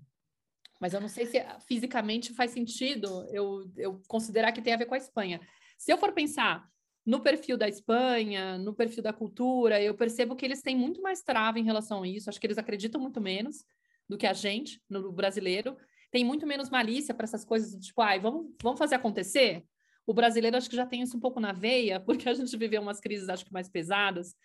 mas 0.80 0.94
eu 0.94 1.02
não 1.02 1.08
sei 1.08 1.26
se 1.26 1.44
fisicamente 1.68 2.34
faz 2.34 2.52
sentido 2.52 3.28
eu, 3.32 3.72
eu 3.78 4.02
considerar 4.08 4.52
que 4.52 4.62
tem 4.62 4.74
a 4.74 4.78
ver 4.78 4.86
com 4.86 4.96
a 4.96 5.00
Espanha. 5.00 5.42
Se 5.78 5.92
eu 5.92 5.98
for 5.98 6.12
pensar 6.12 6.68
no 7.06 7.22
perfil 7.22 7.58
da 7.58 7.68
Espanha, 7.68 8.58
no 8.58 8.74
perfil 8.74 9.02
da 9.02 9.12
cultura, 9.12 9.82
eu 9.82 9.96
percebo 9.96 10.36
que 10.36 10.46
eles 10.46 10.62
têm 10.62 10.76
muito 10.76 11.02
mais 11.02 11.22
trava 11.22 11.60
em 11.60 11.64
relação 11.64 12.04
a 12.04 12.08
isso. 12.08 12.30
Acho 12.30 12.40
que 12.40 12.46
eles 12.46 12.58
acreditam 12.58 13.02
muito 13.02 13.20
menos 13.20 13.66
do 14.08 14.18
que 14.18 14.28
a 14.28 14.34
gente, 14.34 14.82
no 14.90 15.12
brasileiro. 15.12 15.76
Tem 16.12 16.24
muito 16.24 16.46
menos 16.46 16.70
malícia 16.70 17.14
para 17.14 17.24
essas 17.24 17.44
coisas, 17.44 17.74
tipo, 17.84 18.02
ai, 18.02 18.20
vamos, 18.20 18.54
vamos 18.62 18.78
fazer 18.78 18.96
acontecer? 18.96 19.64
O 20.06 20.14
brasileiro 20.14 20.58
acho 20.58 20.70
que 20.70 20.76
já 20.76 20.86
tem 20.86 21.02
isso 21.02 21.16
um 21.18 21.20
pouco 21.20 21.40
na 21.40 21.54
veia, 21.54 22.00
porque 22.06 22.30
a 22.30 22.34
gente 22.34 22.56
viveu 22.56 22.82
umas 22.82 23.00
crises, 23.00 23.30
acho 23.30 23.46
que 23.46 23.54
mais 23.54 23.70
pesadas, 23.70 24.36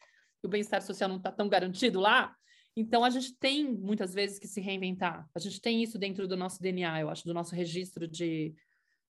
e 0.42 0.46
o 0.46 0.48
bem-estar 0.48 0.80
social 0.80 1.08
não 1.08 1.16
está 1.16 1.32
tão 1.32 1.48
garantido 1.48 2.00
lá. 2.00 2.34
Então, 2.76 3.04
a 3.04 3.10
gente 3.10 3.34
tem 3.38 3.64
muitas 3.64 4.12
vezes 4.12 4.38
que 4.38 4.46
se 4.46 4.60
reinventar. 4.60 5.26
A 5.34 5.38
gente 5.38 5.60
tem 5.60 5.82
isso 5.82 5.98
dentro 5.98 6.28
do 6.28 6.36
nosso 6.36 6.60
DNA, 6.60 7.00
eu 7.00 7.08
acho, 7.08 7.24
do 7.24 7.32
nosso 7.32 7.54
registro 7.54 8.06
de, 8.06 8.54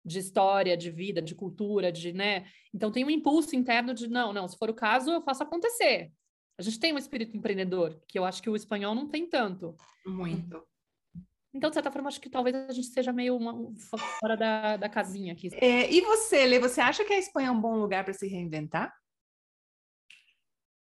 de 0.06 0.20
história, 0.20 0.76
de 0.76 0.92
vida, 0.92 1.22
de 1.22 1.36
cultura, 1.36 1.92
de, 1.92 2.14
né? 2.14 2.46
Então 2.74 2.92
tem 2.92 3.06
um 3.06 3.10
impulso 3.10 3.56
interno 3.56 3.94
de 3.94 4.08
não, 4.08 4.34
não, 4.34 4.48
se 4.48 4.58
for 4.58 4.70
o 4.70 4.74
caso, 4.74 5.12
eu 5.12 5.22
faço 5.22 5.44
acontecer. 5.44 6.12
A 6.58 6.62
gente 6.62 6.80
tem 6.80 6.94
um 6.94 6.98
espírito 6.98 7.36
empreendedor, 7.36 8.00
que 8.08 8.18
eu 8.20 8.26
acho 8.26 8.42
que 8.42 8.50
o 8.50 8.56
espanhol 8.56 8.94
não 8.94 9.08
tem 9.08 9.28
tanto. 9.28 9.76
Muito. 10.06 10.64
Então, 11.54 11.70
de 11.70 11.76
certa 11.76 11.92
forma, 11.92 12.08
acho 12.08 12.20
que 12.20 12.30
talvez 12.30 12.56
a 12.56 12.72
gente 12.72 12.88
seja 12.88 13.14
meio 13.14 13.36
uma, 13.36 13.72
fora 14.20 14.36
da, 14.36 14.78
da 14.78 14.90
casinha 14.90 15.34
aqui. 15.34 15.50
É, 15.54 15.92
e 15.92 16.02
você, 16.02 16.46
Lê, 16.46 16.60
você 16.60 16.82
acha 16.82 17.06
que 17.06 17.14
a 17.14 17.20
Espanha 17.20 17.50
é 17.50 17.52
um 17.52 17.62
bom 17.62 17.76
lugar 17.76 18.04
para 18.04 18.14
se 18.14 18.28
reinventar? 18.28 18.92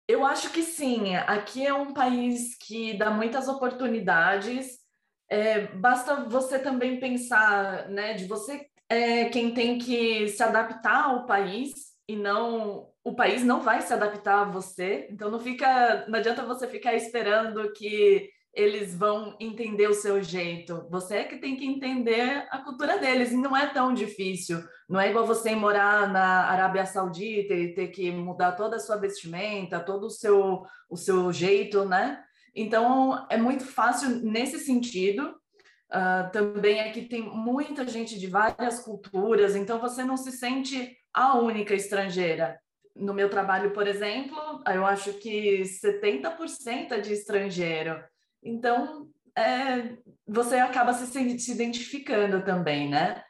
Eu 0.07 0.25
acho 0.25 0.51
que 0.51 0.61
sim. 0.61 1.15
Aqui 1.15 1.65
é 1.65 1.73
um 1.73 1.93
país 1.93 2.55
que 2.55 2.95
dá 2.95 3.09
muitas 3.09 3.47
oportunidades. 3.47 4.79
É, 5.27 5.67
basta 5.75 6.27
você 6.27 6.59
também 6.59 6.99
pensar, 6.99 7.89
né, 7.89 8.13
de 8.13 8.25
você 8.25 8.68
é 8.89 9.25
quem 9.25 9.53
tem 9.53 9.77
que 9.77 10.27
se 10.29 10.41
adaptar 10.41 11.05
ao 11.05 11.25
país 11.25 11.89
e 12.07 12.15
não 12.15 12.89
o 13.03 13.15
país 13.15 13.43
não 13.43 13.61
vai 13.61 13.81
se 13.81 13.93
adaptar 13.93 14.41
a 14.41 14.51
você. 14.51 15.07
Então 15.11 15.31
não 15.31 15.39
fica, 15.39 16.05
não 16.07 16.19
adianta 16.19 16.43
você 16.45 16.67
ficar 16.67 16.95
esperando 16.95 17.71
que 17.73 18.29
eles 18.53 18.95
vão 18.95 19.35
entender 19.39 19.87
o 19.87 19.93
seu 19.93 20.21
jeito. 20.21 20.85
Você 20.89 21.17
é 21.17 21.23
que 21.23 21.37
tem 21.37 21.55
que 21.55 21.65
entender 21.65 22.47
a 22.49 22.57
cultura 22.57 22.97
deles 22.97 23.31
e 23.31 23.37
não 23.37 23.55
é 23.55 23.67
tão 23.67 23.93
difícil. 23.93 24.63
Não 24.87 24.99
é 24.99 25.09
igual 25.09 25.25
você 25.25 25.55
morar 25.55 26.11
na 26.11 26.45
Arábia 26.45 26.85
Saudita 26.85 27.53
e 27.53 27.73
ter 27.73 27.87
que 27.89 28.11
mudar 28.11 28.53
toda 28.53 28.75
a 28.75 28.79
sua 28.79 28.97
vestimenta, 28.97 29.79
todo 29.79 30.07
o 30.07 30.11
seu 30.11 30.63
o 30.89 30.97
seu 30.97 31.31
jeito, 31.31 31.85
né? 31.85 32.23
Então 32.55 33.25
é 33.29 33.37
muito 33.37 33.63
fácil 33.63 34.09
nesse 34.23 34.59
sentido. 34.59 35.35
Uh, 35.91 36.31
também 36.31 36.79
aqui 36.81 37.01
tem 37.01 37.23
muita 37.23 37.87
gente 37.87 38.19
de 38.19 38.27
várias 38.27 38.79
culturas, 38.79 39.55
então 39.55 39.79
você 39.79 40.03
não 40.03 40.17
se 40.17 40.31
sente 40.31 40.95
a 41.13 41.37
única 41.37 41.73
estrangeira. 41.73 42.59
No 42.95 43.13
meu 43.13 43.29
trabalho, 43.29 43.71
por 43.71 43.87
exemplo, 43.87 44.37
eu 44.67 44.85
acho 44.85 45.13
que 45.13 45.63
70% 45.63 46.91
é 46.91 46.99
de 46.99 47.13
estrangeiro. 47.13 48.03
Então, 48.43 49.09
é, 49.35 49.97
você 50.27 50.57
acaba 50.57 50.93
se, 50.93 51.39
se 51.39 51.51
identificando 51.51 52.43
também, 52.43 52.89
né? 52.89 53.23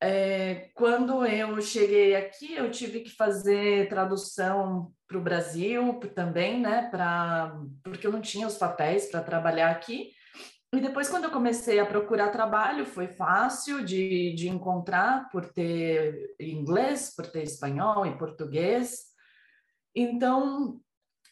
É, 0.00 0.70
quando 0.74 1.26
eu 1.26 1.60
cheguei 1.60 2.14
aqui, 2.14 2.54
eu 2.54 2.70
tive 2.70 3.00
que 3.00 3.10
fazer 3.10 3.88
tradução 3.88 4.92
para 5.08 5.18
o 5.18 5.22
Brasil 5.22 5.98
também, 6.14 6.60
né? 6.60 6.88
Pra, 6.90 7.58
porque 7.82 8.06
eu 8.06 8.12
não 8.12 8.20
tinha 8.20 8.46
os 8.46 8.56
papéis 8.56 9.10
para 9.10 9.22
trabalhar 9.22 9.70
aqui. 9.70 10.10
E 10.74 10.80
depois, 10.80 11.08
quando 11.08 11.24
eu 11.24 11.30
comecei 11.30 11.80
a 11.80 11.86
procurar 11.86 12.28
trabalho, 12.30 12.84
foi 12.84 13.08
fácil 13.08 13.82
de, 13.82 14.34
de 14.34 14.48
encontrar 14.48 15.30
por 15.30 15.46
ter 15.46 16.34
inglês, 16.38 17.14
por 17.16 17.26
ter 17.26 17.42
espanhol 17.42 18.04
e 18.04 18.18
português. 18.18 19.06
Então, 19.94 20.78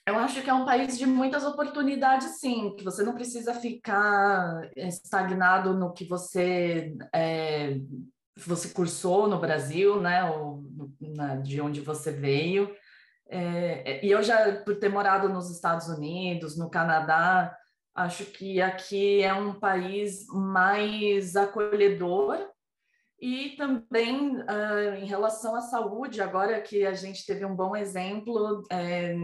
eu 0.07 0.19
acho 0.19 0.41
que 0.41 0.49
é 0.49 0.55
um 0.55 0.65
país 0.65 0.97
de 0.97 1.05
muitas 1.05 1.45
oportunidades, 1.45 2.41
sim, 2.41 2.75
que 2.77 2.85
você 2.85 3.03
não 3.03 3.15
precisa 3.15 3.53
ficar 3.53 4.71
estagnado 4.75 5.75
no 5.75 5.93
que 5.93 6.07
você 6.07 6.97
é, 7.15 7.79
você 8.37 8.69
cursou 8.69 9.29
no 9.29 9.41
Brasil, 9.41 10.01
né, 10.01 10.25
ou 10.31 10.65
na, 11.01 11.37
de 11.37 11.61
onde 11.61 11.81
você 11.81 12.11
veio. 12.11 12.75
É, 13.29 14.05
e 14.05 14.11
eu 14.11 14.23
já, 14.23 14.63
por 14.63 14.77
ter 14.77 14.89
morado 14.89 15.29
nos 15.29 15.51
Estados 15.51 15.89
Unidos, 15.89 16.57
no 16.57 16.71
Canadá, 16.71 17.57
Acho 17.97 18.27
que 18.27 18.61
aqui 18.61 19.23
é 19.23 19.33
um 19.33 19.59
país 19.59 20.27
mais 20.29 21.35
acolhedor 21.35 22.47
e 23.19 23.57
também 23.57 24.37
uh, 24.37 24.95
em 24.99 25.07
relação 25.07 25.57
à 25.57 25.63
saúde, 25.63 26.21
agora 26.21 26.61
que 26.61 26.85
a 26.85 26.93
gente 26.93 27.25
teve 27.25 27.47
um 27.47 27.57
bom 27.57 27.75
exemplo, 27.75 28.63
é, 28.71 29.17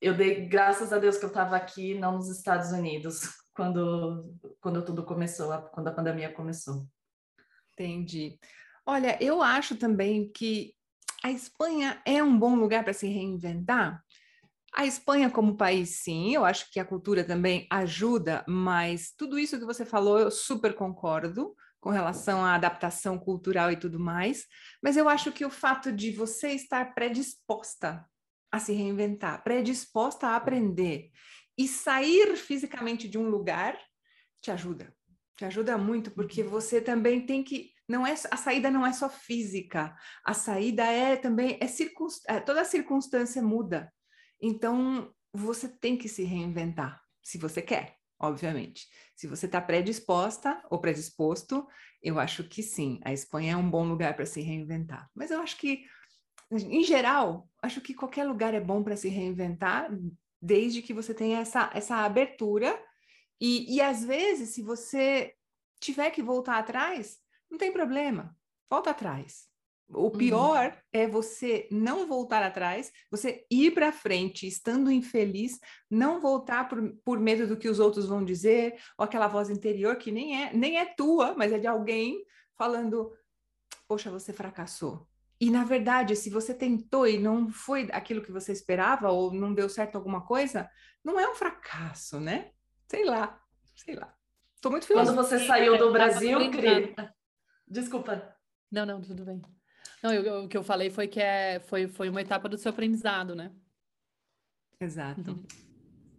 eu 0.00 0.16
dei 0.16 0.46
graças 0.46 0.90
a 0.94 0.98
Deus 0.98 1.18
que 1.18 1.26
eu 1.26 1.28
estava 1.28 1.56
aqui, 1.56 1.94
não 1.94 2.12
nos 2.12 2.30
Estados 2.30 2.72
Unidos, 2.72 3.20
quando, 3.54 4.34
quando 4.62 4.82
tudo 4.82 5.04
começou, 5.04 5.52
quando 5.74 5.88
a 5.88 5.92
pandemia 5.92 6.32
começou. 6.32 6.86
Entendi. 7.74 8.38
Olha, 8.86 9.22
eu 9.22 9.42
acho 9.42 9.76
também 9.76 10.32
que 10.32 10.72
a 11.22 11.30
Espanha 11.30 12.00
é 12.06 12.22
um 12.22 12.38
bom 12.38 12.54
lugar 12.54 12.84
para 12.84 12.94
se 12.94 13.08
reinventar, 13.08 14.02
a 14.76 14.84
Espanha, 14.84 15.30
como 15.30 15.56
país, 15.56 16.02
sim, 16.02 16.34
eu 16.34 16.44
acho 16.44 16.70
que 16.70 16.78
a 16.78 16.84
cultura 16.84 17.24
também 17.24 17.66
ajuda, 17.70 18.44
mas 18.46 19.10
tudo 19.16 19.38
isso 19.38 19.58
que 19.58 19.64
você 19.64 19.86
falou, 19.86 20.18
eu 20.18 20.30
super 20.30 20.74
concordo 20.74 21.56
com 21.80 21.88
relação 21.88 22.44
à 22.44 22.54
adaptação 22.54 23.18
cultural 23.18 23.72
e 23.72 23.76
tudo 23.76 23.98
mais, 23.98 24.44
mas 24.82 24.96
eu 24.96 25.08
acho 25.08 25.32
que 25.32 25.46
o 25.46 25.50
fato 25.50 25.90
de 25.90 26.12
você 26.12 26.50
estar 26.50 26.94
predisposta 26.94 28.04
a 28.52 28.58
se 28.58 28.74
reinventar, 28.74 29.42
predisposta 29.42 30.28
a 30.28 30.36
aprender 30.36 31.10
e 31.56 31.66
sair 31.66 32.36
fisicamente 32.36 33.08
de 33.08 33.16
um 33.16 33.30
lugar 33.30 33.78
te 34.42 34.50
ajuda. 34.50 34.94
Te 35.36 35.44
ajuda 35.46 35.78
muito 35.78 36.10
porque 36.10 36.42
uhum. 36.42 36.50
você 36.50 36.80
também 36.80 37.24
tem 37.24 37.42
que 37.42 37.70
não 37.88 38.06
é 38.06 38.12
a 38.12 38.36
saída 38.36 38.70
não 38.70 38.84
é 38.84 38.92
só 38.92 39.08
física, 39.08 39.94
a 40.24 40.34
saída 40.34 40.82
é 40.84 41.16
também 41.16 41.56
é, 41.60 41.66
circunst, 41.68 42.22
é 42.28 42.40
toda 42.40 42.62
a 42.62 42.64
circunstância 42.64 43.40
muda. 43.40 43.92
Então 44.40 45.12
você 45.32 45.68
tem 45.68 45.96
que 45.96 46.08
se 46.08 46.24
reinventar, 46.24 47.02
se 47.22 47.38
você 47.38 47.60
quer, 47.60 47.96
obviamente. 48.18 48.86
Se 49.14 49.26
você 49.26 49.46
está 49.46 49.60
predisposta 49.60 50.62
ou 50.70 50.80
predisposto, 50.80 51.66
eu 52.02 52.18
acho 52.18 52.44
que 52.44 52.62
sim, 52.62 53.00
a 53.04 53.12
Espanha 53.12 53.52
é 53.52 53.56
um 53.56 53.68
bom 53.68 53.86
lugar 53.86 54.14
para 54.14 54.26
se 54.26 54.40
reinventar. 54.40 55.10
Mas 55.14 55.30
eu 55.30 55.40
acho 55.40 55.56
que, 55.56 55.84
em 56.50 56.84
geral, 56.84 57.48
acho 57.62 57.80
que 57.80 57.94
qualquer 57.94 58.24
lugar 58.24 58.54
é 58.54 58.60
bom 58.60 58.82
para 58.82 58.96
se 58.96 59.08
reinventar, 59.08 59.90
desde 60.40 60.82
que 60.82 60.94
você 60.94 61.12
tenha 61.12 61.40
essa, 61.40 61.70
essa 61.74 61.96
abertura. 61.96 62.80
E, 63.40 63.74
e 63.74 63.80
às 63.80 64.04
vezes, 64.04 64.50
se 64.50 64.62
você 64.62 65.34
tiver 65.80 66.10
que 66.10 66.22
voltar 66.22 66.58
atrás, 66.58 67.18
não 67.50 67.58
tem 67.58 67.72
problema, 67.72 68.36
volta 68.70 68.90
atrás. 68.90 69.48
O 69.88 70.04
uhum. 70.04 70.10
pior 70.10 70.66
uhum. 70.66 70.72
é 70.92 71.06
você 71.06 71.68
não 71.70 72.08
voltar 72.08 72.42
atrás, 72.42 72.92
você 73.10 73.46
ir 73.50 73.72
para 73.72 73.92
frente, 73.92 74.46
estando 74.46 74.90
infeliz, 74.90 75.60
não 75.88 76.20
voltar 76.20 76.68
por, 76.68 76.92
por 77.04 77.20
medo 77.20 77.46
do 77.46 77.56
que 77.56 77.68
os 77.68 77.78
outros 77.78 78.06
vão 78.06 78.24
dizer, 78.24 78.74
ou 78.98 79.04
aquela 79.04 79.28
voz 79.28 79.48
interior 79.48 79.96
que 79.96 80.10
nem 80.10 80.42
é, 80.42 80.52
nem 80.52 80.78
é 80.78 80.86
tua, 80.86 81.34
mas 81.36 81.52
é 81.52 81.58
de 81.58 81.66
alguém 81.66 82.24
falando: 82.56 83.12
Poxa, 83.86 84.10
você 84.10 84.32
fracassou. 84.32 85.06
E 85.40 85.50
na 85.50 85.64
verdade, 85.64 86.16
se 86.16 86.30
você 86.30 86.54
tentou 86.54 87.06
e 87.06 87.18
não 87.18 87.50
foi 87.50 87.88
aquilo 87.92 88.22
que 88.22 88.32
você 88.32 88.52
esperava, 88.52 89.10
ou 89.10 89.32
não 89.32 89.54
deu 89.54 89.68
certo 89.68 89.96
alguma 89.96 90.24
coisa, 90.24 90.68
não 91.04 91.20
é 91.20 91.30
um 91.30 91.34
fracasso, 91.34 92.18
né? 92.18 92.50
Sei 92.88 93.04
lá, 93.04 93.40
sei 93.76 93.94
lá. 93.94 94.12
Estou 94.54 94.72
muito 94.72 94.86
feliz. 94.86 95.04
Quando 95.04 95.14
você 95.14 95.38
saiu 95.46 95.78
do 95.78 95.92
Brasil, 95.92 96.50
Cris. 96.50 96.94
Desculpa. 97.68 98.34
Não, 98.70 98.86
não, 98.86 99.00
tudo 99.00 99.24
bem. 99.24 99.42
Não, 100.02 100.12
eu, 100.12 100.44
o 100.44 100.48
que 100.48 100.56
eu 100.56 100.62
falei 100.62 100.90
foi 100.90 101.08
que 101.08 101.20
é, 101.20 101.60
foi, 101.60 101.86
foi 101.88 102.08
uma 102.08 102.20
etapa 102.20 102.48
do 102.48 102.58
seu 102.58 102.70
aprendizado, 102.70 103.34
né? 103.34 103.50
Exato. 104.80 105.30
Uhum. 105.30 105.46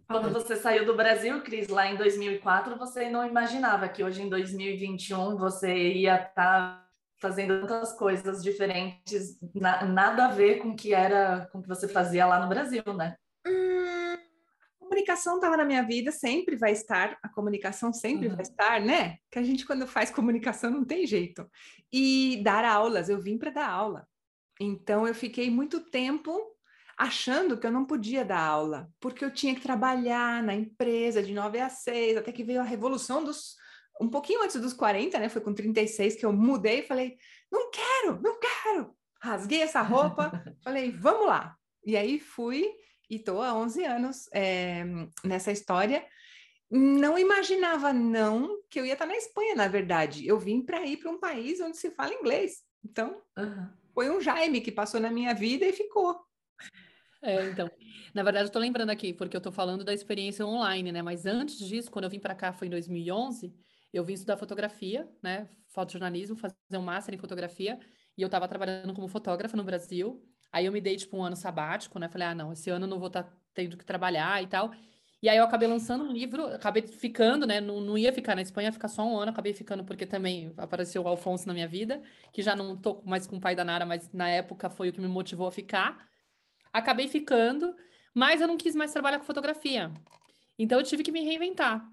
Quando 0.08 0.32
você 0.32 0.56
saiu 0.56 0.86
do 0.86 0.96
Brasil, 0.96 1.42
Cris, 1.42 1.68
lá 1.68 1.86
em 1.86 1.96
2004, 1.96 2.78
você 2.78 3.10
não 3.10 3.26
imaginava 3.26 3.88
que 3.88 4.02
hoje 4.02 4.22
em 4.22 4.28
2021 4.28 5.36
você 5.36 5.92
ia 5.92 6.14
estar 6.14 6.32
tá 6.34 6.88
fazendo 7.18 7.60
tantas 7.60 7.92
coisas 7.92 8.42
diferentes, 8.42 9.38
na, 9.54 9.84
nada 9.84 10.26
a 10.26 10.30
ver 10.30 10.60
com 10.60 10.70
o 10.70 10.76
que 10.76 10.94
era, 10.94 11.46
com 11.52 11.58
o 11.58 11.62
que 11.62 11.68
você 11.68 11.86
fazia 11.86 12.26
lá 12.26 12.40
no 12.40 12.48
Brasil, 12.48 12.82
né? 12.96 13.16
Comunicação 14.98 15.36
estava 15.36 15.56
na 15.56 15.64
minha 15.64 15.82
vida, 15.82 16.10
sempre 16.10 16.56
vai 16.56 16.72
estar, 16.72 17.18
a 17.22 17.28
comunicação 17.28 17.92
sempre 17.92 18.28
uhum. 18.28 18.34
vai 18.34 18.42
estar, 18.42 18.80
né? 18.80 19.18
Que 19.30 19.38
a 19.38 19.42
gente, 19.42 19.64
quando 19.64 19.86
faz 19.86 20.10
comunicação, 20.10 20.70
não 20.70 20.84
tem 20.84 21.06
jeito. 21.06 21.48
E 21.92 22.40
dar 22.42 22.64
aulas, 22.64 23.08
eu 23.08 23.20
vim 23.20 23.38
para 23.38 23.50
dar 23.50 23.68
aula. 23.68 24.06
Então, 24.60 25.06
eu 25.06 25.14
fiquei 25.14 25.50
muito 25.50 25.80
tempo 25.80 26.36
achando 26.96 27.56
que 27.56 27.66
eu 27.66 27.70
não 27.70 27.84
podia 27.84 28.24
dar 28.24 28.40
aula, 28.40 28.90
porque 28.98 29.24
eu 29.24 29.32
tinha 29.32 29.54
que 29.54 29.60
trabalhar 29.60 30.42
na 30.42 30.54
empresa 30.54 31.22
de 31.22 31.32
9 31.32 31.60
a 31.60 31.68
6, 31.68 32.16
até 32.16 32.32
que 32.32 32.44
veio 32.44 32.60
a 32.60 32.64
revolução 32.64 33.22
dos. 33.22 33.56
Um 34.00 34.08
pouquinho 34.08 34.42
antes 34.42 34.60
dos 34.60 34.72
40, 34.72 35.18
né? 35.18 35.28
Foi 35.28 35.40
com 35.40 35.52
36 35.52 36.16
que 36.16 36.26
eu 36.26 36.32
mudei 36.32 36.80
e 36.80 36.86
falei: 36.86 37.16
não 37.50 37.70
quero, 37.70 38.20
não 38.20 38.38
quero. 38.38 38.96
Rasguei 39.20 39.62
essa 39.62 39.82
roupa, 39.82 40.30
falei: 40.62 40.90
vamos 40.90 41.26
lá. 41.26 41.56
E 41.84 41.96
aí 41.96 42.18
fui 42.18 42.68
e 43.08 43.16
estou 43.16 43.42
há 43.42 43.54
11 43.54 43.84
anos 43.84 44.28
é, 44.32 44.84
nessa 45.24 45.52
história. 45.52 46.04
Não 46.70 47.18
imaginava, 47.18 47.92
não, 47.92 48.62
que 48.68 48.78
eu 48.78 48.84
ia 48.84 48.92
estar 48.92 49.06
na 49.06 49.16
Espanha, 49.16 49.54
na 49.54 49.68
verdade. 49.68 50.26
Eu 50.26 50.38
vim 50.38 50.60
para 50.60 50.84
ir 50.84 50.98
para 50.98 51.10
um 51.10 51.18
país 51.18 51.60
onde 51.60 51.76
se 51.76 51.90
fala 51.90 52.12
inglês. 52.12 52.62
Então, 52.84 53.22
uhum. 53.36 53.68
foi 53.94 54.10
um 54.10 54.20
Jaime 54.20 54.60
que 54.60 54.70
passou 54.70 55.00
na 55.00 55.10
minha 55.10 55.34
vida 55.34 55.64
e 55.64 55.72
ficou. 55.72 56.20
É, 57.22 57.50
então, 57.50 57.70
na 58.14 58.22
verdade, 58.22 58.44
eu 58.44 58.48
estou 58.48 58.62
lembrando 58.62 58.90
aqui, 58.90 59.12
porque 59.12 59.36
eu 59.36 59.38
estou 59.38 59.52
falando 59.52 59.82
da 59.82 59.92
experiência 59.92 60.46
online, 60.46 60.92
né? 60.92 61.02
Mas 61.02 61.26
antes 61.26 61.58
disso, 61.58 61.90
quando 61.90 62.04
eu 62.04 62.10
vim 62.10 62.20
para 62.20 62.34
cá, 62.34 62.52
foi 62.52 62.68
em 62.68 62.70
2011, 62.70 63.52
eu 63.92 64.04
vim 64.04 64.12
estudar 64.12 64.36
fotografia, 64.36 65.08
né? 65.22 65.48
Fotojornalismo, 65.68 66.36
fazer 66.36 66.54
um 66.74 66.82
master 66.82 67.14
em 67.14 67.18
fotografia, 67.18 67.78
e 68.16 68.22
eu 68.22 68.26
estava 68.26 68.46
trabalhando 68.46 68.94
como 68.94 69.08
fotógrafa 69.08 69.56
no 69.56 69.64
Brasil. 69.64 70.22
Aí 70.52 70.66
eu 70.66 70.72
me 70.72 70.80
dei, 70.80 70.96
tipo, 70.96 71.16
um 71.16 71.22
ano 71.22 71.36
sabático, 71.36 71.98
né? 71.98 72.08
Falei, 72.08 72.28
ah, 72.28 72.34
não, 72.34 72.52
esse 72.52 72.70
ano 72.70 72.86
eu 72.86 72.88
não 72.90 72.98
vou 72.98 73.08
estar 73.08 73.24
tá 73.24 73.32
tendo 73.54 73.76
que 73.76 73.84
trabalhar 73.84 74.42
e 74.42 74.46
tal. 74.46 74.72
E 75.20 75.28
aí 75.28 75.36
eu 75.36 75.44
acabei 75.44 75.68
lançando 75.68 76.04
um 76.04 76.12
livro, 76.12 76.46
acabei 76.46 76.86
ficando, 76.86 77.44
né? 77.46 77.60
Não, 77.60 77.80
não 77.80 77.98
ia 77.98 78.12
ficar 78.12 78.36
na 78.36 78.42
Espanha, 78.42 78.68
ia 78.68 78.72
ficar 78.72 78.88
só 78.88 79.02
um 79.04 79.18
ano, 79.18 79.32
acabei 79.32 79.52
ficando 79.52 79.84
porque 79.84 80.06
também 80.06 80.54
apareceu 80.56 81.02
o 81.02 81.08
Alfonso 81.08 81.46
na 81.48 81.54
minha 81.54 81.66
vida, 81.66 82.00
que 82.32 82.40
já 82.40 82.54
não 82.54 82.76
tô 82.76 83.02
mais 83.04 83.26
com 83.26 83.36
o 83.36 83.40
pai 83.40 83.54
da 83.56 83.64
Nara, 83.64 83.84
mas 83.84 84.12
na 84.12 84.28
época 84.28 84.70
foi 84.70 84.90
o 84.90 84.92
que 84.92 85.00
me 85.00 85.08
motivou 85.08 85.48
a 85.48 85.52
ficar. 85.52 86.08
Acabei 86.72 87.08
ficando, 87.08 87.74
mas 88.14 88.40
eu 88.40 88.46
não 88.46 88.56
quis 88.56 88.76
mais 88.76 88.92
trabalhar 88.92 89.18
com 89.18 89.24
fotografia. 89.24 89.92
Então 90.58 90.78
eu 90.78 90.84
tive 90.84 91.02
que 91.02 91.12
me 91.12 91.24
reinventar. 91.24 91.84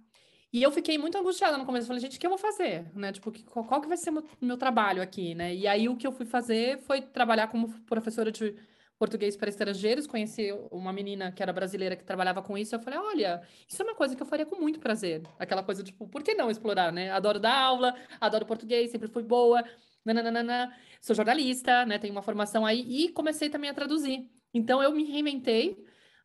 E 0.56 0.64
eu 0.64 0.72
fiquei 0.72 0.97
muito 0.97 1.18
angustiada 1.18 1.58
no 1.58 1.66
começo. 1.66 1.86
falei, 1.86 1.99
gente, 1.99 2.16
o 2.16 2.20
que 2.20 2.26
eu 2.26 2.30
vou 2.30 2.39
fazer? 2.39 2.86
Né? 2.95 3.12
Tipo, 3.12 3.30
qual, 3.43 3.82
que 3.82 3.89
vai 3.89 3.97
ser 3.97 4.10
o 4.10 4.14
meu, 4.14 4.24
meu, 4.39 4.58
trabalho 4.58 5.01
aqui, 5.01 5.36
né? 5.36 5.53
E 5.53 5.68
aí 5.68 5.89
o 5.89 5.97
que 5.97 6.08
eu 6.08 6.14
fui 6.14 6.26
fazer 6.26 6.80
foi 6.84 7.01
trabalhar 7.01 7.49
como 7.49 7.68
professora 7.82 8.32
de 8.32 8.56
português 8.97 9.36
para 9.36 9.49
estrangeiros. 9.49 10.08
Conheci 10.08 10.53
uma 10.72 10.93
menina 10.93 11.30
que 11.30 11.43
era 11.43 11.51
brasileira 11.51 11.97
que 11.97 12.06
trabalhava 12.06 12.41
com 12.41 12.58
isso. 12.58 12.74
Eu 12.74 12.80
falei, 12.80 12.97
olha, 12.97 13.41
isso 13.68 13.82
é 13.82 13.86
uma 13.86 13.95
coisa 13.95 14.16
que 14.16 14.24
eu 14.24 14.26
faria 14.26 14.45
com 14.45 14.56
muito 14.56 14.80
prazer. 14.80 15.24
Aquela 15.38 15.62
coisa, 15.62 15.84
tipo, 15.84 16.08
por 16.08 16.24
que 16.24 16.34
não 16.34 16.49
explorar, 16.49 16.89
né? 16.89 17.12
Adoro 17.12 17.38
dar 17.38 17.60
aula, 17.60 17.93
adoro 18.22 18.45
português, 18.45 18.89
sempre 18.91 19.10
fui 19.10 19.24
boa. 19.24 19.62
Nananana. 20.06 20.74
Sou 21.01 21.14
jornalista, 21.14 21.86
né? 21.86 21.99
Tenho 21.99 22.14
uma 22.14 22.22
formação 22.22 22.66
aí. 22.66 22.80
E 22.88 23.10
comecei 23.10 23.49
também 23.49 23.70
a 23.70 23.74
traduzir. 23.74 24.26
Então 24.53 24.82
eu 24.82 24.93
me 24.93 25.03
reinventei 25.03 25.76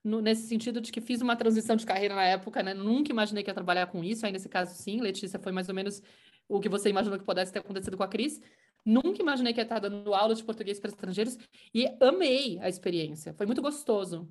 no, 0.03 0.21
nesse 0.21 0.47
sentido 0.49 0.81
de 0.81 0.91
que 0.91 1.01
fiz 1.01 1.21
uma 1.21 1.37
transição 1.37 1.77
de 1.77 1.85
carreira 1.85 2.15
na 2.15 2.25
época, 2.25 2.63
né? 2.63 2.75
Nunca 2.75 3.11
imaginei 3.11 3.43
que 3.43 3.51
ia 3.51 3.55
trabalhar 3.55 3.87
com 3.87 4.03
isso, 4.03 4.25
aí 4.25 4.33
nesse 4.33 4.49
caso 4.49 4.75
sim, 4.75 5.01
Letícia 5.01 5.39
foi 5.39 5.53
mais 5.53 5.69
ou 5.69 5.75
menos 5.75 6.03
o 6.49 6.61
que 6.61 6.69
você 6.69 6.89
imaginou 6.89 7.19
que 7.19 7.25
pudesse 7.25 7.53
ter 7.53 7.61
acontecido 7.61 7.97
com 7.97 8.03
a 8.03 8.09
Cris. 8.09 8.41
Nunca 8.85 9.21
imaginei 9.21 9.53
que 9.53 9.61
ia 9.61 9.65
estar 9.65 9.79
dando 9.79 10.15
aula 10.15 10.35
de 10.35 10.43
português 10.43 10.81
para 10.81 10.91
estrangeiros 10.91 11.39
e 11.75 11.87
amei 12.01 12.59
a 12.61 12.69
experiência, 12.69 13.35
foi 13.35 13.47
muito 13.47 13.61
gostoso. 13.61 14.29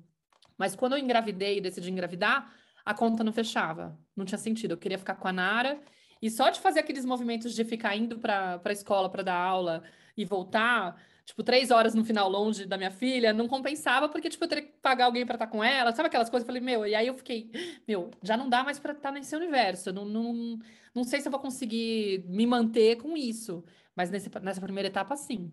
Mas 0.58 0.76
quando 0.76 0.92
eu 0.92 0.98
engravidei 0.98 1.58
e 1.58 1.60
decidi 1.60 1.90
engravidar, 1.90 2.52
a 2.84 2.92
conta 2.92 3.24
não 3.24 3.32
fechava, 3.32 3.98
não 4.16 4.24
tinha 4.24 4.38
sentido. 4.38 4.72
Eu 4.72 4.78
queria 4.78 4.98
ficar 4.98 5.14
com 5.14 5.28
a 5.28 5.32
Nara 5.32 5.80
e 6.20 6.30
só 6.30 6.50
de 6.50 6.60
fazer 6.60 6.80
aqueles 6.80 7.04
movimentos 7.04 7.54
de 7.54 7.64
ficar 7.64 7.96
indo 7.96 8.18
para 8.18 8.60
a 8.62 8.72
escola 8.72 9.08
para 9.08 9.22
dar 9.22 9.36
aula 9.36 9.82
e 10.16 10.24
voltar, 10.24 11.00
tipo, 11.24 11.42
três 11.42 11.70
horas 11.70 11.94
no 11.94 12.04
final 12.04 12.28
longe 12.28 12.66
da 12.66 12.76
minha 12.76 12.90
filha, 12.90 13.32
não 13.32 13.48
compensava, 13.48 14.08
porque, 14.08 14.28
tipo, 14.28 14.44
eu 14.44 14.48
teria 14.48 14.64
que 14.64 14.72
pagar 14.80 15.06
alguém 15.06 15.24
para 15.24 15.36
estar 15.36 15.46
com 15.46 15.62
ela, 15.62 15.92
sabe 15.92 16.08
aquelas 16.08 16.28
coisas? 16.30 16.44
Eu 16.44 16.52
falei, 16.52 16.62
meu, 16.62 16.86
e 16.86 16.94
aí 16.94 17.06
eu 17.06 17.14
fiquei, 17.14 17.50
meu, 17.86 18.10
já 18.22 18.36
não 18.36 18.48
dá 18.48 18.64
mais 18.64 18.78
para 18.78 18.92
estar 18.92 19.12
nesse 19.12 19.34
universo, 19.36 19.92
não, 19.92 20.04
não, 20.04 20.58
não 20.94 21.04
sei 21.04 21.20
se 21.20 21.28
eu 21.28 21.32
vou 21.32 21.40
conseguir 21.40 22.24
me 22.28 22.46
manter 22.46 22.96
com 22.96 23.16
isso, 23.16 23.64
mas 23.94 24.10
nesse, 24.10 24.30
nessa 24.42 24.60
primeira 24.60 24.88
etapa, 24.88 25.16
sim. 25.16 25.50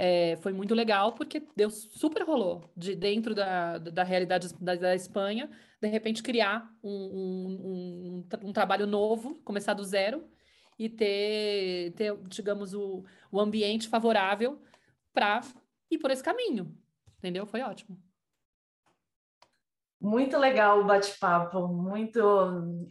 É, 0.00 0.36
foi 0.36 0.52
muito 0.52 0.74
legal, 0.76 1.12
porque 1.14 1.42
deu 1.56 1.70
super 1.70 2.22
rolou, 2.22 2.70
de 2.76 2.94
dentro 2.94 3.34
da, 3.34 3.78
da 3.78 4.04
realidade 4.04 4.54
da, 4.60 4.76
da 4.76 4.94
Espanha, 4.94 5.50
de 5.80 5.88
repente 5.88 6.22
criar 6.22 6.72
um, 6.82 6.90
um, 6.92 8.24
um, 8.24 8.48
um 8.48 8.52
trabalho 8.52 8.86
novo, 8.86 9.34
começar 9.44 9.74
do 9.74 9.82
zero, 9.82 10.24
e 10.78 10.88
ter, 10.88 11.92
ter 11.94 12.16
digamos, 12.28 12.72
o, 12.72 13.04
o 13.32 13.40
ambiente 13.40 13.88
favorável 13.88 14.60
para 15.18 15.40
ir 15.90 15.98
por 15.98 16.12
esse 16.12 16.22
caminho. 16.22 16.72
Entendeu? 17.18 17.44
Foi 17.44 17.60
ótimo. 17.60 17.98
Muito 20.00 20.38
legal 20.38 20.78
o 20.78 20.84
bate-papo, 20.84 21.66
muito 21.66 22.20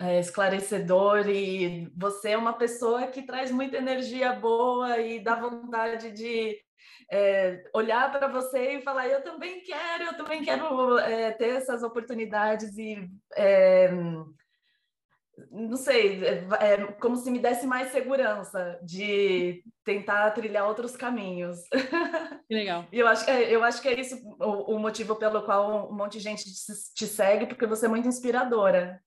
é, 0.02 0.20
esclarecedor 0.20 1.30
e 1.30 1.90
você 1.96 2.32
é 2.32 2.38
uma 2.38 2.52
pessoa 2.52 3.08
que 3.08 3.22
traz 3.22 3.50
muita 3.50 3.78
energia 3.78 4.34
boa 4.34 5.00
e 5.00 5.24
dá 5.24 5.36
vontade 5.36 6.12
de 6.12 6.60
é, 7.10 7.64
olhar 7.74 8.12
para 8.12 8.28
você 8.28 8.74
e 8.74 8.82
falar 8.82 9.08
eu 9.08 9.24
também 9.24 9.64
quero, 9.64 10.04
eu 10.04 10.18
também 10.18 10.44
quero 10.44 10.98
é, 11.00 11.32
ter 11.32 11.56
essas 11.56 11.82
oportunidades 11.82 12.78
e 12.78 13.10
é, 13.38 13.90
não 15.52 15.78
sei, 15.78 16.24
é, 16.26 16.48
é, 16.60 16.78
como 16.94 17.16
se 17.16 17.30
me 17.30 17.40
desse 17.40 17.68
mais 17.68 17.92
segurança 17.92 18.80
de 18.84 19.64
tentar 19.84 20.32
trilhar 20.32 20.68
outros 20.68 20.96
caminhos. 20.96 21.60
Que 22.48 22.56
legal. 22.56 22.86
e 22.92 23.00
eu 23.00 23.08
acho, 23.08 23.30
é, 23.30 23.54
eu 23.54 23.64
acho 23.64 23.82
que 23.82 23.90
é 23.90 24.00
isso 24.00 24.16
o, 24.40 24.76
o, 24.76 24.80
motivo 24.80 25.16
pelo 25.16 25.44
qual 25.44 25.92
um 25.92 25.94
monte 25.94 26.14
de 26.14 26.24
gente 26.24 26.46
te, 26.46 26.94
te 26.96 27.06
segue, 27.06 27.46
porque 27.46 27.66
você 27.66 27.86
é 27.86 27.90
muito 27.90 28.08
inspiradora. 28.08 29.02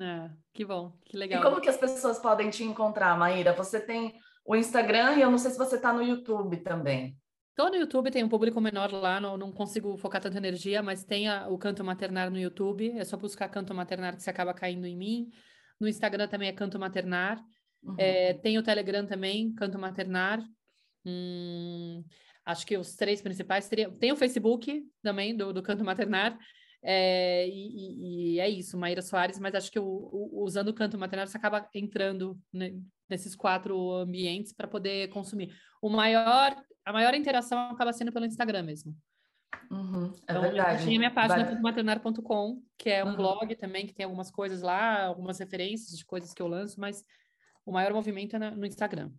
É, 0.00 0.30
que 0.54 0.64
bom, 0.64 0.92
que 1.04 1.16
legal. 1.16 1.40
E 1.40 1.44
como 1.44 1.60
que 1.60 1.68
as 1.68 1.76
pessoas 1.76 2.18
podem 2.18 2.48
te 2.48 2.64
encontrar, 2.64 3.18
Maíra? 3.18 3.52
Você 3.52 3.78
tem 3.78 4.14
o 4.46 4.56
Instagram 4.56 5.16
e 5.16 5.20
eu 5.20 5.30
não 5.30 5.38
sei 5.38 5.50
se 5.50 5.58
você 5.58 5.76
está 5.76 5.92
no 5.92 6.02
YouTube 6.02 6.56
também. 6.58 7.16
Tô 7.54 7.68
no 7.68 7.76
YouTube, 7.76 8.10
tem 8.10 8.24
um 8.24 8.28
público 8.28 8.60
menor 8.60 8.90
lá, 8.92 9.20
não, 9.20 9.36
não 9.36 9.52
consigo 9.52 9.96
focar 9.98 10.22
tanta 10.22 10.38
energia, 10.38 10.82
mas 10.82 11.04
tem 11.04 11.28
a, 11.28 11.48
o 11.48 11.58
Canto 11.58 11.84
Maternar 11.84 12.30
no 12.30 12.38
YouTube, 12.38 12.90
é 12.96 13.04
só 13.04 13.18
buscar 13.18 13.48
Canto 13.50 13.74
Maternar 13.74 14.16
que 14.16 14.22
você 14.22 14.30
acaba 14.30 14.54
caindo 14.54 14.86
em 14.86 14.96
mim. 14.96 15.30
No 15.80 15.88
Instagram 15.88 16.28
também 16.28 16.48
é 16.48 16.52
Canto 16.52 16.78
Maternar. 16.78 17.42
Uhum. 17.82 17.94
É, 17.98 18.34
tem 18.34 18.58
o 18.58 18.62
Telegram 18.62 19.06
também, 19.06 19.54
Canto 19.54 19.78
Maternar. 19.78 20.40
Hum, 21.04 22.04
acho 22.44 22.66
que 22.66 22.76
os 22.76 22.94
três 22.94 23.22
principais. 23.22 23.68
Tem 23.98 24.12
o 24.12 24.16
Facebook 24.16 24.84
também, 25.02 25.34
do, 25.34 25.52
do 25.52 25.62
Canto 25.62 25.82
Maternar. 25.84 26.38
É, 26.82 27.46
e, 27.48 28.34
e, 28.34 28.40
é 28.40 28.48
isso, 28.48 28.78
Maíra 28.78 29.02
Soares, 29.02 29.38
mas 29.38 29.54
acho 29.54 29.70
que 29.70 29.78
o, 29.78 29.84
o, 29.84 30.44
usando 30.44 30.68
o 30.68 30.74
canto 30.74 30.98
maternar 30.98 31.28
você 31.28 31.36
acaba 31.36 31.68
entrando 31.74 32.38
né, 32.52 32.72
nesses 33.08 33.36
quatro 33.36 33.92
ambientes 33.92 34.52
para 34.52 34.66
poder 34.66 35.08
consumir. 35.08 35.54
O 35.82 35.90
maior, 35.90 36.56
a 36.84 36.92
maior 36.92 37.14
interação 37.14 37.58
acaba 37.70 37.92
sendo 37.92 38.12
pelo 38.12 38.24
Instagram 38.24 38.62
mesmo. 38.62 38.96
Uhum, 39.70 40.12
é 40.26 40.32
então, 40.32 40.42
verdade. 40.42 40.84
Tem 40.84 40.96
a 40.96 40.98
minha 40.98 41.10
página 41.10 41.44
vale. 41.44 41.60
maternar.com, 41.60 42.62
que 42.76 42.90
é 42.90 43.04
um 43.04 43.08
uhum. 43.08 43.16
blog 43.16 43.54
também, 43.56 43.86
que 43.86 43.94
tem 43.94 44.04
algumas 44.04 44.30
coisas 44.30 44.62
lá, 44.62 45.04
algumas 45.04 45.38
referências 45.38 45.96
de 45.96 46.04
coisas 46.04 46.34
que 46.34 46.42
eu 46.42 46.48
lanço, 46.48 46.80
mas 46.80 47.04
o 47.64 47.72
maior 47.72 47.92
movimento 47.92 48.36
é 48.36 48.50
no 48.50 48.66
Instagram. 48.66 49.10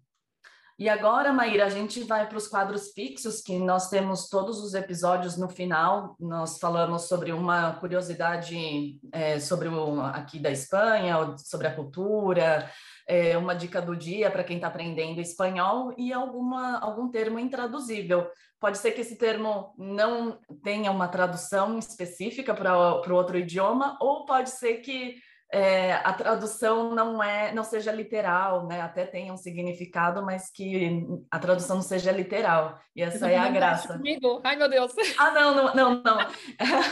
E 0.81 0.89
agora, 0.89 1.31
Maíra, 1.31 1.67
a 1.67 1.69
gente 1.69 2.01
vai 2.01 2.27
para 2.27 2.39
os 2.39 2.47
quadros 2.47 2.91
fixos, 2.91 3.39
que 3.39 3.55
nós 3.59 3.87
temos 3.87 4.27
todos 4.29 4.57
os 4.63 4.73
episódios 4.73 5.37
no 5.37 5.47
final. 5.47 6.15
Nós 6.19 6.57
falamos 6.57 7.03
sobre 7.03 7.31
uma 7.31 7.73
curiosidade 7.73 8.99
é, 9.11 9.39
sobre 9.39 9.67
o, 9.67 10.01
aqui 10.01 10.39
da 10.39 10.49
Espanha, 10.49 11.37
sobre 11.37 11.67
a 11.67 11.75
cultura, 11.75 12.67
é, 13.07 13.37
uma 13.37 13.53
dica 13.53 13.79
do 13.79 13.95
dia 13.95 14.31
para 14.31 14.43
quem 14.43 14.55
está 14.55 14.69
aprendendo 14.69 15.21
espanhol 15.21 15.93
e 15.99 16.11
alguma, 16.11 16.79
algum 16.79 17.11
termo 17.11 17.37
intraduzível. 17.37 18.27
Pode 18.59 18.79
ser 18.79 18.93
que 18.93 19.01
esse 19.01 19.19
termo 19.19 19.75
não 19.77 20.39
tenha 20.63 20.89
uma 20.89 21.07
tradução 21.07 21.77
específica 21.77 22.55
para 22.55 22.75
o 22.75 23.13
outro 23.13 23.37
idioma, 23.37 23.99
ou 24.01 24.25
pode 24.25 24.49
ser 24.49 24.77
que 24.77 25.17
é, 25.51 25.93
a 25.95 26.13
tradução 26.13 26.95
não 26.95 27.21
é, 27.21 27.53
não 27.53 27.63
seja 27.63 27.91
literal, 27.91 28.65
né? 28.67 28.79
Até 28.81 29.05
tenha 29.05 29.33
um 29.33 29.37
significado, 29.37 30.23
mas 30.23 30.49
que 30.49 31.05
a 31.29 31.37
tradução 31.37 31.75
não 31.75 31.83
seja 31.83 32.11
literal. 32.11 32.79
E 32.95 33.03
essa 33.03 33.29
é 33.29 33.37
a 33.37 33.49
graça. 33.49 33.97
Comigo. 33.97 34.39
Ai, 34.43 34.55
meu 34.55 34.69
Deus. 34.69 34.93
Ah, 35.19 35.31
não, 35.31 35.53
não, 35.53 35.75
não, 35.75 36.03
não. 36.03 36.17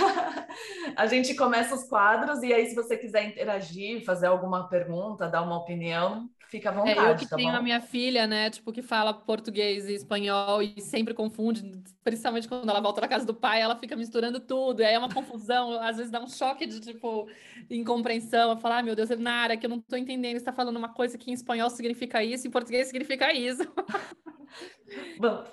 a 0.95 1.07
gente 1.07 1.33
começa 1.35 1.73
os 1.73 1.85
quadros 1.85 2.43
e 2.43 2.53
aí, 2.53 2.67
se 2.67 2.75
você 2.75 2.97
quiser 2.97 3.23
interagir, 3.23 4.03
fazer 4.03 4.27
alguma 4.27 4.67
pergunta, 4.67 5.27
dar 5.27 5.41
uma 5.41 5.57
opinião, 5.57 6.29
Fica 6.49 6.69
à 6.69 6.73
vontade. 6.73 6.99
É, 6.99 7.11
eu 7.11 7.15
que 7.15 7.27
tá 7.27 7.35
tenho 7.35 7.51
bom? 7.51 7.57
a 7.57 7.61
minha 7.61 7.79
filha, 7.79 8.25
né, 8.25 8.49
tipo, 8.49 8.71
que 8.71 8.81
fala 8.81 9.13
português 9.13 9.87
e 9.87 9.93
espanhol 9.93 10.63
e 10.63 10.81
sempre 10.81 11.13
confunde, 11.13 11.79
principalmente 12.03 12.47
quando 12.47 12.67
ela 12.67 12.81
volta 12.81 13.01
da 13.01 13.07
casa 13.07 13.23
do 13.23 13.35
pai, 13.35 13.61
ela 13.61 13.75
fica 13.75 13.95
misturando 13.95 14.39
tudo, 14.39 14.81
e 14.81 14.85
aí 14.85 14.95
é 14.95 14.97
uma 14.97 15.13
confusão, 15.13 15.79
às 15.79 15.97
vezes 15.97 16.11
dá 16.11 16.19
um 16.19 16.27
choque 16.27 16.65
de, 16.65 16.79
tipo, 16.79 17.29
incompreensão, 17.69 18.59
falar, 18.59 18.79
ah, 18.79 18.83
meu 18.83 18.95
Deus, 18.95 19.09
Nara, 19.09 19.55
que 19.55 19.67
eu 19.67 19.69
não 19.69 19.79
tô 19.79 19.95
entendendo, 19.95 20.39
você 20.39 20.45
tá 20.45 20.51
falando 20.51 20.77
uma 20.77 20.89
coisa 20.89 21.19
que 21.19 21.29
em 21.29 21.35
espanhol 21.35 21.69
significa 21.69 22.23
isso, 22.23 22.47
em 22.47 22.51
português 22.51 22.87
significa 22.87 23.31
isso. 23.31 23.61
Bom, 25.19 25.43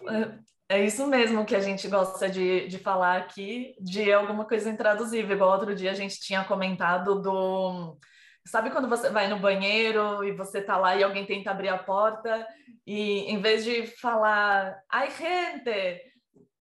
é, 0.69 0.77
é 0.79 0.85
isso 0.87 1.07
mesmo 1.07 1.45
que 1.45 1.55
a 1.55 1.61
gente 1.61 1.87
gosta 1.89 2.27
de, 2.27 2.69
de 2.69 2.79
falar 2.79 3.19
aqui, 3.19 3.75
de 3.83 4.11
alguma 4.11 4.47
coisa 4.47 4.71
intraduzível, 4.71 5.37
igual 5.37 5.53
outro 5.53 5.75
dia 5.75 5.91
a 5.91 5.95
gente 5.95 6.19
tinha 6.19 6.43
comentado 6.43 7.21
do 7.21 7.99
Sabe 8.47 8.71
quando 8.71 8.89
você 8.89 9.11
vai 9.11 9.29
no 9.29 9.39
banheiro 9.39 10.25
e 10.25 10.33
você 10.33 10.63
tá 10.63 10.77
lá 10.77 10.95
e 10.97 11.03
alguém 11.03 11.27
tenta 11.27 11.51
abrir 11.51 11.69
a 11.69 11.79
porta 11.79 12.47
e 12.87 13.31
em 13.31 13.41
vez 13.41 13.65
de 13.65 13.87
falar 13.87 14.81
ai 14.89 15.11
gente, 15.11 16.01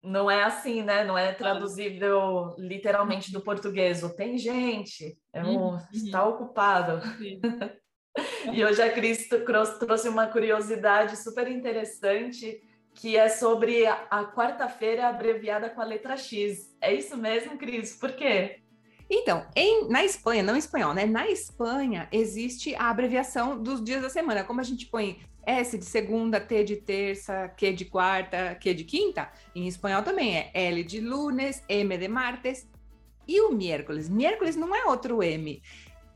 não 0.02 0.30
é 0.30 0.42
assim, 0.42 0.82
né? 0.82 1.04
Não 1.04 1.16
é 1.16 1.32
traduzível 1.32 2.54
literalmente 2.58 3.32
do 3.32 3.40
português. 3.40 4.02
O 4.02 4.14
tem 4.14 4.38
gente, 4.38 5.16
é 5.32 5.42
um, 5.42 5.68
uhum. 5.68 5.78
está 5.92 6.24
ocupado. 6.24 7.00
e 8.52 8.64
hoje 8.64 8.82
a 8.82 8.92
Cris 8.92 9.28
trouxe 9.78 10.08
uma 10.08 10.26
curiosidade 10.26 11.16
super 11.16 11.48
interessante 11.48 12.60
que 12.94 13.16
é 13.16 13.28
sobre 13.28 13.86
a, 13.86 14.06
a 14.10 14.24
quarta-feira 14.24 15.06
abreviada 15.08 15.70
com 15.70 15.80
a 15.80 15.84
letra 15.84 16.16
X. 16.16 16.76
É 16.80 16.92
isso 16.92 17.16
mesmo, 17.16 17.56
Cris? 17.56 17.96
Por 17.96 18.12
quê? 18.12 18.60
Então, 19.10 19.46
em, 19.56 19.88
na 19.88 20.04
Espanha, 20.04 20.42
não 20.42 20.54
em 20.54 20.58
espanhol, 20.58 20.92
né? 20.92 21.06
Na 21.06 21.28
Espanha 21.28 22.08
existe 22.12 22.74
a 22.74 22.90
abreviação 22.90 23.62
dos 23.62 23.82
dias 23.82 24.02
da 24.02 24.10
semana. 24.10 24.44
Como 24.44 24.60
a 24.60 24.64
gente 24.64 24.86
põe 24.86 25.20
S 25.46 25.78
de 25.78 25.84
segunda, 25.84 26.38
T 26.38 26.62
de 26.62 26.76
terça, 26.76 27.48
Q 27.56 27.72
de 27.72 27.86
quarta, 27.86 28.54
Q 28.56 28.74
de 28.74 28.84
quinta, 28.84 29.30
em 29.54 29.66
espanhol 29.66 30.02
também 30.02 30.36
é 30.36 30.50
L 30.52 30.84
de 30.84 31.00
lunes, 31.00 31.62
M 31.68 31.96
de 31.96 32.08
martes 32.08 32.68
e 33.26 33.40
o 33.40 33.52
miércoles. 33.52 34.10
Miércoles 34.10 34.56
não 34.56 34.74
é 34.76 34.84
outro 34.84 35.22
M, 35.22 35.62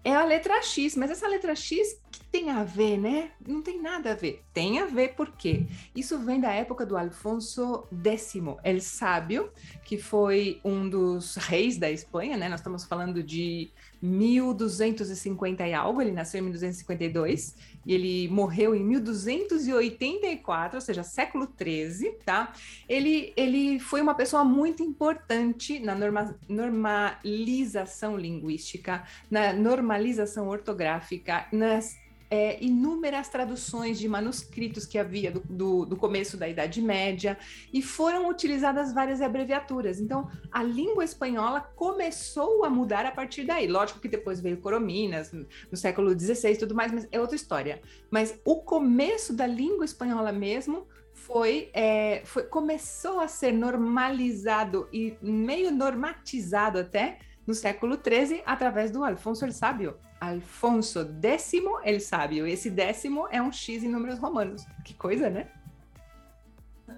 é 0.04 0.14
a 0.14 0.24
letra 0.24 0.60
X, 0.60 0.96
mas 0.96 1.10
essa 1.10 1.26
letra 1.28 1.54
X 1.54 2.01
que 2.12 2.20
tem 2.24 2.50
a 2.50 2.62
ver, 2.62 2.98
né? 2.98 3.30
Não 3.46 3.62
tem 3.62 3.80
nada 3.80 4.12
a 4.12 4.14
ver. 4.14 4.44
Tem 4.52 4.78
a 4.78 4.84
ver 4.84 5.14
porque 5.14 5.66
isso 5.96 6.18
vem 6.18 6.38
da 6.38 6.52
época 6.52 6.84
do 6.84 6.96
Alfonso 6.96 7.88
X, 8.04 8.34
el 8.62 8.80
sábio, 8.80 9.50
que 9.84 9.96
foi 9.96 10.60
um 10.62 10.88
dos 10.88 11.36
reis 11.36 11.78
da 11.78 11.90
Espanha, 11.90 12.36
né? 12.36 12.50
Nós 12.50 12.60
estamos 12.60 12.84
falando 12.84 13.22
de 13.22 13.70
1250 14.02 15.66
e 15.66 15.72
algo, 15.72 16.02
ele 16.02 16.12
nasceu 16.12 16.40
em 16.40 16.42
1252 16.42 17.54
e 17.86 17.94
ele 17.94 18.28
morreu 18.28 18.74
em 18.74 18.84
1284, 18.84 20.76
ou 20.76 20.80
seja, 20.80 21.02
século 21.02 21.46
13, 21.46 22.10
tá? 22.24 22.52
Ele, 22.88 23.32
ele 23.36 23.78
foi 23.78 24.02
uma 24.02 24.14
pessoa 24.14 24.44
muito 24.44 24.82
importante 24.82 25.78
na 25.78 25.94
norma, 25.94 26.36
normalização 26.48 28.16
linguística, 28.16 29.04
na 29.30 29.52
normalização 29.52 30.48
ortográfica, 30.48 31.46
nas 31.52 32.01
é, 32.32 32.56
inúmeras 32.64 33.28
traduções 33.28 33.98
de 33.98 34.08
manuscritos 34.08 34.86
que 34.86 34.96
havia 34.96 35.30
do, 35.30 35.40
do, 35.40 35.84
do, 35.84 35.96
começo 35.98 36.34
da 36.38 36.48
Idade 36.48 36.80
Média 36.80 37.36
e 37.70 37.82
foram 37.82 38.26
utilizadas 38.26 38.94
várias 38.94 39.20
abreviaturas. 39.20 40.00
Então, 40.00 40.30
a 40.50 40.62
língua 40.62 41.04
espanhola 41.04 41.60
começou 41.76 42.64
a 42.64 42.70
mudar 42.70 43.04
a 43.04 43.10
partir 43.10 43.44
daí. 43.44 43.66
Lógico 43.66 44.00
que 44.00 44.08
depois 44.08 44.40
veio 44.40 44.56
Corominas, 44.56 45.30
no 45.30 45.76
século 45.76 46.18
XVI 46.18 46.52
e 46.52 46.56
tudo 46.56 46.74
mais, 46.74 46.90
mas 46.90 47.06
é 47.12 47.20
outra 47.20 47.36
história. 47.36 47.82
Mas 48.10 48.40
o 48.46 48.62
começo 48.62 49.34
da 49.34 49.46
língua 49.46 49.84
espanhola 49.84 50.32
mesmo 50.32 50.86
foi, 51.12 51.68
é, 51.74 52.22
foi 52.24 52.44
começou 52.44 53.20
a 53.20 53.28
ser 53.28 53.52
normalizado 53.52 54.88
e 54.90 55.18
meio 55.20 55.70
normatizado 55.70 56.78
até 56.78 57.18
no 57.46 57.52
século 57.52 57.96
XIII 58.02 58.42
através 58.46 58.90
do 58.90 59.04
Alfonso 59.04 59.44
el 59.44 59.52
Sábio. 59.52 59.98
Alfonso 60.22 61.04
décimo 61.04 61.80
el 61.82 62.00
Sábio. 62.00 62.46
Esse 62.46 62.70
décimo 62.70 63.26
é 63.28 63.42
um 63.42 63.50
X 63.50 63.82
em 63.82 63.88
números 63.88 64.20
romanos. 64.20 64.64
Que 64.84 64.94
coisa, 64.94 65.28
né? 65.28 65.48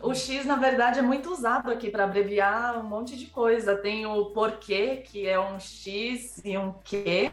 O 0.03 0.15
X, 0.15 0.45
na 0.45 0.57
verdade, 0.57 0.99
é 0.99 1.03
muito 1.03 1.31
usado 1.31 1.71
aqui 1.71 1.91
para 1.91 2.05
abreviar 2.05 2.79
um 2.79 2.87
monte 2.87 3.17
de 3.17 3.27
coisa. 3.27 3.77
Tem 3.77 4.05
o 4.05 4.27
porquê, 4.27 4.99
que 4.99 5.27
é 5.27 5.41
um 5.41 5.59
X 5.59 6.43
e 6.45 6.59
um 6.59 6.73
Q. 6.85 7.33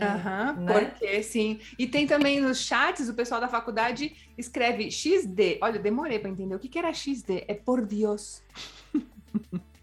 Aham, 0.00 0.54
uhum, 0.58 0.64
né? 0.64 0.84
porque 0.84 1.22
sim. 1.24 1.58
E 1.76 1.88
tem 1.88 2.06
também 2.06 2.40
nos 2.40 2.58
chats, 2.58 3.08
o 3.08 3.14
pessoal 3.14 3.40
da 3.40 3.48
faculdade 3.48 4.14
escreve 4.38 4.92
XD. 4.92 5.58
Olha, 5.60 5.80
demorei 5.80 6.20
para 6.20 6.30
entender 6.30 6.54
o 6.54 6.58
que, 6.60 6.68
que 6.68 6.78
era 6.78 6.92
XD. 6.92 7.46
É 7.48 7.54
por 7.54 7.84
Deus. 7.84 8.44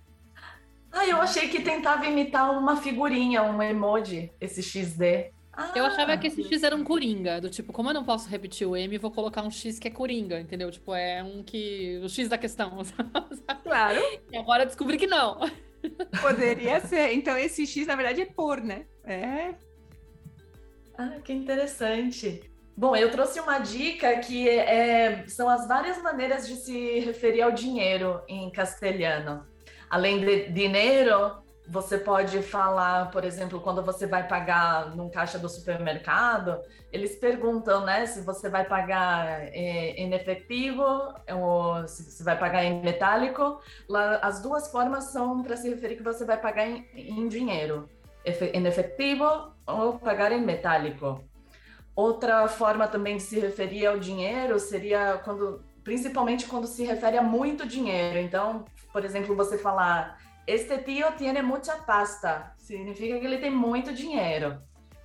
Ah, 0.93 1.07
eu 1.07 1.17
achei 1.17 1.49
que 1.49 1.63
tentava 1.63 2.05
imitar 2.05 2.55
uma 2.55 2.77
figurinha, 2.77 3.41
um 3.41 3.59
emoji, 3.61 4.31
esse 4.39 4.61
XD. 4.61 5.33
Ah, 5.51 5.71
eu 5.75 5.85
achava 5.85 6.15
que 6.17 6.27
esse 6.27 6.43
X 6.43 6.61
era 6.61 6.75
um 6.75 6.83
coringa, 6.83 7.41
do 7.41 7.49
tipo, 7.49 7.73
como 7.73 7.89
eu 7.89 7.93
não 7.95 8.03
posso 8.03 8.29
repetir 8.29 8.67
o 8.67 8.75
M, 8.75 8.97
vou 8.99 9.09
colocar 9.11 9.41
um 9.41 9.49
X 9.49 9.79
que 9.79 9.87
é 9.87 9.91
coringa, 9.91 10.39
entendeu? 10.39 10.69
Tipo, 10.69 10.93
é 10.93 11.23
um 11.23 11.43
que. 11.43 11.99
o 12.03 12.09
X 12.09 12.29
da 12.29 12.37
questão. 12.37 12.77
Claro. 13.63 13.99
E 14.31 14.37
agora 14.37 14.65
descobri 14.65 14.97
que 14.97 15.07
não. 15.07 15.39
Poderia 16.21 16.79
ser. 16.81 17.13
Então, 17.13 17.35
esse 17.37 17.65
X, 17.65 17.87
na 17.87 17.95
verdade, 17.95 18.21
é 18.21 18.25
por, 18.25 18.61
né? 18.61 18.85
É. 19.03 19.55
Ah, 20.97 21.17
que 21.23 21.33
interessante. 21.33 22.51
Bom, 22.75 22.95
eu 22.95 23.09
trouxe 23.09 23.39
uma 23.39 23.59
dica 23.59 24.19
que 24.19 24.47
é, 24.47 25.25
são 25.27 25.49
as 25.49 25.67
várias 25.67 26.01
maneiras 26.01 26.47
de 26.47 26.55
se 26.55 26.99
referir 26.99 27.41
ao 27.41 27.51
dinheiro 27.51 28.21
em 28.27 28.51
castelhano. 28.51 29.45
Além 29.93 30.19
de 30.21 30.49
dinheiro, 30.49 31.33
você 31.67 31.99
pode 31.99 32.41
falar, 32.41 33.11
por 33.11 33.23
exemplo, 33.23 33.61
quando 33.61 33.83
você 33.83 34.07
vai 34.07 34.27
pagar 34.27 34.95
num 34.95 35.07
caixa 35.07 35.37
do 35.37 35.47
supermercado, 35.47 36.59
eles 36.91 37.15
perguntam, 37.15 37.85
né, 37.85 38.07
se 38.07 38.21
você 38.21 38.49
vai 38.49 38.65
pagar 38.65 39.43
é, 39.53 39.91
em 39.91 40.11
efetivo 40.11 40.83
ou 41.31 41.87
se 41.87 42.09
você 42.09 42.23
vai 42.23 42.35
pagar 42.39 42.63
em 42.63 42.81
metálico. 42.81 43.61
Lá, 43.87 44.15
as 44.23 44.41
duas 44.41 44.71
formas 44.71 45.11
são 45.11 45.43
para 45.43 45.55
se 45.55 45.69
referir 45.69 45.97
que 45.97 46.03
você 46.03 46.25
vai 46.25 46.37
pagar 46.41 46.67
em, 46.67 46.87
em 46.95 47.27
dinheiro, 47.27 47.87
em 48.25 48.65
efetivo 48.65 49.53
ou 49.67 49.99
pagar 49.99 50.31
em 50.31 50.41
metálico. 50.41 51.23
Outra 51.95 52.47
forma 52.47 52.87
também 52.87 53.17
de 53.17 53.21
se 53.21 53.39
referir 53.39 53.85
ao 53.85 53.99
dinheiro 53.99 54.59
seria 54.59 55.21
quando, 55.23 55.63
principalmente 55.83 56.47
quando 56.47 56.65
se 56.65 56.83
refere 56.83 57.15
a 57.15 57.21
muito 57.21 57.67
dinheiro. 57.67 58.17
Então, 58.17 58.65
por 58.93 59.03
exemplo, 59.03 59.35
você 59.35 59.57
falar 59.57 60.17
este 60.45 60.77
tio 60.79 61.07
tiene 61.17 61.41
mucha 61.41 61.75
pasta, 61.77 62.53
significa 62.57 63.17
que 63.19 63.25
ele 63.25 63.37
tem 63.37 63.49
muito 63.49 63.93
dinheiro. 63.93 64.61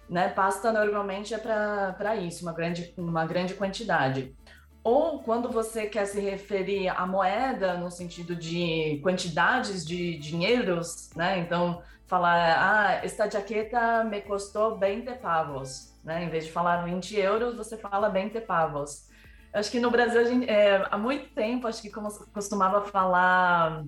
Né? 0.09 0.29
Pasta 0.29 0.73
normalmente 0.73 1.33
é 1.35 1.39
para 1.39 2.17
isso, 2.17 2.45
uma 2.45 2.53
grande, 2.53 2.93
uma 2.97 3.25
grande 3.25 3.55
quantidade. 3.55 4.35
Ou 4.83 5.23
quando 5.23 5.51
você 5.51 5.87
quer 5.87 6.07
se 6.07 6.21
referir 6.21 6.89
à 6.89 7.07
moeda 7.07 7.75
no 7.75 7.91
sentido 7.91 8.35
de 8.35 9.01
quantidades 9.03 9.87
de 9.87 10.19
dinheiros, 10.19 11.11
né? 11.15 11.39
Então, 11.41 11.83
falar, 12.07 12.57
ah, 12.59 13.05
esta 13.05 13.29
jaqueta 13.29 14.03
me 14.05 14.23
custou 14.23 14.79
20 14.79 15.19
pavos, 15.19 15.95
né? 16.03 16.25
Em 16.25 16.31
vez 16.31 16.47
de 16.47 16.53
falar 16.53 16.85
20 16.85 17.17
euros, 17.17 17.57
você 17.57 17.77
fala 17.77 18.09
20 18.09 18.41
pavos. 18.41 19.08
Acho 19.53 19.71
que 19.71 19.81
no 19.81 19.91
Brasil, 19.91 20.25
gente, 20.27 20.49
é, 20.49 20.87
há 20.91 20.99
muito 20.99 21.31
tempo, 21.35 21.67
acho 21.67 21.81
que 21.81 21.91
como 21.91 22.09
costumava 22.33 22.85
falar, 22.85 23.85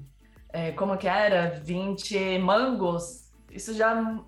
é, 0.53 0.73
como 0.73 0.97
que 0.97 1.07
era? 1.07 1.61
20 1.63 2.39
mangos. 2.39 3.31
Isso 3.51 3.75
já 3.75 4.23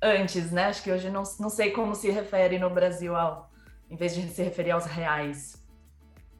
antes, 0.00 0.52
né? 0.52 0.66
Acho 0.66 0.82
que 0.82 0.92
hoje 0.92 1.10
não, 1.10 1.22
não 1.40 1.50
sei 1.50 1.70
como 1.70 1.94
se 1.94 2.10
refere 2.10 2.58
no 2.58 2.70
Brasil 2.70 3.16
ao, 3.16 3.50
em 3.90 3.96
vez 3.96 4.14
de 4.14 4.28
se 4.28 4.42
referir 4.42 4.70
aos 4.70 4.84
reais. 4.84 5.62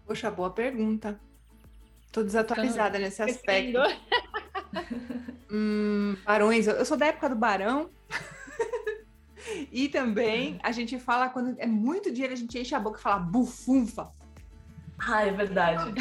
Poxa, 0.07 0.31
boa 0.31 0.51
pergunta. 0.51 1.19
Tô 2.13 2.23
desatualizada 2.23 2.99
nesse 2.99 3.23
aspecto. 3.23 3.79
hum, 5.51 6.17
barões, 6.25 6.67
eu 6.67 6.85
sou 6.85 6.97
da 6.97 7.07
época 7.07 7.29
do 7.29 7.37
barão. 7.37 7.91
e 9.71 9.89
também 9.89 10.59
a 10.63 10.73
gente 10.73 10.99
fala 10.99 11.29
quando 11.29 11.59
é 11.59 11.67
muito 11.67 12.11
dinheiro, 12.11 12.33
a 12.33 12.37
gente 12.37 12.59
enche 12.59 12.75
a 12.75 12.81
boca 12.81 12.99
e 12.99 13.03
fala 13.03 13.19
bufunfa. 13.19 14.11
Ah, 15.07 15.27
é 15.27 15.31
verdade. 15.31 15.93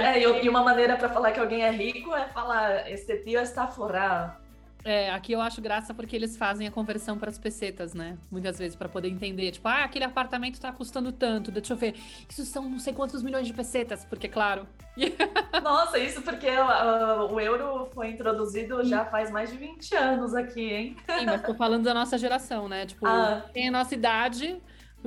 É, 0.00 0.22
e 0.44 0.48
uma 0.48 0.62
maneira 0.62 0.96
para 0.96 1.08
falar 1.08 1.32
que 1.32 1.40
alguém 1.40 1.62
é 1.62 1.70
rico 1.70 2.14
é 2.14 2.28
falar: 2.28 2.90
Este 2.90 3.18
tio 3.18 3.40
está 3.40 3.66
forrado. 3.66 4.45
É, 4.86 5.10
aqui 5.10 5.32
eu 5.32 5.40
acho 5.40 5.60
graça 5.60 5.92
porque 5.92 6.14
eles 6.14 6.36
fazem 6.36 6.68
a 6.68 6.70
conversão 6.70 7.18
para 7.18 7.28
as 7.28 7.36
pesetas, 7.36 7.92
né? 7.92 8.16
Muitas 8.30 8.56
vezes, 8.56 8.76
para 8.76 8.88
poder 8.88 9.08
entender. 9.08 9.50
Tipo, 9.50 9.66
ah, 9.66 9.82
aquele 9.82 10.04
apartamento 10.04 10.54
está 10.54 10.70
custando 10.70 11.10
tanto, 11.10 11.50
deixa 11.50 11.72
eu 11.72 11.76
ver. 11.76 11.96
Isso 12.28 12.44
são 12.44 12.70
não 12.70 12.78
sei 12.78 12.92
quantos 12.92 13.20
milhões 13.20 13.48
de 13.48 13.52
pesetas, 13.52 14.04
porque, 14.04 14.28
claro. 14.28 14.64
Nossa, 15.60 15.98
isso 15.98 16.22
porque 16.22 16.46
uh, 16.48 17.34
o 17.34 17.40
euro 17.40 17.88
foi 17.92 18.10
introduzido 18.10 18.84
já 18.84 19.04
faz 19.04 19.28
mais 19.28 19.50
de 19.50 19.56
20 19.58 19.96
anos 19.96 20.34
aqui, 20.36 20.72
hein? 20.72 20.96
Sim, 21.18 21.26
mas 21.26 21.42
tô 21.42 21.54
falando 21.54 21.82
da 21.82 21.92
nossa 21.92 22.16
geração, 22.16 22.68
né? 22.68 22.86
Tipo, 22.86 23.08
ah. 23.08 23.44
tem 23.52 23.66
a 23.66 23.72
nossa 23.72 23.92
idade 23.92 24.56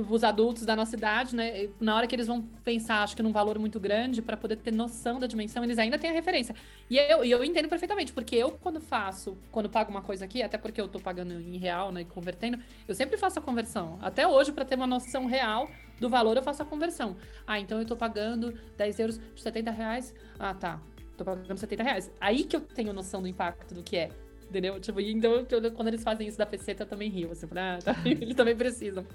os 0.08 0.24
adultos 0.24 0.66
da 0.66 0.76
nossa 0.76 0.96
idade, 0.96 1.36
né? 1.36 1.70
Na 1.80 1.96
hora 1.96 2.08
que 2.08 2.16
eles 2.16 2.28
vão 2.28 2.42
pensar, 2.64 3.04
acho 3.04 3.16
que 3.16 3.24
num 3.24 3.32
valor 3.32 3.58
muito 3.60 3.80
grande, 3.80 4.22
para 4.22 4.38
poder 4.38 4.58
ter 4.58 4.72
noção 4.72 5.20
da 5.20 5.28
dimensão, 5.28 5.64
eles 5.64 5.78
ainda 5.78 5.98
têm 5.98 6.10
a 6.10 6.14
referência. 6.14 6.56
E 6.90 6.98
eu, 6.98 7.24
e 7.26 7.32
eu 7.32 7.44
entendo 7.44 7.68
perfeitamente, 7.68 8.14
porque 8.14 8.36
eu, 8.36 8.52
quando 8.52 8.80
faço, 8.80 9.38
quando 9.52 9.70
pago 9.70 9.92
uma 9.92 10.02
coisa 10.02 10.26
aqui, 10.26 10.42
até 10.42 10.58
porque 10.58 10.80
eu 10.80 10.88
tô 10.88 11.00
pagando 11.00 11.34
em 11.34 11.58
real, 11.58 11.92
né? 11.92 12.04
Convertendo, 12.04 12.60
eu 12.88 12.96
sempre 12.96 13.18
faço 13.18 13.40
a 13.40 13.42
conversão. 13.42 13.98
Até 14.02 14.28
hoje, 14.28 14.52
para 14.52 14.66
ter 14.66 14.76
uma 14.76 14.88
noção 14.88 15.26
real 15.26 15.70
do 16.00 16.10
valor, 16.10 16.38
eu 16.38 16.44
faço 16.44 16.62
a 16.64 16.66
conversão. 16.66 17.16
Ah, 17.46 17.60
então 17.60 17.80
eu 17.80 17.86
tô 17.86 17.96
pagando 17.96 18.58
10 18.78 19.00
euros 19.00 19.20
de 19.36 19.42
70 19.42 19.72
reais. 19.72 20.14
Ah, 20.40 20.54
tá. 20.54 20.80
Tô 21.18 21.26
pagando 21.26 21.58
70 21.58 21.84
reais. 21.84 22.12
Aí 22.20 22.44
que 22.44 22.56
eu 22.56 22.62
tenho 22.62 22.94
noção 22.94 23.22
do 23.22 23.28
impacto 23.28 23.74
do 23.74 23.84
que 23.84 23.98
é. 23.98 24.10
Entendeu? 24.50 24.80
Tipo, 24.80 25.00
então, 25.00 25.46
quando 25.76 25.90
eles 25.90 26.02
fazem 26.02 26.28
isso 26.28 26.38
da 26.38 26.46
PC, 26.46 26.76
eu 26.80 26.86
também 26.86 27.10
rio. 27.10 27.32
Assim, 27.32 27.46
ah, 27.56 27.78
tá, 27.84 27.96
eles 28.04 28.34
também 28.34 28.56
precisam. 28.56 29.06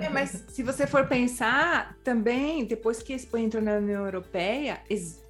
É, 0.00 0.08
mas 0.08 0.44
se 0.48 0.62
você 0.62 0.86
for 0.86 1.06
pensar, 1.06 1.96
também, 2.02 2.64
depois 2.64 3.02
que 3.02 3.12
a 3.12 3.16
Espanha 3.16 3.46
entrou 3.46 3.62
na 3.62 3.76
União 3.76 4.04
Europeia, 4.04 4.80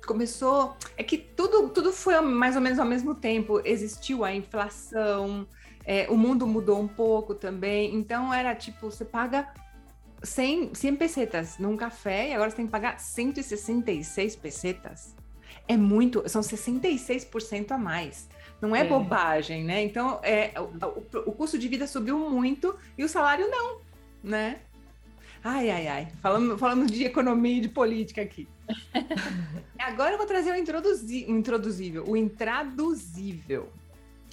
começou. 0.07 0.77
É 0.97 1.03
que 1.03 1.19
tudo, 1.19 1.69
tudo 1.69 1.93
foi 1.93 2.21
mais 2.21 2.57
ou 2.57 2.63
menos 2.63 2.79
ao 2.79 2.87
mesmo 2.87 3.15
tempo. 3.15 3.61
Existiu 3.65 4.25
a 4.25 4.35
inflação, 4.35 5.47
é, 5.85 6.07
o 6.09 6.17
mundo 6.17 6.47
mudou 6.47 6.81
um 6.81 6.89
pouco 6.89 7.35
também. 7.35 7.95
Então 7.95 8.33
era 8.33 8.55
tipo, 8.55 8.91
você 8.91 9.05
paga 9.05 9.53
100, 10.23 10.75
100 10.75 10.97
pesetas 10.97 11.59
num 11.59 11.77
café 11.77 12.31
e 12.31 12.35
agora 12.35 12.51
você 12.51 12.57
tem 12.57 12.67
que 12.67 12.73
pagar 12.73 12.99
166 12.99 14.37
pesetas. 14.37 15.15
É 15.69 15.77
muito, 15.77 16.29
são 16.29 16.43
66% 16.43 17.71
a 17.71 17.79
mais. 17.79 18.29
Não 18.61 18.75
é, 18.75 18.81
é, 18.81 18.85
bobagem, 18.85 19.65
né? 19.65 19.83
Então, 19.83 20.21
é, 20.23 20.53
o, 20.59 20.65
o, 20.87 21.31
o 21.31 21.33
custo 21.33 21.59
de 21.59 21.69
vida 21.69 21.87
subiu 21.87 22.19
muito 22.31 22.77
e 22.97 23.05
o 23.05 23.09
salário 23.09 23.49
não 23.51 23.92
né? 24.23 24.61
Ai, 25.45 25.71
ai, 25.71 25.89
ai. 25.89 26.09
Falamos, 26.21 26.61
falamos 26.61 26.91
de 26.91 27.05
economia 27.05 27.59
e 27.59 27.61
de 27.61 27.69
política 27.69 28.23
aqui. 28.23 28.49
Agora 29.79 30.13
eu 30.13 30.19
vou 30.19 30.27
trazer 30.27 30.53
o 30.53 30.57
introduzi 30.57 31.29
introduzível, 31.29 32.05
o 32.07 32.17
intraduzível. 32.17 33.69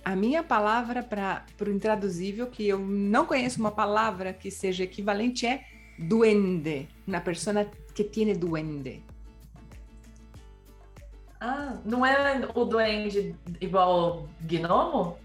A 0.06 0.16
minha 0.16 0.44
palavra 0.44 1.04
para 1.04 1.44
o 1.62 1.70
intraduzível, 1.70 2.48
que 2.48 2.68
eu 2.68 2.80
não 2.80 3.26
conheço 3.26 3.60
uma 3.60 3.72
palavra 3.72 4.32
que 4.32 4.52
seja 4.52 4.84
equivalente, 4.84 5.46
é 5.46 5.66
duende. 5.98 6.88
Na 7.06 7.20
persona 7.20 7.70
que 7.94 8.04
tiene 8.04 8.34
duende. 8.34 9.04
Ah, 11.42 11.78
não 11.86 12.06
é 12.06 12.48
o 12.54 12.66
duende 12.66 13.36
igual 13.60 14.28
gnomo? 14.42 15.18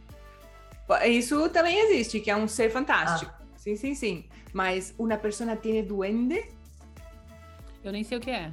Isso 1.07 1.49
também 1.51 1.79
existe, 1.79 2.21
que 2.21 2.31
é 2.31 2.37
um 2.37 2.47
ser 2.47 2.71
fantástico. 2.71 3.33
Ah. 3.35 3.45
Sim, 3.57 3.77
sim, 3.77 3.95
sim. 3.95 4.25
Mas 4.55 4.95
uma 4.97 5.17
pessoa 5.17 5.57
tem 5.57 5.85
duende? 5.85 6.47
Eu 7.83 7.91
nem 7.91 8.05
sei 8.05 8.17
o 8.17 8.21
que 8.21 8.31
é. 8.31 8.53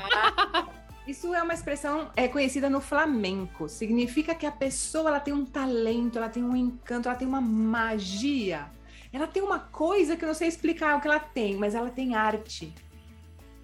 Ah, 0.00 0.68
isso 1.08 1.34
é 1.34 1.42
uma 1.42 1.52
expressão 1.52 2.12
é 2.14 2.28
conhecida 2.28 2.70
no 2.70 2.80
flamenco. 2.80 3.68
Significa 3.68 4.32
que 4.32 4.46
a 4.46 4.52
pessoa 4.52 5.10
ela 5.10 5.20
tem 5.20 5.34
um 5.34 5.44
talento, 5.44 6.18
ela 6.18 6.28
tem 6.28 6.44
um 6.44 6.54
encanto, 6.54 7.08
ela 7.08 7.18
tem 7.18 7.26
uma 7.26 7.40
magia. 7.40 8.70
Ela 9.12 9.26
tem 9.26 9.42
uma 9.42 9.58
coisa 9.58 10.16
que 10.16 10.24
eu 10.24 10.28
não 10.28 10.34
sei 10.34 10.46
explicar 10.46 10.96
o 10.96 11.00
que 11.00 11.08
ela 11.08 11.18
tem, 11.18 11.56
mas 11.56 11.74
ela 11.74 11.90
tem 11.90 12.14
arte. 12.14 12.72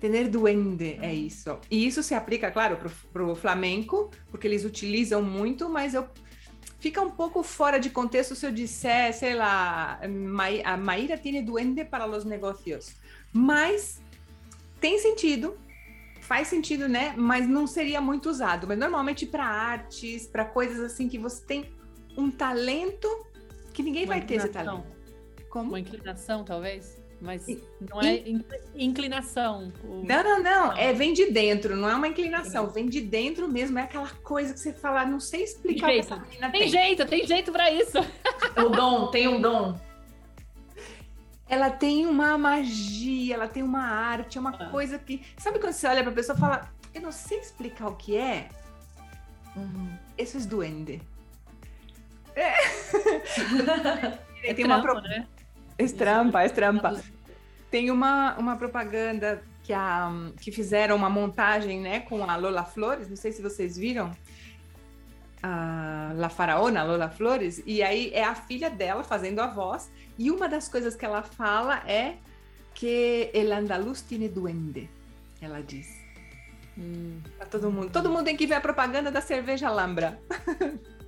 Tener 0.00 0.28
duende 0.28 0.98
é 1.00 1.14
isso. 1.14 1.56
E 1.70 1.86
isso 1.86 2.02
se 2.02 2.14
aplica, 2.14 2.50
claro, 2.50 2.78
para 3.12 3.24
o 3.24 3.34
flamenco, 3.36 4.10
porque 4.28 4.46
eles 4.46 4.64
utilizam 4.64 5.22
muito, 5.22 5.68
mas 5.68 5.94
eu 5.94 6.08
fica 6.80 7.00
um 7.00 7.10
pouco 7.10 7.42
fora 7.42 7.78
de 7.78 7.90
contexto 7.90 8.34
se 8.34 8.44
eu 8.44 8.50
disser, 8.50 9.14
sei 9.14 9.34
lá, 9.34 10.00
a 10.64 10.76
Maíra 10.76 11.16
tem 11.16 11.44
duende 11.44 11.84
para 11.84 12.06
os 12.06 12.24
negócios. 12.24 12.96
Mas 13.32 14.02
tem 14.80 14.98
sentido, 14.98 15.56
faz 16.20 16.48
sentido, 16.48 16.88
né? 16.88 17.14
Mas 17.16 17.46
não 17.46 17.66
seria 17.66 18.00
muito 18.00 18.28
usado. 18.28 18.66
Mas 18.66 18.78
normalmente 18.78 19.26
para 19.26 19.44
artes, 19.44 20.26
para 20.26 20.44
coisas 20.44 20.80
assim 20.80 21.08
que 21.08 21.18
você 21.18 21.44
tem 21.44 21.72
um 22.16 22.30
talento 22.30 23.08
que 23.72 23.82
ninguém 23.82 24.04
Uma 24.04 24.14
vai 24.14 24.24
ter 24.24 24.34
esse 24.36 24.48
talento. 24.48 24.84
Como? 25.48 25.68
Uma 25.70 25.80
inclinação, 25.80 26.44
talvez? 26.44 26.99
Mas 27.20 27.46
não 27.80 28.00
é 28.00 28.22
inclinação. 28.74 29.70
O... 29.84 30.02
Não, 30.06 30.22
não, 30.24 30.42
não. 30.42 30.72
É, 30.72 30.92
vem 30.92 31.12
de 31.12 31.30
dentro, 31.30 31.76
não 31.76 31.88
é 31.88 31.94
uma 31.94 32.08
inclinação. 32.08 32.68
Vem 32.68 32.86
de 32.86 33.00
dentro 33.00 33.46
mesmo. 33.46 33.78
É 33.78 33.82
aquela 33.82 34.08
coisa 34.08 34.54
que 34.54 34.60
você 34.60 34.72
fala, 34.72 35.04
não 35.04 35.20
sei 35.20 35.44
explicar 35.44 35.88
tem 35.88 36.02
jeito. 36.02 36.22
tem. 36.40 36.50
Tem 36.50 36.68
jeito, 36.68 37.06
tem 37.06 37.26
jeito 37.26 37.52
para 37.52 37.70
isso. 37.70 37.98
O 38.56 38.70
dom, 38.70 39.10
tem 39.10 39.28
um 39.28 39.40
dom. 39.40 39.78
Ela 41.46 41.68
tem 41.68 42.06
uma 42.06 42.38
magia, 42.38 43.34
ela 43.34 43.48
tem 43.48 43.62
uma 43.62 43.82
arte, 43.82 44.38
é 44.38 44.40
uma 44.40 44.50
ah. 44.50 44.70
coisa 44.70 44.98
que. 44.98 45.20
Sabe 45.36 45.58
quando 45.58 45.72
você 45.72 45.86
olha 45.86 46.02
pra 46.02 46.12
pessoa 46.12 46.36
e 46.36 46.40
fala, 46.40 46.72
eu 46.94 47.02
não 47.02 47.12
sei 47.12 47.38
explicar 47.38 47.88
o 47.88 47.96
que 47.96 48.16
é? 48.16 48.48
Uhum. 49.56 49.90
Isso 50.16 50.38
é 50.38 50.40
duende. 50.40 51.02
É. 52.36 52.54
é 54.44 54.54
tem 54.54 54.64
trampa, 54.64 54.92
uma 54.92 55.00
pro... 55.00 55.00
né? 55.02 55.26
Estrampa, 55.80 56.44
estrampa. 56.44 57.00
Tem 57.70 57.90
uma, 57.90 58.36
uma 58.36 58.56
propaganda 58.56 59.42
que, 59.62 59.72
a, 59.72 60.10
que 60.40 60.50
fizeram 60.50 60.96
uma 60.96 61.08
montagem 61.08 61.80
né, 61.80 62.00
com 62.00 62.24
a 62.24 62.36
Lola 62.36 62.64
Flores, 62.64 63.08
não 63.08 63.16
sei 63.16 63.32
se 63.32 63.40
vocês 63.40 63.76
viram, 63.76 64.10
a 65.42 66.12
La 66.16 66.28
Faraona, 66.28 66.82
Lola 66.82 67.08
Flores, 67.08 67.62
e 67.64 67.82
aí 67.82 68.10
é 68.12 68.24
a 68.24 68.34
filha 68.34 68.68
dela 68.68 69.02
fazendo 69.04 69.40
a 69.40 69.46
voz, 69.46 69.90
e 70.18 70.30
uma 70.30 70.48
das 70.48 70.68
coisas 70.68 70.96
que 70.96 71.04
ela 71.04 71.22
fala 71.22 71.82
é 71.86 72.16
que 72.74 73.30
el 73.32 73.52
andaluz 73.52 74.02
tiene 74.02 74.28
duende, 74.28 74.88
ela 75.40 75.62
diz. 75.62 75.88
Hum. 76.76 77.20
Pra 77.36 77.46
todo 77.46 77.70
mundo. 77.70 77.90
Todo 77.90 78.10
mundo 78.10 78.24
tem 78.24 78.36
que 78.36 78.46
ver 78.46 78.54
a 78.54 78.60
propaganda 78.60 79.10
da 79.10 79.20
cerveja 79.20 79.68
Alhambra. 79.68 80.18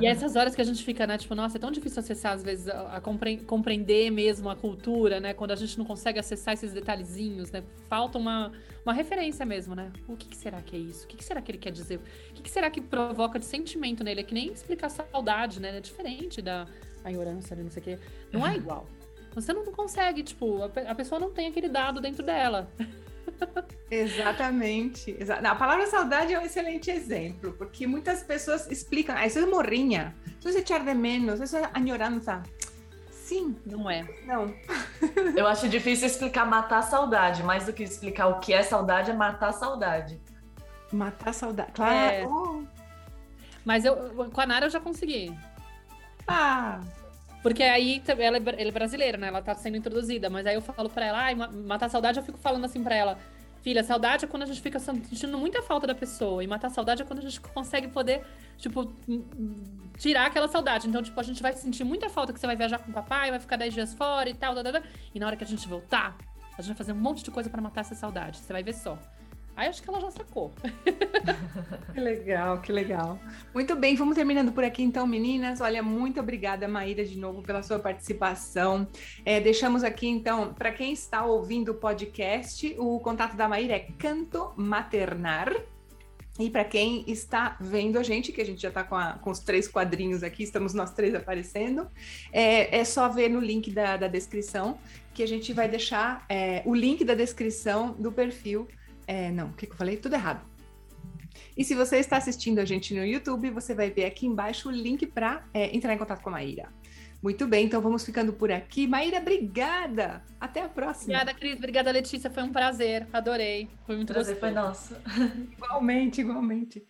E 0.00 0.06
essas 0.06 0.36
horas 0.36 0.54
que 0.54 0.60
a 0.60 0.64
gente 0.64 0.82
fica, 0.84 1.06
né? 1.06 1.18
Tipo, 1.18 1.34
nossa, 1.34 1.58
é 1.58 1.60
tão 1.60 1.70
difícil 1.70 2.00
acessar, 2.00 2.32
às 2.32 2.42
vezes, 2.42 2.68
a, 2.68 2.96
a 2.96 3.00
compre 3.00 3.38
compreender 3.38 4.10
mesmo 4.10 4.48
a 4.48 4.56
cultura, 4.56 5.20
né? 5.20 5.34
Quando 5.34 5.50
a 5.50 5.56
gente 5.56 5.78
não 5.78 5.84
consegue 5.84 6.18
acessar 6.18 6.54
esses 6.54 6.72
detalhezinhos, 6.72 7.50
né? 7.50 7.62
Falta 7.88 8.18
uma, 8.18 8.52
uma 8.84 8.92
referência 8.92 9.44
mesmo, 9.44 9.74
né? 9.74 9.92
O 10.08 10.16
que, 10.16 10.28
que 10.28 10.36
será 10.36 10.60
que 10.62 10.74
é 10.74 10.78
isso? 10.78 11.04
O 11.04 11.08
que, 11.08 11.16
que 11.16 11.24
será 11.24 11.40
que 11.40 11.50
ele 11.50 11.58
quer 11.58 11.72
dizer? 11.72 11.98
O 12.30 12.34
que, 12.34 12.42
que 12.42 12.50
será 12.50 12.70
que 12.70 12.80
provoca 12.80 13.38
de 13.38 13.44
sentimento 13.44 14.02
nele? 14.02 14.20
É 14.20 14.24
que 14.24 14.34
nem 14.34 14.52
explicar 14.52 14.88
saudade, 14.88 15.60
né? 15.60 15.76
É 15.76 15.80
diferente 15.80 16.40
da 16.40 16.66
a 17.04 17.10
ignorância, 17.10 17.56
não 17.56 17.70
sei 17.70 17.80
o 17.80 17.84
quê. 17.84 17.98
Não 18.32 18.46
é 18.46 18.56
igual. 18.56 18.86
Você 19.34 19.52
não 19.52 19.64
consegue, 19.66 20.22
tipo, 20.22 20.62
a, 20.62 20.90
a 20.90 20.94
pessoa 20.94 21.18
não 21.18 21.30
tem 21.30 21.48
aquele 21.48 21.68
dado 21.68 22.00
dentro 22.00 22.22
dela. 22.24 22.70
Exatamente. 23.90 25.16
A 25.44 25.54
palavra 25.54 25.86
saudade 25.86 26.32
é 26.32 26.38
um 26.38 26.42
excelente 26.42 26.90
exemplo, 26.90 27.52
porque 27.52 27.86
muitas 27.86 28.22
pessoas 28.22 28.70
explicam, 28.70 29.14
ah, 29.16 29.26
isso 29.26 29.38
é 29.38 29.46
morrinha, 29.46 30.14
isso 30.38 30.48
é 30.48 30.60
echar 30.60 30.84
de 30.84 30.94
menos, 30.94 31.40
isso 31.40 31.56
é 31.56 31.70
añorança. 31.74 32.42
Sim. 33.10 33.56
Não 33.64 33.88
é. 33.88 34.06
Não. 34.26 34.54
Eu 35.36 35.46
acho 35.46 35.68
difícil 35.68 36.06
explicar 36.06 36.44
matar 36.44 36.78
a 36.78 36.82
saudade, 36.82 37.42
mais 37.42 37.64
do 37.64 37.72
que 37.72 37.82
explicar 37.82 38.26
o 38.28 38.40
que 38.40 38.52
é 38.52 38.62
saudade, 38.62 39.10
é 39.10 39.14
matar 39.14 39.48
a 39.50 39.52
saudade. 39.52 40.20
Matar 40.92 41.30
a 41.30 41.32
saudade, 41.32 41.72
claro. 41.72 41.94
É. 41.94 42.26
Oh. 42.26 42.62
Mas 43.64 43.84
eu, 43.84 43.96
com 44.30 44.40
a 44.40 44.46
Nara 44.46 44.66
eu 44.66 44.70
já 44.70 44.80
consegui. 44.80 45.34
Ah, 46.26 46.80
porque 47.42 47.62
aí 47.62 48.00
ela 48.06 48.36
é, 48.36 48.40
ela 48.40 48.68
é 48.68 48.70
brasileira, 48.70 49.18
né? 49.18 49.26
Ela 49.26 49.42
tá 49.42 49.54
sendo 49.54 49.76
introduzida. 49.76 50.30
Mas 50.30 50.46
aí 50.46 50.54
eu 50.54 50.62
falo 50.62 50.88
pra 50.88 51.04
ela, 51.04 51.18
ai, 51.18 51.34
matar 51.34 51.88
saudade, 51.88 52.18
eu 52.18 52.24
fico 52.24 52.38
falando 52.38 52.64
assim 52.64 52.82
pra 52.82 52.94
ela. 52.94 53.18
Filha, 53.62 53.82
saudade 53.84 54.24
é 54.24 54.28
quando 54.28 54.44
a 54.44 54.46
gente 54.46 54.60
fica 54.60 54.78
sentindo 54.78 55.36
muita 55.38 55.62
falta 55.62 55.86
da 55.86 55.94
pessoa. 55.94 56.42
E 56.42 56.46
matar 56.46 56.70
saudade 56.70 57.02
é 57.02 57.04
quando 57.04 57.18
a 57.18 57.22
gente 57.22 57.40
consegue 57.40 57.88
poder, 57.88 58.24
tipo, 58.58 58.92
tirar 59.98 60.26
aquela 60.26 60.48
saudade. 60.48 60.88
Então, 60.88 61.02
tipo, 61.02 61.18
a 61.18 61.22
gente 61.22 61.42
vai 61.42 61.52
sentir 61.52 61.84
muita 61.84 62.08
falta 62.08 62.32
que 62.32 62.38
você 62.40 62.46
vai 62.46 62.56
viajar 62.56 62.78
com 62.78 62.90
o 62.90 62.94
papai, 62.94 63.30
vai 63.30 63.40
ficar 63.40 63.56
10 63.56 63.74
dias 63.74 63.94
fora 63.94 64.28
e 64.28 64.34
tal, 64.34 64.54
tal, 64.54 64.64
tal. 64.64 64.82
E 65.14 65.18
na 65.18 65.26
hora 65.26 65.36
que 65.36 65.44
a 65.44 65.46
gente 65.46 65.66
voltar, 65.68 66.16
a 66.56 66.62
gente 66.62 66.68
vai 66.68 66.76
fazer 66.76 66.92
um 66.92 66.96
monte 66.96 67.24
de 67.24 67.30
coisa 67.30 67.50
para 67.50 67.60
matar 67.60 67.82
essa 67.82 67.94
saudade. 67.94 68.38
Você 68.38 68.52
vai 68.52 68.62
ver 68.62 68.74
só. 68.74 68.98
Aí 69.54 69.68
acho 69.68 69.82
que 69.82 69.88
ela 69.90 70.00
já 70.00 70.10
sacou. 70.10 70.52
que 71.92 72.00
legal, 72.00 72.60
que 72.60 72.72
legal. 72.72 73.18
Muito 73.52 73.76
bem, 73.76 73.94
vamos 73.94 74.14
terminando 74.14 74.50
por 74.52 74.64
aqui 74.64 74.82
então, 74.82 75.06
meninas. 75.06 75.60
Olha, 75.60 75.82
muito 75.82 76.20
obrigada, 76.20 76.66
Maíra, 76.66 77.04
de 77.04 77.18
novo 77.18 77.42
pela 77.42 77.62
sua 77.62 77.78
participação. 77.78 78.88
É, 79.24 79.40
deixamos 79.40 79.84
aqui 79.84 80.08
então, 80.08 80.54
para 80.54 80.72
quem 80.72 80.92
está 80.92 81.24
ouvindo 81.24 81.72
o 81.72 81.74
podcast, 81.74 82.74
o 82.78 82.98
contato 83.00 83.36
da 83.36 83.46
Maíra 83.46 83.74
é 83.74 83.86
Canto 83.98 84.52
Maternar. 84.56 85.54
E 86.40 86.48
para 86.48 86.64
quem 86.64 87.04
está 87.06 87.58
vendo 87.60 87.98
a 87.98 88.02
gente, 88.02 88.32
que 88.32 88.40
a 88.40 88.44
gente 88.44 88.62
já 88.62 88.68
está 88.68 88.82
com, 88.82 88.96
com, 89.20 89.30
os 89.30 89.38
três 89.38 89.68
quadrinhos 89.68 90.22
aqui, 90.22 90.42
estamos 90.42 90.72
nós 90.72 90.90
três 90.90 91.14
aparecendo, 91.14 91.86
é, 92.32 92.78
é 92.78 92.84
só 92.86 93.06
ver 93.06 93.28
no 93.28 93.38
link 93.38 93.70
da, 93.70 93.98
da, 93.98 94.08
descrição, 94.08 94.78
que 95.12 95.22
a 95.22 95.28
gente 95.28 95.52
vai 95.52 95.68
deixar 95.68 96.24
é, 96.30 96.62
o 96.64 96.74
link 96.74 97.04
da 97.04 97.14
descrição 97.14 97.92
do 97.98 98.10
perfil 98.10 98.66
é, 99.06 99.30
não, 99.30 99.48
o 99.48 99.52
que, 99.52 99.66
que 99.66 99.72
eu 99.72 99.76
falei? 99.76 99.96
Tudo 99.96 100.14
errado. 100.14 100.44
E 101.56 101.64
se 101.64 101.74
você 101.74 101.98
está 101.98 102.16
assistindo 102.16 102.58
a 102.58 102.64
gente 102.64 102.94
no 102.94 103.04
YouTube, 103.04 103.50
você 103.50 103.74
vai 103.74 103.90
ver 103.90 104.04
aqui 104.04 104.26
embaixo 104.26 104.68
o 104.68 104.72
link 104.72 105.06
para 105.06 105.44
é, 105.52 105.74
entrar 105.74 105.94
em 105.94 105.98
contato 105.98 106.22
com 106.22 106.28
a 106.28 106.32
Maíra. 106.32 106.68
Muito 107.22 107.46
bem, 107.46 107.66
então 107.66 107.80
vamos 107.80 108.04
ficando 108.04 108.32
por 108.32 108.50
aqui. 108.50 108.86
Maíra, 108.86 109.18
obrigada! 109.18 110.24
Até 110.40 110.60
a 110.62 110.68
próxima. 110.68 111.14
Obrigada, 111.14 111.38
Cris. 111.38 111.56
Obrigada, 111.56 111.90
Letícia. 111.92 112.28
Foi 112.28 112.42
um 112.42 112.50
prazer. 112.50 113.06
Adorei. 113.12 113.68
Foi 113.86 113.94
muito 113.94 114.12
prazer 114.12 114.40
foi 114.40 114.50
nosso. 114.50 114.96
igualmente, 115.56 116.20
igualmente. 116.20 116.84